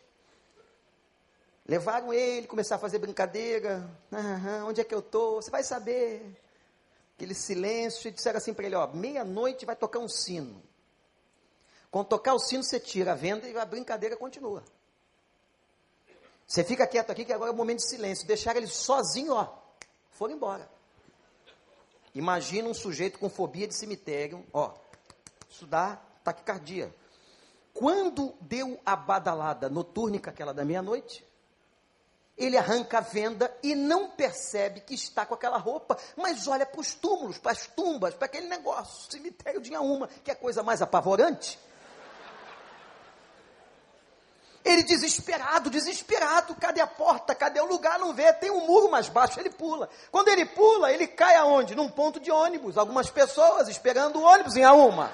Levaram 1.66 2.14
ele, 2.14 2.46
começaram 2.46 2.78
a 2.78 2.82
fazer 2.82 3.00
brincadeira. 3.00 3.90
Onde 4.68 4.82
é 4.82 4.84
que 4.84 4.94
eu 4.94 5.00
estou? 5.00 5.42
Você 5.42 5.50
vai 5.50 5.64
saber. 5.64 6.40
Aquele 7.16 7.34
silêncio. 7.34 8.08
E 8.08 8.12
disseram 8.12 8.38
assim 8.38 8.54
para 8.54 8.68
ele: 8.68 8.76
ó, 8.76 8.86
meia-noite 8.86 9.66
vai 9.66 9.76
tocar 9.76 9.98
um 9.98 10.08
sino. 10.08 10.62
Quando 11.90 12.06
tocar 12.06 12.36
o 12.36 12.40
sino, 12.40 12.62
você 12.62 12.80
tira 12.80 13.14
a 13.14 13.16
venda 13.16 13.50
e 13.50 13.58
a 13.58 13.66
brincadeira 13.66 14.16
continua. 14.16 14.64
Você 16.46 16.64
fica 16.64 16.86
quieto 16.86 17.10
aqui 17.10 17.26
que 17.26 17.34
agora 17.34 17.50
é 17.50 17.54
o 17.54 17.58
momento 17.58 17.80
de 17.80 17.90
silêncio. 17.90 18.28
Deixaram 18.28 18.60
ele 18.60 18.68
sozinho, 18.68 19.34
ó. 19.34 19.58
Foram 20.12 20.36
embora. 20.36 20.70
Imagina 22.14 22.70
um 22.70 22.76
sujeito 22.76 23.18
com 23.18 23.28
fobia 23.28 23.68
de 23.68 23.74
cemitério, 23.74 24.46
ó. 24.54 24.72
Isso 25.50 25.66
dá 25.66 26.00
taquicardia. 26.24 26.94
Quando 27.78 28.34
deu 28.42 28.80
a 28.84 28.96
badalada 28.96 29.70
notúrnica, 29.70 30.32
aquela 30.32 30.52
da 30.52 30.66
meia-noite, 30.66 31.24
ele 32.36 32.58
arranca 32.58 32.98
a 32.98 33.02
venda 33.02 33.56
e 33.62 33.76
não 33.76 34.10
percebe 34.10 34.82
que 34.82 34.96
está 34.96 35.28
com 35.28 35.36
aquela 35.36 35.58
roupa, 35.58 35.96
mas 36.16 36.48
olha 36.48 36.66
para 36.66 36.82
os 36.82 36.96
túmulos, 36.96 37.38
para 37.38 37.52
as 37.52 37.68
tumbas, 37.68 38.16
para 38.16 38.26
aquele 38.26 38.48
negócio, 38.48 39.12
cemitério 39.12 39.62
de 39.62 39.76
uma, 39.78 40.08
que 40.24 40.32
é 40.32 40.36
coisa 40.36 40.64
mais 40.64 40.82
apavorante. 40.82 41.60
Ele 44.66 44.84
desesperado, 44.84 45.70
desesperado, 45.70 46.56
cadê 46.56 46.82
a 46.82 46.88
porta? 46.88 47.36
Cadê 47.36 47.62
o 47.62 47.66
lugar? 47.66 48.00
Não 48.00 48.12
vê, 48.12 48.34
tem 48.34 48.52
um 48.52 48.66
muro 48.66 48.90
mais 48.90 49.08
baixo, 49.08 49.40
ele 49.40 49.52
pula. 49.52 49.88
Quando 50.12 50.28
ele 50.28 50.46
pula, 50.46 50.92
ele 50.92 51.08
cai 51.08 51.36
aonde? 51.36 51.74
Num 51.74 51.90
ponto 51.90 52.20
de 52.20 52.30
ônibus. 52.30 52.78
Algumas 52.78 53.10
pessoas 53.10 53.70
esperando 53.70 54.18
o 54.18 54.24
ônibus 54.24 54.58
em 54.58 54.64
Auma. 54.66 55.14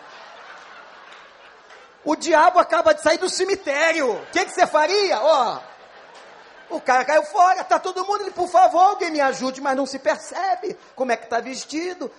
O 2.05 2.15
diabo 2.15 2.59
acaba 2.59 2.93
de 2.93 3.01
sair 3.01 3.17
do 3.17 3.29
cemitério. 3.29 4.13
O 4.13 4.25
que, 4.27 4.45
que 4.45 4.51
você 4.51 4.67
faria? 4.67 5.21
Ó, 5.21 5.59
O 6.69 6.81
cara 6.81 7.05
caiu 7.05 7.23
fora, 7.23 7.63
tá 7.63 7.77
todo 7.77 8.05
mundo, 8.05 8.21
ele, 8.21 8.31
por 8.31 8.47
favor, 8.49 8.79
alguém 8.79 9.11
me 9.11 9.21
ajude, 9.21 9.61
mas 9.61 9.77
não 9.77 9.85
se 9.85 9.99
percebe 9.99 10.75
como 10.95 11.11
é 11.11 11.17
que 11.17 11.27
tá 11.27 11.39
vestido. 11.39 12.11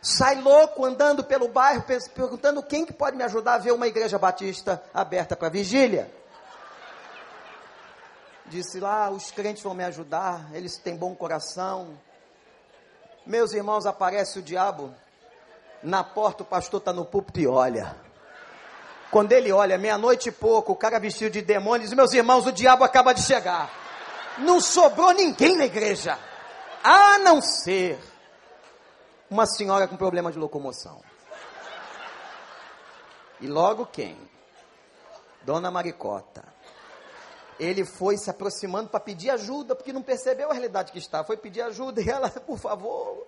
Sai 0.00 0.36
louco 0.40 0.84
andando 0.84 1.24
pelo 1.24 1.48
bairro, 1.48 1.84
perguntando 2.14 2.62
quem 2.62 2.86
que 2.86 2.92
pode 2.92 3.16
me 3.16 3.24
ajudar 3.24 3.54
a 3.54 3.58
ver 3.58 3.72
uma 3.72 3.88
igreja 3.88 4.16
batista 4.18 4.80
aberta 4.94 5.34
para 5.34 5.48
vigília. 5.48 6.10
Disse 8.46 8.78
lá, 8.78 9.10
os 9.10 9.30
crentes 9.30 9.62
vão 9.62 9.74
me 9.74 9.84
ajudar, 9.84 10.48
eles 10.52 10.78
têm 10.78 10.96
bom 10.96 11.14
coração. 11.14 11.98
Meus 13.26 13.52
irmãos, 13.52 13.84
aparece 13.84 14.38
o 14.38 14.42
diabo. 14.42 14.94
Na 15.82 16.02
porta 16.02 16.44
o 16.44 16.46
pastor 16.46 16.78
está 16.78 16.92
no 16.92 17.04
púlpito 17.04 17.40
e 17.40 17.46
olha. 17.46 17.94
Quando 19.10 19.32
ele 19.32 19.50
olha, 19.50 19.78
meia-noite 19.78 20.28
e 20.28 20.32
pouco, 20.32 20.72
o 20.72 20.76
cara 20.76 20.98
vestido 20.98 21.30
de 21.30 21.42
demônio 21.42 21.86
diz: 21.86 21.94
Meus 21.94 22.12
irmãos, 22.12 22.46
o 22.46 22.52
diabo 22.52 22.84
acaba 22.84 23.12
de 23.12 23.22
chegar. 23.22 23.70
Não 24.38 24.60
sobrou 24.60 25.12
ninguém 25.12 25.56
na 25.56 25.64
igreja, 25.64 26.18
a 26.84 27.18
não 27.18 27.40
ser 27.40 27.98
uma 29.30 29.46
senhora 29.46 29.88
com 29.88 29.96
problema 29.96 30.30
de 30.30 30.38
locomoção. 30.38 31.00
E 33.40 33.46
logo 33.46 33.86
quem? 33.86 34.16
Dona 35.42 35.70
Maricota. 35.70 36.44
Ele 37.58 37.84
foi 37.84 38.16
se 38.16 38.30
aproximando 38.30 38.88
para 38.88 39.00
pedir 39.00 39.30
ajuda, 39.30 39.74
porque 39.74 39.92
não 39.92 40.02
percebeu 40.02 40.50
a 40.50 40.52
realidade 40.52 40.92
que 40.92 40.98
está. 40.98 41.24
Foi 41.24 41.36
pedir 41.36 41.62
ajuda 41.62 42.00
e 42.00 42.08
ela, 42.08 42.28
por 42.30 42.58
favor, 42.58 43.26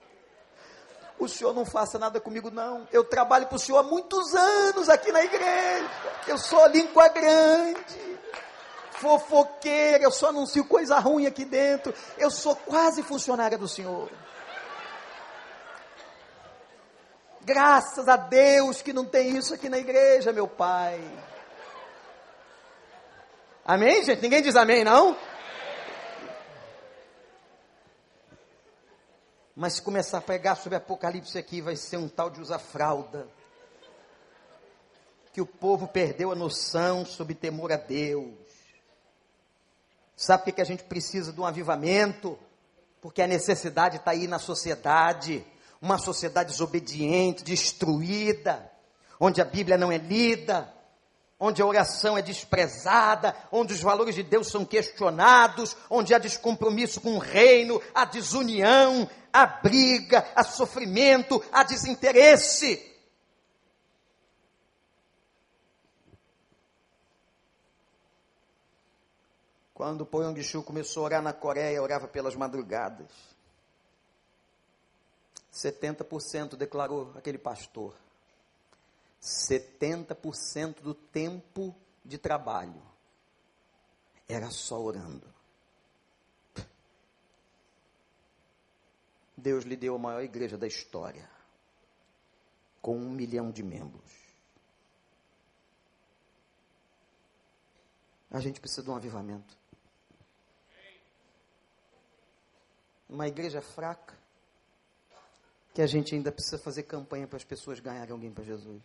o 1.21 1.29
senhor 1.29 1.55
não 1.55 1.67
faça 1.67 1.99
nada 1.99 2.19
comigo, 2.19 2.51
não. 2.51 2.89
Eu 2.91 3.05
trabalho 3.05 3.47
para 3.47 3.57
o 3.57 3.59
senhor 3.59 3.79
há 3.79 3.83
muitos 3.83 4.35
anos 4.35 4.89
aqui 4.89 5.13
na 5.13 5.23
igreja. 5.23 5.91
Eu 6.27 6.39
sou 6.39 6.67
língua 6.67 7.09
grande, 7.09 8.19
fofoqueira, 8.93 10.03
eu 10.03 10.11
só 10.11 10.31
anuncio 10.31 10.65
coisa 10.65 10.99
ruim 10.99 11.27
aqui 11.27 11.45
dentro. 11.45 11.95
Eu 12.17 12.31
sou 12.31 12.57
quase 12.57 13.03
funcionária 13.03 13.59
do 13.59 13.69
senhor. 13.69 14.11
Graças 17.43 18.09
a 18.09 18.17
Deus 18.17 18.81
que 18.81 18.93
não 18.93 19.05
tem 19.05 19.37
isso 19.37 19.53
aqui 19.53 19.69
na 19.69 19.79
igreja, 19.79 20.33
meu 20.33 20.49
pai. 20.49 21.01
Amém, 23.65 24.03
gente? 24.05 24.23
Ninguém 24.23 24.43
diz 24.43 24.57
amém, 24.57 24.85
não? 24.85 25.17
Mas 29.61 29.75
se 29.75 29.83
começar 29.83 30.17
a 30.17 30.23
pregar 30.23 30.57
sobre 30.57 30.77
Apocalipse 30.77 31.37
aqui, 31.37 31.61
vai 31.61 31.77
ser 31.77 31.99
um 31.99 32.09
tal 32.09 32.31
de 32.31 32.41
usar 32.41 32.59
fralda. 32.59 33.29
Que 35.35 35.41
o 35.43 35.45
povo 35.45 35.87
perdeu 35.87 36.33
a 36.33 36.35
noção 36.35 37.05
sobre 37.05 37.35
temor 37.35 37.71
a 37.71 37.77
Deus. 37.77 38.33
Sabe 40.17 40.45
por 40.45 40.55
que 40.55 40.63
a 40.63 40.65
gente 40.65 40.85
precisa 40.85 41.31
de 41.31 41.39
um 41.39 41.45
avivamento? 41.45 42.39
Porque 43.03 43.21
a 43.21 43.27
necessidade 43.27 43.99
está 43.99 44.13
aí 44.13 44.27
na 44.27 44.39
sociedade 44.39 45.45
uma 45.79 45.99
sociedade 45.99 46.53
desobediente, 46.53 47.45
destruída, 47.45 48.73
onde 49.21 49.43
a 49.43 49.45
Bíblia 49.45 49.77
não 49.77 49.93
é 49.93 49.99
lida, 49.99 50.73
onde 51.41 51.63
a 51.63 51.67
oração 51.67 52.19
é 52.19 52.23
desprezada, 52.23 53.35
onde 53.51 53.73
os 53.73 53.81
valores 53.81 54.15
de 54.15 54.23
Deus 54.23 54.49
são 54.49 54.65
questionados, 54.65 55.75
onde 55.89 56.15
há 56.15 56.19
descompromisso 56.19 57.01
com 57.01 57.17
o 57.17 57.19
reino, 57.19 57.81
a 57.95 58.05
desunião, 58.05 59.09
a 59.33 59.47
briga, 59.47 60.31
a 60.37 60.45
sofrimento, 60.45 61.43
a 61.51 61.65
desinteresse. 61.65 62.87
Quando 69.73 70.05
Poyong 70.05 70.43
Shu 70.43 70.63
começou 70.63 71.05
a 71.05 71.07
orar 71.07 71.23
na 71.23 71.33
Coreia, 71.33 71.83
orava 71.83 72.07
pelas 72.07 72.37
madrugadas. 72.37 73.09
70% 75.51 76.55
declarou 76.55 77.13
aquele 77.17 77.39
pastor. 77.39 77.95
70% 79.21 80.81
do 80.81 80.95
tempo 80.95 81.75
de 82.05 82.17
trabalho 82.17 82.83
era 84.27 84.51
só 84.51 84.81
orando. 84.81 85.29
Deus 89.37 89.65
lhe 89.65 89.77
deu 89.77 89.95
a 89.95 89.99
maior 89.99 90.23
igreja 90.23 90.57
da 90.57 90.67
história, 90.67 91.29
com 92.81 92.97
um 92.97 93.11
milhão 93.11 93.51
de 93.51 93.63
membros. 93.63 94.21
A 98.31 98.39
gente 98.39 98.61
precisa 98.61 98.83
de 98.83 98.91
um 98.91 98.95
avivamento. 98.95 99.59
Uma 103.09 103.27
igreja 103.27 103.61
fraca, 103.61 104.17
que 105.75 105.83
a 105.83 105.87
gente 105.87 106.15
ainda 106.15 106.31
precisa 106.31 106.59
fazer 106.59 106.85
campanha 106.85 107.27
para 107.27 107.37
as 107.37 107.45
pessoas 107.45 107.81
ganharem 107.81 108.13
alguém 108.13 108.33
para 108.33 108.45
Jesus. 108.45 108.83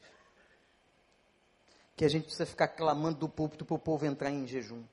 Que 1.95 2.05
a 2.05 2.09
gente 2.09 2.25
precisa 2.25 2.45
ficar 2.45 2.67
clamando 2.69 3.19
do 3.19 3.29
púlpito 3.29 3.65
para 3.65 3.75
o 3.75 3.79
povo 3.79 4.05
entrar 4.05 4.29
em 4.29 4.45
jejum. 4.45 4.83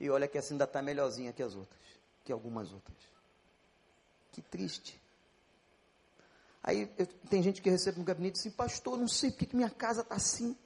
E 0.00 0.08
olha 0.08 0.26
que 0.26 0.38
essa 0.38 0.54
ainda 0.54 0.64
está 0.64 0.80
melhorzinha 0.80 1.32
que 1.32 1.42
as 1.42 1.54
outras, 1.54 1.80
que 2.24 2.32
algumas 2.32 2.72
outras. 2.72 2.96
Que 4.32 4.40
triste. 4.40 4.98
Aí 6.62 6.90
eu, 6.96 7.06
tem 7.06 7.42
gente 7.42 7.60
que 7.60 7.68
recebe 7.68 7.98
no 7.98 8.04
gabinete 8.04 8.38
assim, 8.38 8.50
pastor, 8.50 8.98
não 8.98 9.08
sei 9.08 9.30
porque 9.30 9.46
que 9.46 9.56
minha 9.56 9.70
casa 9.70 10.00
está 10.00 10.14
assim. 10.14 10.56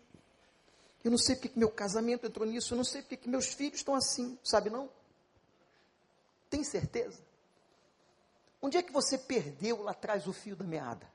Eu 1.02 1.10
não 1.10 1.18
sei 1.18 1.34
porque 1.34 1.48
que 1.48 1.58
meu 1.58 1.70
casamento 1.70 2.26
entrou 2.26 2.46
nisso, 2.46 2.74
eu 2.74 2.76
não 2.76 2.84
sei 2.84 3.02
porque 3.02 3.16
que 3.16 3.28
meus 3.28 3.52
filhos 3.52 3.76
estão 3.76 3.94
assim, 3.94 4.38
sabe 4.42 4.70
não? 4.70 4.88
Tem 6.48 6.62
certeza? 6.64 7.20
Onde 8.62 8.78
é 8.78 8.82
que 8.82 8.92
você 8.92 9.18
perdeu 9.18 9.82
lá 9.82 9.90
atrás 9.90 10.26
o 10.26 10.32
fio 10.32 10.56
da 10.56 10.64
meada? 10.64 11.06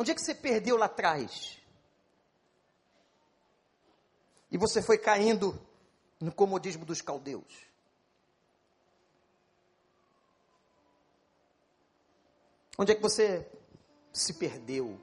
Onde 0.00 0.12
é 0.12 0.14
que 0.14 0.22
você 0.22 0.34
perdeu 0.34 0.78
lá 0.78 0.86
atrás? 0.86 1.60
E 4.50 4.56
você 4.56 4.80
foi 4.80 4.96
caindo 4.96 5.60
no 6.18 6.32
comodismo 6.32 6.86
dos 6.86 7.02
caldeus. 7.02 7.66
Onde 12.78 12.92
é 12.92 12.94
que 12.94 13.02
você 13.02 13.46
se 14.10 14.32
perdeu? 14.32 14.98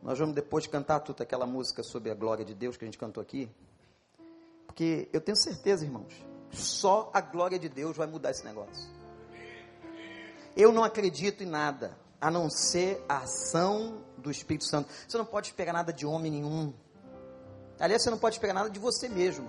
Nós 0.00 0.20
vamos 0.20 0.36
depois 0.36 0.68
cantar 0.68 1.00
toda 1.00 1.24
aquela 1.24 1.46
música 1.46 1.82
sobre 1.82 2.12
a 2.12 2.14
glória 2.14 2.44
de 2.44 2.54
Deus 2.54 2.76
que 2.76 2.84
a 2.84 2.86
gente 2.86 2.96
cantou 2.96 3.20
aqui. 3.20 3.50
Porque 4.68 5.08
eu 5.12 5.20
tenho 5.20 5.36
certeza, 5.36 5.84
irmãos, 5.84 6.14
só 6.52 7.10
a 7.12 7.20
glória 7.20 7.58
de 7.58 7.68
Deus 7.68 7.96
vai 7.96 8.06
mudar 8.06 8.30
esse 8.30 8.44
negócio. 8.44 8.88
Eu 10.56 10.72
não 10.72 10.82
acredito 10.82 11.42
em 11.42 11.46
nada 11.46 11.96
a 12.20 12.30
não 12.30 12.48
ser 12.48 13.04
a 13.08 13.18
ação 13.18 14.02
do 14.16 14.30
Espírito 14.30 14.64
Santo. 14.64 14.88
Você 15.06 15.18
não 15.18 15.24
pode 15.24 15.48
esperar 15.48 15.72
nada 15.72 15.92
de 15.92 16.06
homem 16.06 16.32
nenhum. 16.32 16.72
Aliás, 17.78 18.02
você 18.02 18.10
não 18.10 18.18
pode 18.18 18.36
esperar 18.36 18.54
nada 18.54 18.70
de 18.70 18.80
você 18.80 19.08
mesmo. 19.08 19.46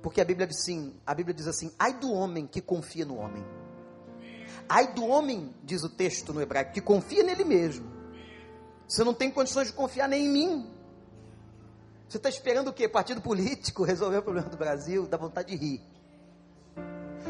Porque 0.00 0.20
a 0.20 0.24
Bíblia 0.24 0.46
diz 0.46 0.58
assim, 0.58 0.94
a 1.04 1.12
Bíblia 1.12 1.34
diz 1.34 1.46
assim: 1.46 1.72
"Ai 1.78 1.92
do 1.94 2.12
homem 2.12 2.46
que 2.46 2.60
confia 2.60 3.04
no 3.04 3.18
homem". 3.18 3.44
Ai 4.68 4.94
do 4.94 5.04
homem, 5.04 5.52
diz 5.64 5.82
o 5.82 5.88
texto 5.88 6.32
no 6.32 6.40
hebraico, 6.40 6.72
que 6.72 6.80
confia 6.80 7.24
nele 7.24 7.44
mesmo. 7.44 7.90
Você 8.86 9.02
não 9.02 9.12
tem 9.12 9.30
condições 9.30 9.66
de 9.66 9.72
confiar 9.72 10.08
nem 10.08 10.26
em 10.26 10.28
mim. 10.28 10.70
Você 12.08 12.16
está 12.16 12.28
esperando 12.28 12.68
o 12.68 12.72
quê? 12.72 12.88
Partido 12.88 13.20
político 13.20 13.84
resolver 13.84 14.18
o 14.18 14.22
problema 14.22 14.48
do 14.48 14.56
Brasil? 14.56 15.06
Dá 15.06 15.16
vontade 15.16 15.48
de 15.48 15.56
rir. 15.56 15.82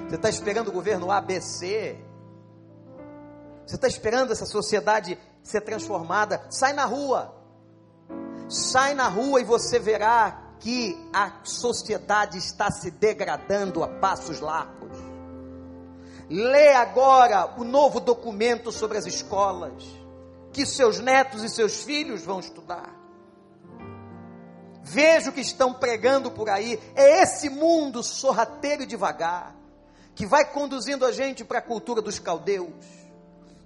Você 0.08 0.16
está 0.16 0.28
esperando 0.28 0.68
o 0.68 0.72
governo 0.72 1.10
ABC? 1.10 1.98
Você 3.70 3.76
está 3.76 3.86
esperando 3.86 4.32
essa 4.32 4.46
sociedade 4.46 5.16
ser 5.44 5.60
transformada? 5.60 6.44
Sai 6.50 6.72
na 6.72 6.86
rua. 6.86 7.32
Sai 8.48 8.94
na 8.94 9.06
rua 9.06 9.40
e 9.40 9.44
você 9.44 9.78
verá 9.78 10.56
que 10.58 10.98
a 11.12 11.34
sociedade 11.44 12.36
está 12.36 12.68
se 12.68 12.90
degradando 12.90 13.84
a 13.84 13.86
passos 13.86 14.40
largos. 14.40 14.98
Lê 16.28 16.72
agora 16.72 17.54
o 17.58 17.62
novo 17.62 18.00
documento 18.00 18.72
sobre 18.72 18.98
as 18.98 19.06
escolas, 19.06 19.84
que 20.52 20.66
seus 20.66 20.98
netos 20.98 21.44
e 21.44 21.48
seus 21.48 21.84
filhos 21.84 22.22
vão 22.22 22.40
estudar. 22.40 22.92
Veja 24.82 25.30
o 25.30 25.32
que 25.32 25.42
estão 25.42 25.74
pregando 25.74 26.28
por 26.32 26.50
aí. 26.50 26.76
É 26.96 27.22
esse 27.22 27.48
mundo 27.48 28.02
sorrateiro 28.02 28.82
e 28.82 28.86
devagar 28.86 29.54
que 30.16 30.26
vai 30.26 30.44
conduzindo 30.44 31.06
a 31.06 31.12
gente 31.12 31.44
para 31.44 31.60
a 31.60 31.62
cultura 31.62 32.02
dos 32.02 32.18
caldeus, 32.18 33.00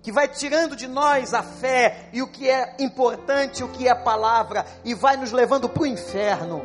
que 0.04 0.12
vai 0.12 0.28
tirando 0.28 0.76
de 0.76 0.86
nós 0.86 1.32
a 1.32 1.42
fé 1.42 2.10
e 2.12 2.20
o 2.20 2.28
que 2.28 2.48
é 2.48 2.76
importante, 2.78 3.64
o 3.64 3.68
que 3.70 3.88
é 3.88 3.90
a 3.90 3.96
palavra, 3.96 4.66
e 4.84 4.92
vai 4.92 5.16
nos 5.16 5.32
levando 5.32 5.66
para 5.66 5.82
o 5.82 5.86
inferno 5.86 6.62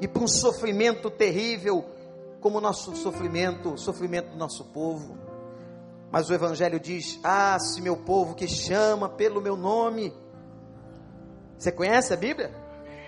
e 0.00 0.08
para 0.08 0.22
um 0.22 0.26
sofrimento 0.26 1.10
terrível, 1.10 1.84
como 2.40 2.56
o 2.56 2.60
nosso 2.60 2.96
sofrimento, 2.96 3.74
o 3.74 3.78
sofrimento 3.78 4.30
do 4.30 4.38
nosso 4.38 4.64
povo. 4.72 5.18
Mas 6.10 6.30
o 6.30 6.32
Evangelho 6.32 6.80
diz: 6.80 7.20
Ah, 7.22 7.58
se 7.60 7.82
meu 7.82 7.98
povo 7.98 8.34
que 8.34 8.48
chama 8.48 9.06
pelo 9.06 9.38
meu 9.38 9.54
nome, 9.54 10.10
Você 11.58 11.70
conhece 11.70 12.14
a 12.14 12.16
Bíblia? 12.16 12.50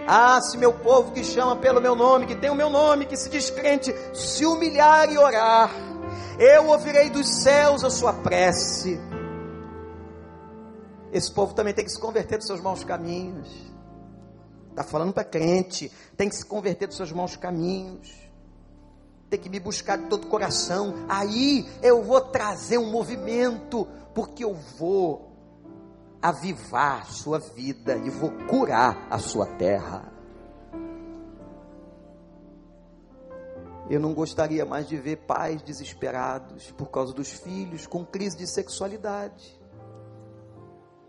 Ah, 0.07 0.39
se 0.43 0.59
meu 0.59 0.75
povo 0.75 1.13
que 1.13 1.25
chama 1.25 1.57
pelo 1.57 1.81
meu 1.81 1.97
nome, 1.97 2.27
que 2.27 2.37
tem 2.37 2.51
o 2.51 2.55
meu 2.55 2.69
nome, 2.69 3.07
que 3.07 3.17
se 3.17 3.31
descrente, 3.31 3.95
se 4.13 4.45
humilhar 4.45 5.11
e 5.11 5.17
orar, 5.17 5.71
eu 6.39 6.69
ouvirei 6.69 7.11
dos 7.11 7.43
céus 7.43 7.85
a 7.85 7.91
sua 7.91 8.13
prece. 8.13 9.01
Esse 11.13 11.31
povo 11.31 11.55
também 11.55 11.75
tem 11.75 11.85
que 11.85 11.91
se 11.91 12.01
converter 12.01 12.39
dos 12.39 12.47
seus 12.47 12.61
maus 12.61 12.83
caminhos. 12.85 13.49
Está 14.71 14.83
falando 14.83 15.13
para 15.13 15.25
crente, 15.25 15.93
tem 16.17 16.29
que 16.29 16.37
se 16.37 16.45
converter 16.45 16.87
dos 16.87 16.97
seus 16.97 17.13
maus 17.13 17.37
caminhos. 17.37 18.11
Tem 19.29 19.39
que 19.39 19.49
me 19.49 19.61
buscar 19.61 19.99
de 19.99 20.07
todo 20.09 20.25
o 20.25 20.29
coração. 20.29 20.95
Aí 21.09 21.69
eu 21.83 22.03
vou 22.03 22.21
trazer 22.21 22.79
um 22.79 22.91
movimento, 22.91 23.87
porque 24.15 24.45
eu 24.45 24.55
vou 24.79 25.31
avivar 26.23 27.11
sua 27.11 27.39
vida 27.39 27.97
e 27.97 28.09
vou 28.09 28.31
curar 28.47 29.07
a 29.11 29.19
sua 29.19 29.47
terra. 29.47 30.12
Eu 33.93 34.01
não 34.01 34.15
gostaria 34.15 34.65
mais 34.65 34.89
de 34.89 34.97
ver 34.97 35.19
pais 35.19 35.61
desesperados 35.61 36.71
por 36.71 36.87
causa 36.87 37.13
dos 37.13 37.29
filhos 37.29 37.87
com 37.87 38.07
crise 38.07 38.39
de 38.39 38.47
sexualidade, 38.47 39.61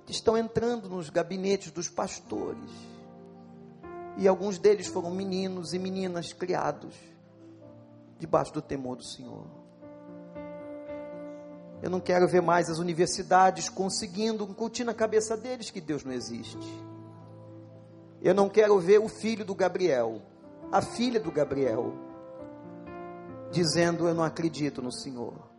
que 0.06 0.12
estão 0.12 0.38
entrando 0.38 0.90
nos 0.90 1.10
gabinetes 1.10 1.72
dos 1.72 1.88
pastores. 1.88 2.70
E 4.18 4.28
alguns 4.28 4.58
deles 4.58 4.88
foram 4.88 5.12
meninos 5.12 5.74
e 5.74 5.80
meninas 5.80 6.34
criados 6.34 6.94
debaixo 8.20 8.52
do 8.52 8.62
temor 8.62 8.98
do 8.98 9.06
Senhor. 9.06 9.46
Eu 11.82 11.90
não 11.90 12.02
quero 12.02 12.28
ver 12.28 12.42
mais 12.42 12.70
as 12.70 12.80
universidades 12.80 13.70
conseguindo 13.70 14.44
incutir 14.44 14.84
na 14.86 14.94
cabeça 14.94 15.38
deles 15.38 15.72
que 15.72 15.80
Deus 15.80 16.04
não 16.04 16.12
existe. 16.12 16.58
Eu 18.22 18.36
não 18.36 18.50
quero 18.50 18.78
ver 18.78 19.00
o 19.00 19.08
filho 19.08 19.46
do 19.46 19.56
Gabriel, 19.56 20.22
a 20.70 20.82
filha 20.82 21.18
do 21.18 21.32
Gabriel, 21.32 22.12
dizendo: 23.54 24.08
Eu 24.08 24.14
não 24.14 24.24
acredito 24.24 24.82
no 24.82 24.92
Senhor. 24.92 25.50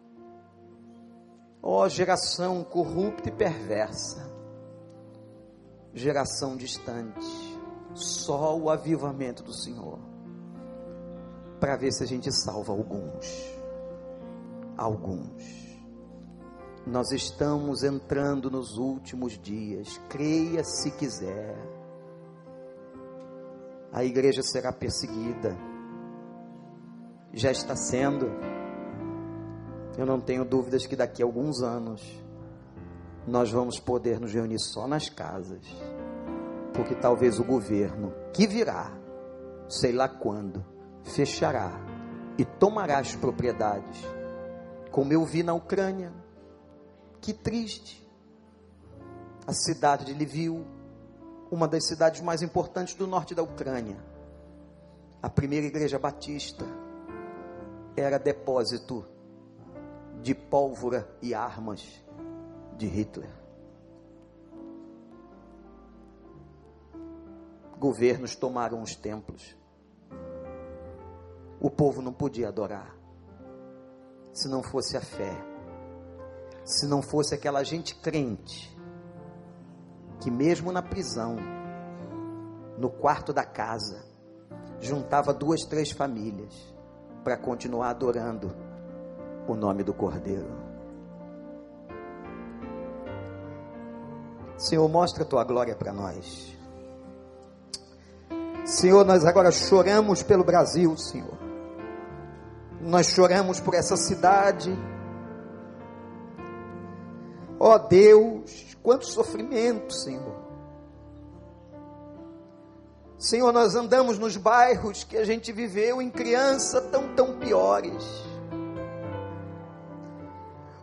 Ó 1.62 1.84
oh, 1.84 1.88
geração 1.88 2.62
corrupta 2.62 3.30
e 3.30 3.32
perversa, 3.32 4.30
geração 5.95 6.59
distante, 6.59 7.24
só 7.95 8.55
o 8.55 8.68
avivamento 8.68 9.42
do 9.42 9.55
Senhor, 9.55 9.99
para 11.59 11.76
ver 11.76 11.90
se 11.92 12.03
a 12.05 12.07
gente 12.07 12.30
salva 12.30 12.70
alguns. 12.70 13.26
Alguns. 14.76 15.64
Nós 16.86 17.11
estamos 17.12 17.82
entrando 17.82 18.51
nos 18.51 18.76
últimos 18.76 19.38
dias, 19.38 19.99
creia 20.11 20.62
se 20.62 20.90
quiser. 20.90 21.57
A 23.90 24.05
igreja 24.05 24.42
será 24.42 24.70
perseguida, 24.70 25.57
já 27.35 27.51
está 27.51 27.74
sendo. 27.74 28.30
Eu 29.99 30.07
não 30.07 30.20
tenho 30.20 30.45
dúvidas 30.45 30.87
que 30.87 30.97
daqui 30.97 31.22
a 31.22 31.26
alguns 31.26 31.62
anos 31.62 32.03
nós 33.26 33.51
vamos 33.51 33.78
poder 33.78 34.20
nos 34.20 34.32
reunir 34.32 34.59
só 34.59 34.87
nas 34.87 35.09
casas, 35.09 35.64
porque 36.74 36.95
talvez 36.95 37.39
o 37.39 37.45
governo 37.45 38.12
que 38.32 38.47
virá, 38.47 38.93
sei 39.68 39.93
lá 39.93 40.09
quando, 40.09 40.64
fechará 41.03 41.72
e 42.37 42.45
tomará 42.45 42.99
as 42.99 43.14
propriedades, 43.14 44.03
como 44.91 45.12
eu 45.12 45.24
vi 45.24 45.43
na 45.43 45.55
Ucrânia 45.55 46.12
que 47.20 47.32
triste. 47.32 48.05
A 49.47 49.53
cidade 49.53 50.07
de 50.07 50.14
Lviv, 50.14 50.64
uma 51.51 51.68
das 51.68 51.87
cidades 51.87 52.22
mais 52.22 52.41
importantes 52.41 52.95
do 52.95 53.07
norte 53.07 53.35
da 53.35 53.43
Ucrânia, 53.43 53.99
a 55.22 55.28
primeira 55.28 55.66
igreja 55.66 55.99
batista, 55.99 56.64
era 57.97 58.18
depósito 58.18 59.05
de 60.22 60.34
pólvora 60.34 61.09
e 61.22 61.34
armas 61.34 62.05
de 62.76 62.86
Hitler. 62.86 63.30
Governos 67.78 68.34
tomaram 68.34 68.82
os 68.82 68.95
templos. 68.95 69.57
O 71.61 71.70
povo 71.70 72.01
não 72.01 72.12
podia 72.12 72.49
adorar 72.49 72.97
se 74.32 74.49
não 74.49 74.62
fosse 74.62 74.97
a 74.97 75.01
fé 75.01 75.55
se 76.64 76.86
não 76.86 77.03
fosse 77.03 77.34
aquela 77.34 77.62
gente 77.62 77.95
crente, 77.97 78.74
que 80.20 80.30
mesmo 80.30 80.72
na 80.72 80.82
prisão, 80.82 81.36
no 82.78 82.88
quarto 82.88 83.32
da 83.32 83.45
casa, 83.45 84.03
juntava 84.80 85.34
duas, 85.34 85.64
três 85.64 85.90
famílias 85.90 86.74
para 87.25 87.37
continuar 87.37 87.91
adorando 87.91 88.55
o 89.49 89.55
nome 89.55 89.83
do 89.83 89.93
Cordeiro. 89.93 90.62
Senhor, 94.57 94.89
mostra 94.89 95.25
a 95.25 95.27
tua 95.27 95.43
glória 95.43 95.75
para 95.75 95.93
nós. 95.93 96.57
Senhor, 98.64 99.05
nós 99.05 99.25
agora 99.25 99.51
choramos 99.51 100.22
pelo 100.22 100.45
Brasil, 100.45 100.97
Senhor. 100.97 101.37
Nós 102.81 103.07
choramos 103.09 103.59
por 103.59 103.75
essa 103.75 103.97
cidade 103.97 104.70
Ó 107.59 107.77
oh 107.77 107.79
Deus, 107.79 108.77
quanto 108.83 109.07
sofrimento, 109.07 109.95
Senhor. 109.95 110.43
Senhor, 113.25 113.55
nós 113.55 113.75
andamos 113.75 114.18
nos 114.18 114.37
bairros 114.37 115.03
que 115.03 115.16
a 115.16 115.25
gente 115.25 115.51
viveu 115.51 116.03
em 116.03 116.11
criança 116.11 116.79
tão, 116.79 117.14
tão 117.14 117.39
piores. 117.39 118.05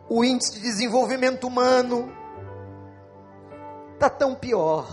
O 0.08 0.24
índice 0.24 0.54
de 0.54 0.60
desenvolvimento 0.60 1.46
humano 1.46 2.12
está 3.94 4.10
tão 4.10 4.34
pior. 4.34 4.88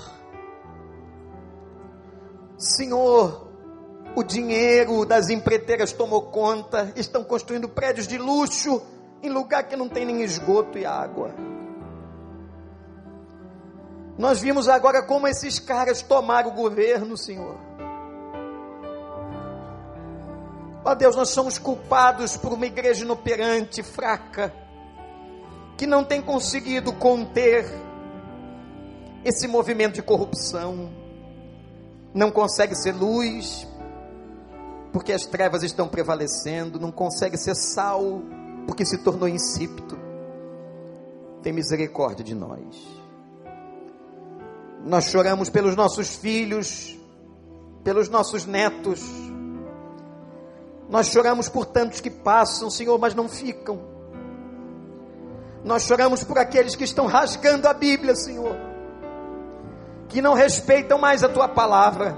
Senhor, 2.56 3.48
o 4.16 4.22
dinheiro 4.22 5.04
das 5.04 5.32
empreiteiras 5.32 5.92
tomou 5.92 6.22
conta, 6.30 6.94
estão 6.96 7.24
construindo 7.24 7.68
prédios 7.68 8.08
de 8.08 8.20
luxo 8.20 8.80
em 9.24 9.30
lugar 9.30 9.64
que 9.64 9.76
não 9.76 9.90
tem 9.90 10.06
nem 10.06 10.22
esgoto 10.22 10.78
e 10.78 10.86
água. 10.86 11.34
Nós 14.20 14.42
vimos 14.42 14.68
agora 14.68 15.02
como 15.02 15.30
esses 15.30 15.60
caras 15.60 16.02
tomaram 16.02 16.50
o 16.50 16.54
governo, 16.54 17.16
Senhor. 17.16 17.56
Ó 20.84 20.94
Deus, 20.94 21.16
nós 21.16 21.30
somos 21.30 21.58
culpados 21.58 22.36
por 22.36 22.52
uma 22.52 22.66
igreja 22.66 23.06
inoperante, 23.06 23.82
fraca, 23.82 24.54
que 25.78 25.88
não 25.88 26.04
tem 26.04 26.22
conseguido 26.22 26.92
conter 26.92 27.66
esse 29.24 29.48
movimento 29.48 29.94
de 29.94 30.02
corrupção. 30.02 30.90
Não 32.14 32.30
consegue 32.30 32.76
ser 32.76 32.92
luz, 32.92 33.66
porque 34.92 35.14
as 35.14 35.26
trevas 35.26 35.64
estão 35.64 35.88
prevalecendo, 35.88 36.78
não 36.78 36.92
consegue 36.92 37.38
ser 37.38 37.56
sal, 37.56 38.22
porque 38.68 38.86
se 38.86 38.98
tornou 38.98 39.30
insípido. 39.30 39.98
Tem 41.42 41.54
misericórdia 41.54 42.26
de 42.26 42.36
nós. 42.36 42.99
Nós 44.86 45.06
choramos 45.06 45.50
pelos 45.50 45.76
nossos 45.76 46.16
filhos, 46.16 46.98
pelos 47.84 48.10
nossos 48.10 48.46
netos. 48.46 49.02
Nós 50.90 51.08
choramos 51.08 51.50
por 51.50 51.66
tantos 51.66 52.02
que 52.02 52.10
passam, 52.10 52.70
Senhor, 52.70 52.98
mas 52.98 53.14
não 53.14 53.28
ficam. 53.30 53.80
Nós 55.64 55.84
choramos 55.84 56.24
por 56.24 56.38
aqueles 56.38 56.76
que 56.76 56.84
estão 56.84 57.06
rasgando 57.06 57.68
a 57.68 57.74
Bíblia, 57.74 58.16
Senhor, 58.16 58.56
que 60.08 60.22
não 60.22 60.34
respeitam 60.34 60.98
mais 60.98 61.24
a 61.24 61.30
tua 61.30 61.48
palavra, 61.48 62.18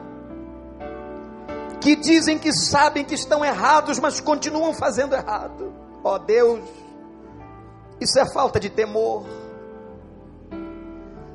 que 1.82 1.96
dizem 1.96 2.38
que 2.38 2.54
sabem 2.54 3.04
que 3.04 3.16
estão 3.16 3.44
errados, 3.44 4.00
mas 4.00 4.20
continuam 4.20 4.74
fazendo 4.74 5.16
errado. 5.16 5.74
Ó 6.04 6.16
oh, 6.16 6.20
Deus, 6.20 6.62
isso 8.00 8.20
é 8.20 8.32
falta 8.32 8.60
de 8.60 8.70
temor. 8.70 9.41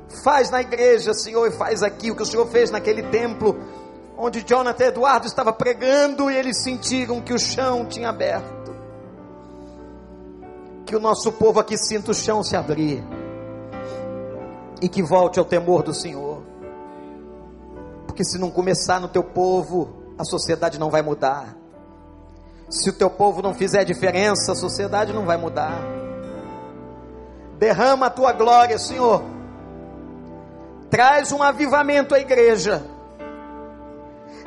Faz 0.09 0.49
na 0.49 0.61
igreja, 0.61 1.13
Senhor, 1.13 1.47
e 1.47 1.51
faz 1.51 1.83
aqui 1.83 2.11
o 2.11 2.15
que 2.15 2.23
o 2.23 2.25
Senhor 2.25 2.47
fez 2.47 2.71
naquele 2.71 3.03
templo, 3.03 3.59
onde 4.17 4.41
Jonathan 4.41 4.85
Eduardo 4.85 5.27
estava 5.27 5.51
pregando 5.51 6.31
e 6.31 6.35
eles 6.35 6.63
sentiram 6.63 7.21
que 7.21 7.33
o 7.33 7.39
chão 7.39 7.85
tinha 7.85 8.09
aberto. 8.09 8.75
Que 10.85 10.95
o 10.95 10.99
nosso 10.99 11.31
povo 11.33 11.59
aqui 11.59 11.77
sinta 11.77 12.11
o 12.11 12.13
chão 12.15 12.41
se 12.41 12.55
abrir 12.55 13.03
e 14.81 14.87
que 14.87 15.03
volte 15.03 15.39
ao 15.39 15.45
temor 15.45 15.83
do 15.83 15.93
Senhor. 15.93 16.41
Porque 18.05 18.23
se 18.23 18.39
não 18.39 18.49
começar 18.49 19.01
no 19.01 19.09
teu 19.09 19.23
povo, 19.23 19.89
a 20.17 20.23
sociedade 20.23 20.79
não 20.79 20.89
vai 20.89 21.01
mudar. 21.01 21.55
Se 22.69 22.89
o 22.89 22.93
teu 22.93 23.09
povo 23.09 23.41
não 23.41 23.53
fizer 23.53 23.83
diferença, 23.83 24.53
a 24.53 24.55
sociedade 24.55 25.11
não 25.11 25.25
vai 25.25 25.37
mudar. 25.37 25.81
Derrama 27.59 28.05
a 28.05 28.09
tua 28.09 28.31
glória, 28.31 28.79
Senhor 28.79 29.36
Traz 30.89 31.31
um 31.31 31.43
avivamento 31.43 32.15
à 32.15 32.19
igreja. 32.19 32.83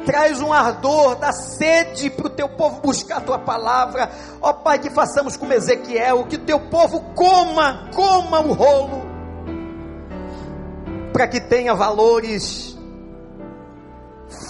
Traz 0.06 0.40
um 0.40 0.52
ardor 0.52 1.16
da 1.16 1.32
sede 1.32 2.08
para 2.08 2.26
o 2.26 2.30
teu 2.30 2.48
povo 2.48 2.80
buscar 2.80 3.18
a 3.18 3.20
tua 3.20 3.38
palavra. 3.38 4.10
Ó 4.40 4.52
Pai, 4.52 4.78
que 4.78 4.90
façamos 4.90 5.36
como 5.36 5.52
Ezequiel, 5.52 6.24
que 6.24 6.38
teu 6.38 6.58
povo 6.58 7.00
coma, 7.14 7.90
coma 7.94 8.40
o 8.40 8.52
rolo, 8.52 9.02
para 11.12 11.28
que 11.28 11.40
tenha 11.40 11.74
valores 11.74 12.78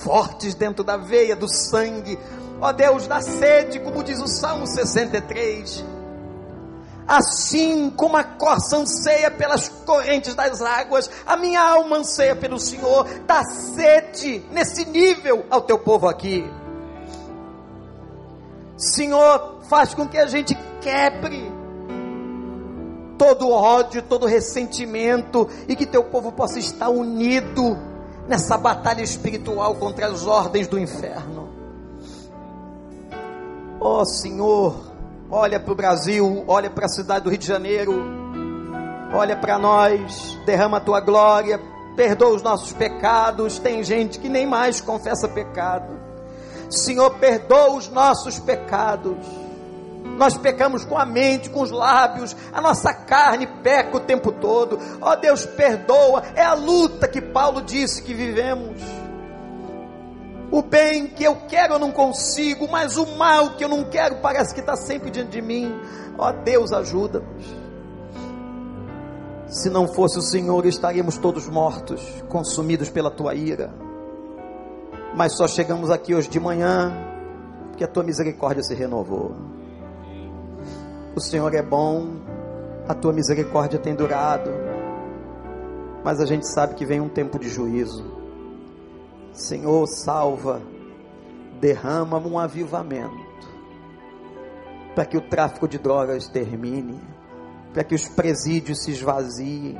fortes 0.04 0.54
dentro 0.54 0.84
da 0.84 0.96
veia 0.96 1.34
do 1.34 1.48
sangue. 1.48 2.18
Ó 2.60 2.72
Deus, 2.72 3.08
da 3.08 3.20
sede, 3.20 3.80
como 3.80 4.04
diz 4.04 4.20
o 4.20 4.28
Salmo 4.28 4.66
63 4.66 5.99
assim 7.06 7.90
como 7.90 8.16
a 8.16 8.24
corça 8.24 8.76
anseia 8.76 9.30
pelas 9.30 9.68
correntes 9.68 10.34
das 10.34 10.62
águas, 10.62 11.10
a 11.26 11.36
minha 11.36 11.60
alma 11.60 11.98
anseia 11.98 12.36
pelo 12.36 12.58
Senhor, 12.58 13.06
dá 13.26 13.42
sede 13.44 14.44
nesse 14.50 14.84
nível 14.84 15.44
ao 15.50 15.62
teu 15.62 15.78
povo 15.78 16.08
aqui. 16.08 16.48
Senhor, 18.76 19.60
faz 19.68 19.92
com 19.92 20.08
que 20.08 20.16
a 20.16 20.26
gente 20.26 20.56
quebre 20.80 21.52
todo 23.18 23.50
ódio, 23.50 24.00
todo 24.00 24.24
ressentimento 24.24 25.46
e 25.68 25.76
que 25.76 25.84
teu 25.84 26.04
povo 26.04 26.32
possa 26.32 26.58
estar 26.58 26.88
unido 26.88 27.76
nessa 28.26 28.56
batalha 28.56 29.02
espiritual 29.02 29.74
contra 29.74 30.06
as 30.06 30.26
ordens 30.26 30.66
do 30.66 30.78
inferno. 30.78 31.50
Ó 33.78 34.00
oh, 34.00 34.04
Senhor, 34.06 34.89
olha 35.30 35.60
para 35.60 35.72
o 35.72 35.76
Brasil, 35.76 36.44
olha 36.46 36.68
para 36.68 36.86
a 36.86 36.88
cidade 36.88 37.24
do 37.24 37.30
Rio 37.30 37.38
de 37.38 37.46
Janeiro, 37.46 38.04
olha 39.14 39.36
para 39.36 39.58
nós, 39.58 40.38
derrama 40.44 40.78
a 40.78 40.80
tua 40.80 41.00
glória, 41.00 41.60
perdoa 41.96 42.34
os 42.34 42.42
nossos 42.42 42.72
pecados. 42.72 43.58
Tem 43.58 43.84
gente 43.84 44.18
que 44.18 44.28
nem 44.28 44.46
mais 44.46 44.80
confessa 44.80 45.28
pecado. 45.28 45.98
Senhor, 46.68 47.10
perdoa 47.18 47.76
os 47.76 47.88
nossos 47.88 48.38
pecados. 48.38 49.16
Nós 50.16 50.36
pecamos 50.36 50.84
com 50.84 50.98
a 50.98 51.06
mente, 51.06 51.48
com 51.48 51.62
os 51.62 51.70
lábios, 51.70 52.36
a 52.52 52.60
nossa 52.60 52.92
carne 52.92 53.46
peca 53.62 53.96
o 53.96 54.00
tempo 54.00 54.32
todo. 54.32 54.78
Ó 55.00 55.12
oh, 55.12 55.16
Deus, 55.16 55.46
perdoa. 55.46 56.22
É 56.34 56.42
a 56.42 56.54
luta 56.54 57.08
que 57.08 57.20
Paulo 57.20 57.62
disse 57.62 58.02
que 58.02 58.12
vivemos. 58.12 58.99
O 60.52 60.62
bem 60.62 61.06
que 61.06 61.22
eu 61.22 61.36
quero 61.48 61.74
eu 61.74 61.78
não 61.78 61.92
consigo, 61.92 62.68
mas 62.68 62.96
o 62.96 63.06
mal 63.16 63.50
que 63.50 63.64
eu 63.64 63.68
não 63.68 63.84
quero 63.84 64.16
parece 64.16 64.52
que 64.52 64.60
está 64.60 64.74
sempre 64.74 65.10
diante 65.10 65.30
de 65.30 65.40
mim. 65.40 65.72
Ó 66.18 66.28
oh, 66.28 66.32
Deus, 66.32 66.72
ajuda-nos. 66.72 67.44
Se 69.46 69.70
não 69.70 69.88
fosse 69.88 70.18
o 70.18 70.22
Senhor, 70.22 70.66
estaríamos 70.66 71.18
todos 71.18 71.48
mortos, 71.48 72.02
consumidos 72.28 72.88
pela 72.88 73.10
tua 73.10 73.34
ira. 73.34 73.72
Mas 75.14 75.36
só 75.36 75.46
chegamos 75.48 75.90
aqui 75.90 76.14
hoje 76.14 76.28
de 76.28 76.38
manhã, 76.38 76.92
porque 77.68 77.82
a 77.82 77.88
tua 77.88 78.02
misericórdia 78.02 78.62
se 78.62 78.74
renovou. 78.74 79.34
O 81.16 81.20
Senhor 81.20 81.52
é 81.54 81.62
bom, 81.62 82.08
a 82.88 82.94
tua 82.94 83.12
misericórdia 83.12 83.78
tem 83.78 83.94
durado, 83.94 84.50
mas 86.04 86.20
a 86.20 86.26
gente 86.26 86.46
sabe 86.46 86.74
que 86.74 86.86
vem 86.86 87.00
um 87.00 87.08
tempo 87.08 87.38
de 87.38 87.48
juízo. 87.48 88.19
Senhor, 89.32 89.86
salva, 89.86 90.60
derrama 91.60 92.18
um 92.18 92.38
avivamento, 92.38 93.48
para 94.94 95.04
que 95.04 95.16
o 95.16 95.20
tráfico 95.20 95.68
de 95.68 95.78
drogas 95.78 96.28
termine, 96.28 97.00
para 97.72 97.84
que 97.84 97.94
os 97.94 98.08
presídios 98.08 98.82
se 98.82 98.90
esvaziem, 98.90 99.78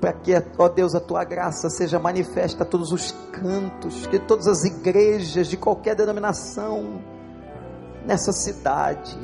para 0.00 0.12
que, 0.12 0.32
ó 0.58 0.68
Deus, 0.68 0.94
a 0.94 1.00
tua 1.00 1.24
graça 1.24 1.68
seja 1.68 1.98
manifesta 1.98 2.62
a 2.62 2.66
todos 2.66 2.90
os 2.90 3.12
cantos, 3.32 4.06
que 4.06 4.18
todas 4.18 4.46
as 4.46 4.64
igrejas 4.64 5.48
de 5.48 5.56
qualquer 5.56 5.94
denominação 5.94 7.02
nessa 8.06 8.32
cidade 8.32 9.18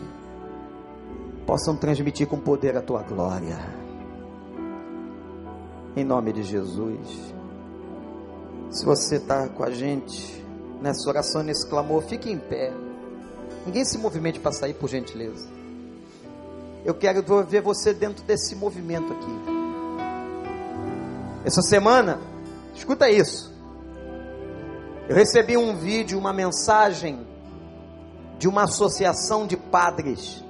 possam 1.46 1.76
transmitir 1.76 2.26
com 2.26 2.38
poder 2.38 2.76
a 2.76 2.82
tua 2.82 3.02
glória. 3.02 3.58
Em 5.96 6.04
nome 6.04 6.32
de 6.32 6.42
Jesus. 6.42 7.35
Se 8.70 8.84
você 8.84 9.16
está 9.16 9.48
com 9.48 9.62
a 9.62 9.70
gente 9.70 10.44
nessa 10.80 11.08
oração, 11.08 11.42
nesse 11.42 11.66
clamor, 11.66 12.02
fique 12.02 12.30
em 12.30 12.38
pé. 12.38 12.72
Ninguém 13.64 13.84
se 13.84 13.98
movimente 13.98 14.38
para 14.38 14.52
sair, 14.52 14.74
por 14.74 14.88
gentileza. 14.88 15.48
Eu 16.84 16.94
quero 16.94 17.22
ver 17.44 17.60
você 17.60 17.92
dentro 17.92 18.24
desse 18.24 18.54
movimento 18.54 19.12
aqui. 19.12 19.56
Essa 21.44 21.62
semana, 21.62 22.20
escuta 22.74 23.10
isso. 23.10 23.52
Eu 25.08 25.14
recebi 25.14 25.56
um 25.56 25.76
vídeo, 25.76 26.18
uma 26.18 26.32
mensagem 26.32 27.26
de 28.38 28.48
uma 28.48 28.64
associação 28.64 29.46
de 29.46 29.56
padres. 29.56 30.44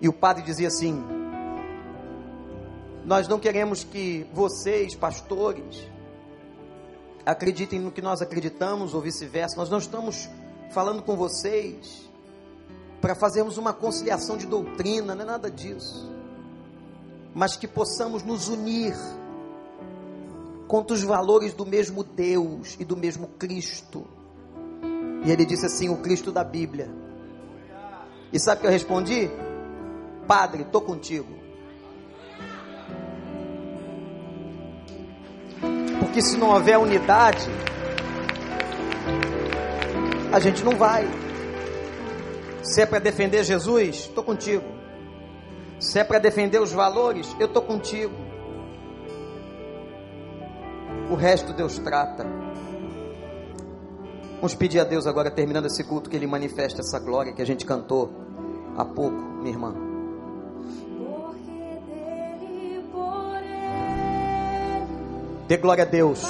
E 0.00 0.08
o 0.08 0.12
padre 0.12 0.42
dizia 0.42 0.68
assim: 0.68 1.04
nós 3.04 3.26
não 3.26 3.38
queremos 3.38 3.82
que 3.84 4.26
vocês, 4.32 4.94
pastores, 4.94 5.88
acreditem 7.24 7.80
no 7.80 7.90
que 7.90 8.02
nós 8.02 8.20
acreditamos 8.20 8.94
ou 8.94 9.00
vice-versa. 9.00 9.56
Nós 9.56 9.70
não 9.70 9.78
estamos 9.78 10.28
falando 10.70 11.02
com 11.02 11.16
vocês 11.16 12.08
para 13.00 13.14
fazermos 13.14 13.56
uma 13.56 13.72
conciliação 13.72 14.36
de 14.36 14.46
doutrina, 14.46 15.14
não 15.14 15.22
é 15.22 15.26
nada 15.26 15.50
disso. 15.50 16.10
Mas 17.34 17.56
que 17.56 17.66
possamos 17.66 18.22
nos 18.22 18.48
unir 18.48 18.94
contra 20.68 20.94
os 20.94 21.02
valores 21.02 21.54
do 21.54 21.64
mesmo 21.64 22.04
Deus 22.04 22.76
e 22.78 22.84
do 22.84 22.96
mesmo 22.96 23.28
Cristo. 23.38 24.06
E 25.24 25.30
ele 25.30 25.44
disse 25.44 25.66
assim: 25.66 25.88
o 25.88 25.98
Cristo 25.98 26.30
da 26.30 26.44
Bíblia. 26.44 26.90
E 28.32 28.38
sabe 28.38 28.58
o 28.58 28.60
que 28.62 28.66
eu 28.66 28.70
respondi? 28.70 29.30
Padre, 30.26 30.62
estou 30.62 30.80
contigo. 30.80 31.39
Porque 36.00 36.20
se 36.20 36.36
não 36.36 36.48
houver 36.48 36.78
unidade, 36.78 37.48
a 40.32 40.40
gente 40.40 40.64
não 40.64 40.72
vai. 40.76 41.06
Se 42.62 42.82
é 42.82 42.86
para 42.86 42.98
defender 42.98 43.44
Jesus, 43.44 43.96
estou 43.96 44.24
contigo. 44.24 44.64
Se 45.78 45.98
é 45.98 46.04
para 46.04 46.18
defender 46.18 46.60
os 46.60 46.72
valores, 46.72 47.34
eu 47.38 47.46
estou 47.46 47.62
contigo. 47.62 48.14
O 51.10 51.14
resto 51.14 51.52
Deus 51.52 51.78
trata. 51.78 52.24
Vamos 54.36 54.54
pedir 54.54 54.80
a 54.80 54.84
Deus 54.84 55.06
agora, 55.06 55.30
terminando 55.30 55.66
esse 55.66 55.84
culto, 55.84 56.08
que 56.08 56.16
Ele 56.16 56.26
manifeste 56.26 56.80
essa 56.80 56.98
glória 56.98 57.32
que 57.32 57.42
a 57.42 57.46
gente 57.46 57.66
cantou 57.66 58.10
há 58.76 58.84
pouco, 58.84 59.16
minha 59.16 59.50
irmã. 59.50 59.89
Dê 65.50 65.56
glória 65.56 65.82
a 65.82 65.84
Deus. 65.84 66.22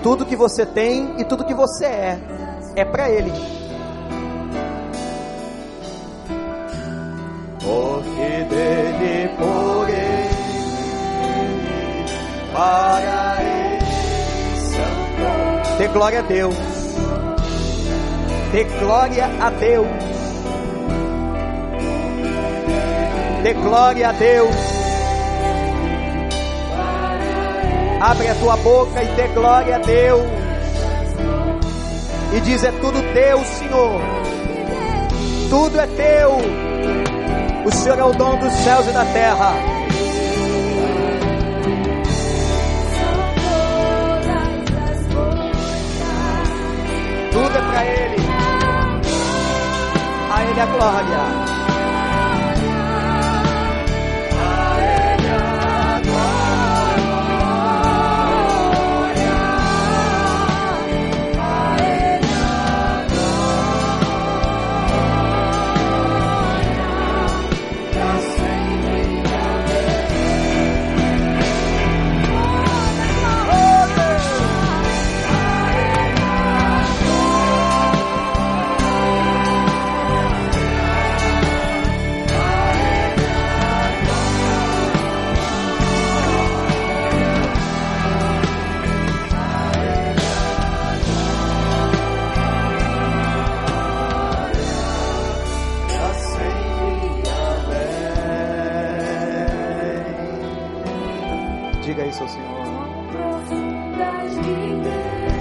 Tudo 0.00 0.24
que 0.24 0.36
você 0.36 0.64
tem 0.64 1.20
e 1.20 1.24
tudo 1.24 1.44
que 1.44 1.52
você 1.52 1.86
é, 1.86 2.18
é 2.76 2.84
para 2.84 3.10
Ele. 3.10 3.32
Porque 7.58 8.44
dele, 8.44 9.28
por 9.36 9.88
Ele, 9.88 10.28
para 12.52 13.42
Ele, 13.42 13.78
Dê 15.78 15.88
glória 15.88 16.20
a 16.20 16.22
Deus. 16.22 16.54
Dê 18.52 18.62
glória 18.78 19.26
a 19.40 19.50
Deus. 19.50 19.88
Dê 23.42 23.52
glória 23.54 24.10
a 24.10 24.12
Deus. 24.12 24.77
Abre 28.00 28.28
a 28.28 28.34
tua 28.36 28.56
boca 28.58 29.02
e 29.02 29.08
dê 29.08 29.26
glória 29.28 29.74
a 29.76 29.78
Deus. 29.78 30.22
E 32.32 32.40
diz: 32.40 32.62
É 32.62 32.70
tudo 32.72 33.02
teu, 33.12 33.44
Senhor. 33.44 34.00
Tudo 35.50 35.80
é 35.80 35.86
teu. 35.88 36.36
O 37.64 37.72
Senhor 37.72 37.98
é 37.98 38.04
o 38.04 38.12
dono 38.12 38.36
dos 38.38 38.52
céus 38.52 38.86
e 38.86 38.92
da 38.92 39.04
terra. 39.06 39.52
Tudo 47.32 47.56
é 47.56 47.60
para 47.60 47.84
Ele. 47.84 48.22
A 50.32 50.44
Ele 50.44 50.60
a 50.60 50.66
glória. 50.66 51.47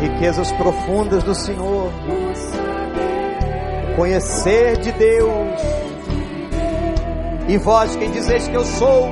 Riquezas 0.02 0.52
profundas 0.54 1.24
do 1.24 1.34
Senhor. 1.34 1.92
Conhecer 3.96 4.78
de 4.78 4.92
Deus. 4.92 5.62
E 7.48 7.58
vós, 7.58 7.96
quem 7.96 8.12
dizeis 8.12 8.48
que 8.48 8.56
eu 8.56 8.64
sou? 8.64 9.12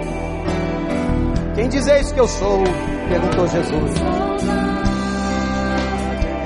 Quem 1.55 1.69
dizeis 1.69 2.11
que 2.11 2.19
eu 2.19 2.27
sou? 2.27 2.63
Perguntou 3.09 3.47
Jesus. 3.47 3.91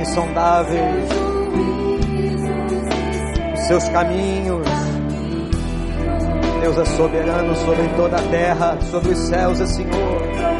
Insondáveis 0.01 1.09
os 3.53 3.59
seus 3.67 3.89
caminhos. 3.89 4.67
Deus 6.61 6.77
é 6.77 6.85
soberano 6.85 7.55
sobre 7.55 7.87
toda 7.95 8.17
a 8.17 8.21
terra, 8.29 8.77
sobre 8.91 9.09
os 9.13 9.17
céus 9.17 9.59
é 9.59 9.65
Senhor. 9.65 10.58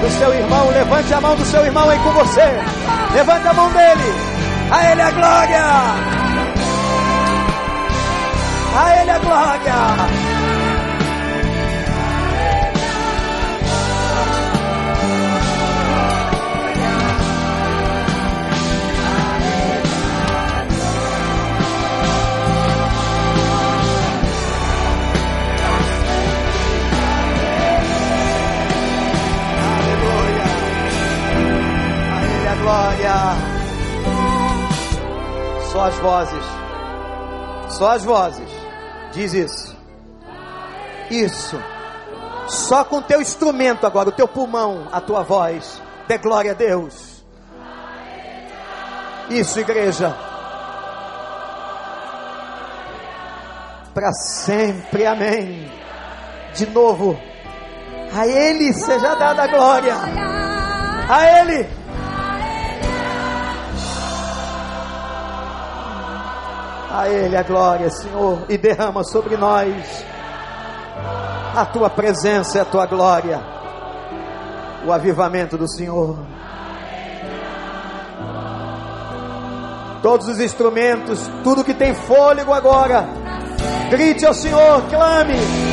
Do 0.00 0.10
seu 0.10 0.34
irmão, 0.34 0.70
levante 0.70 1.14
a 1.14 1.20
mão 1.20 1.36
do 1.36 1.44
seu 1.44 1.64
irmão 1.64 1.88
aí 1.88 1.98
com 1.98 2.12
você. 2.12 2.48
Levante 3.12 3.46
a 3.46 3.52
mão 3.52 3.70
dele. 3.70 4.14
A 4.70 4.92
ele 4.92 5.02
a 5.02 5.10
glória. 5.10 6.20
A 8.72 9.02
Ele 9.02 9.10
a 9.10 9.18
glória. 9.18 10.39
Glória. 32.60 33.14
Só 35.72 35.84
as 35.84 35.98
vozes. 35.98 36.44
Só 37.68 37.90
as 37.90 38.04
vozes. 38.04 38.50
Diz 39.12 39.32
isso. 39.32 39.76
Isso. 41.10 41.60
Só 42.48 42.84
com 42.84 43.00
teu 43.00 43.20
instrumento 43.20 43.86
agora, 43.86 44.08
o 44.08 44.12
teu 44.12 44.26
pulmão, 44.26 44.88
a 44.92 45.00
tua 45.00 45.22
voz. 45.22 45.80
Dê 46.08 46.18
glória 46.18 46.52
a 46.52 46.54
Deus. 46.54 47.24
Isso, 49.28 49.60
igreja. 49.60 50.16
Para 53.94 54.12
sempre, 54.12 55.06
amém. 55.06 55.70
De 56.54 56.66
novo. 56.66 57.18
A 58.12 58.26
Ele 58.26 58.72
seja 58.72 59.14
dada 59.14 59.44
a 59.44 59.46
glória. 59.46 59.94
A 61.08 61.40
Ele. 61.40 61.79
A 66.92 67.08
Ele 67.08 67.36
a 67.36 67.42
glória, 67.42 67.88
Senhor, 67.90 68.40
e 68.48 68.58
derrama 68.58 69.04
sobre 69.04 69.36
nós 69.36 70.04
a 71.54 71.64
tua 71.64 71.88
presença 71.90 72.58
e 72.58 72.60
a 72.60 72.64
tua 72.64 72.86
glória, 72.86 73.40
o 74.86 74.92
avivamento 74.92 75.56
do 75.56 75.68
Senhor. 75.68 76.16
Todos 80.02 80.28
os 80.28 80.40
instrumentos, 80.40 81.30
tudo 81.44 81.64
que 81.64 81.74
tem 81.74 81.94
fôlego 81.94 82.52
agora, 82.52 83.06
grite 83.90 84.24
ao 84.24 84.34
Senhor, 84.34 84.82
clame. 84.88 85.69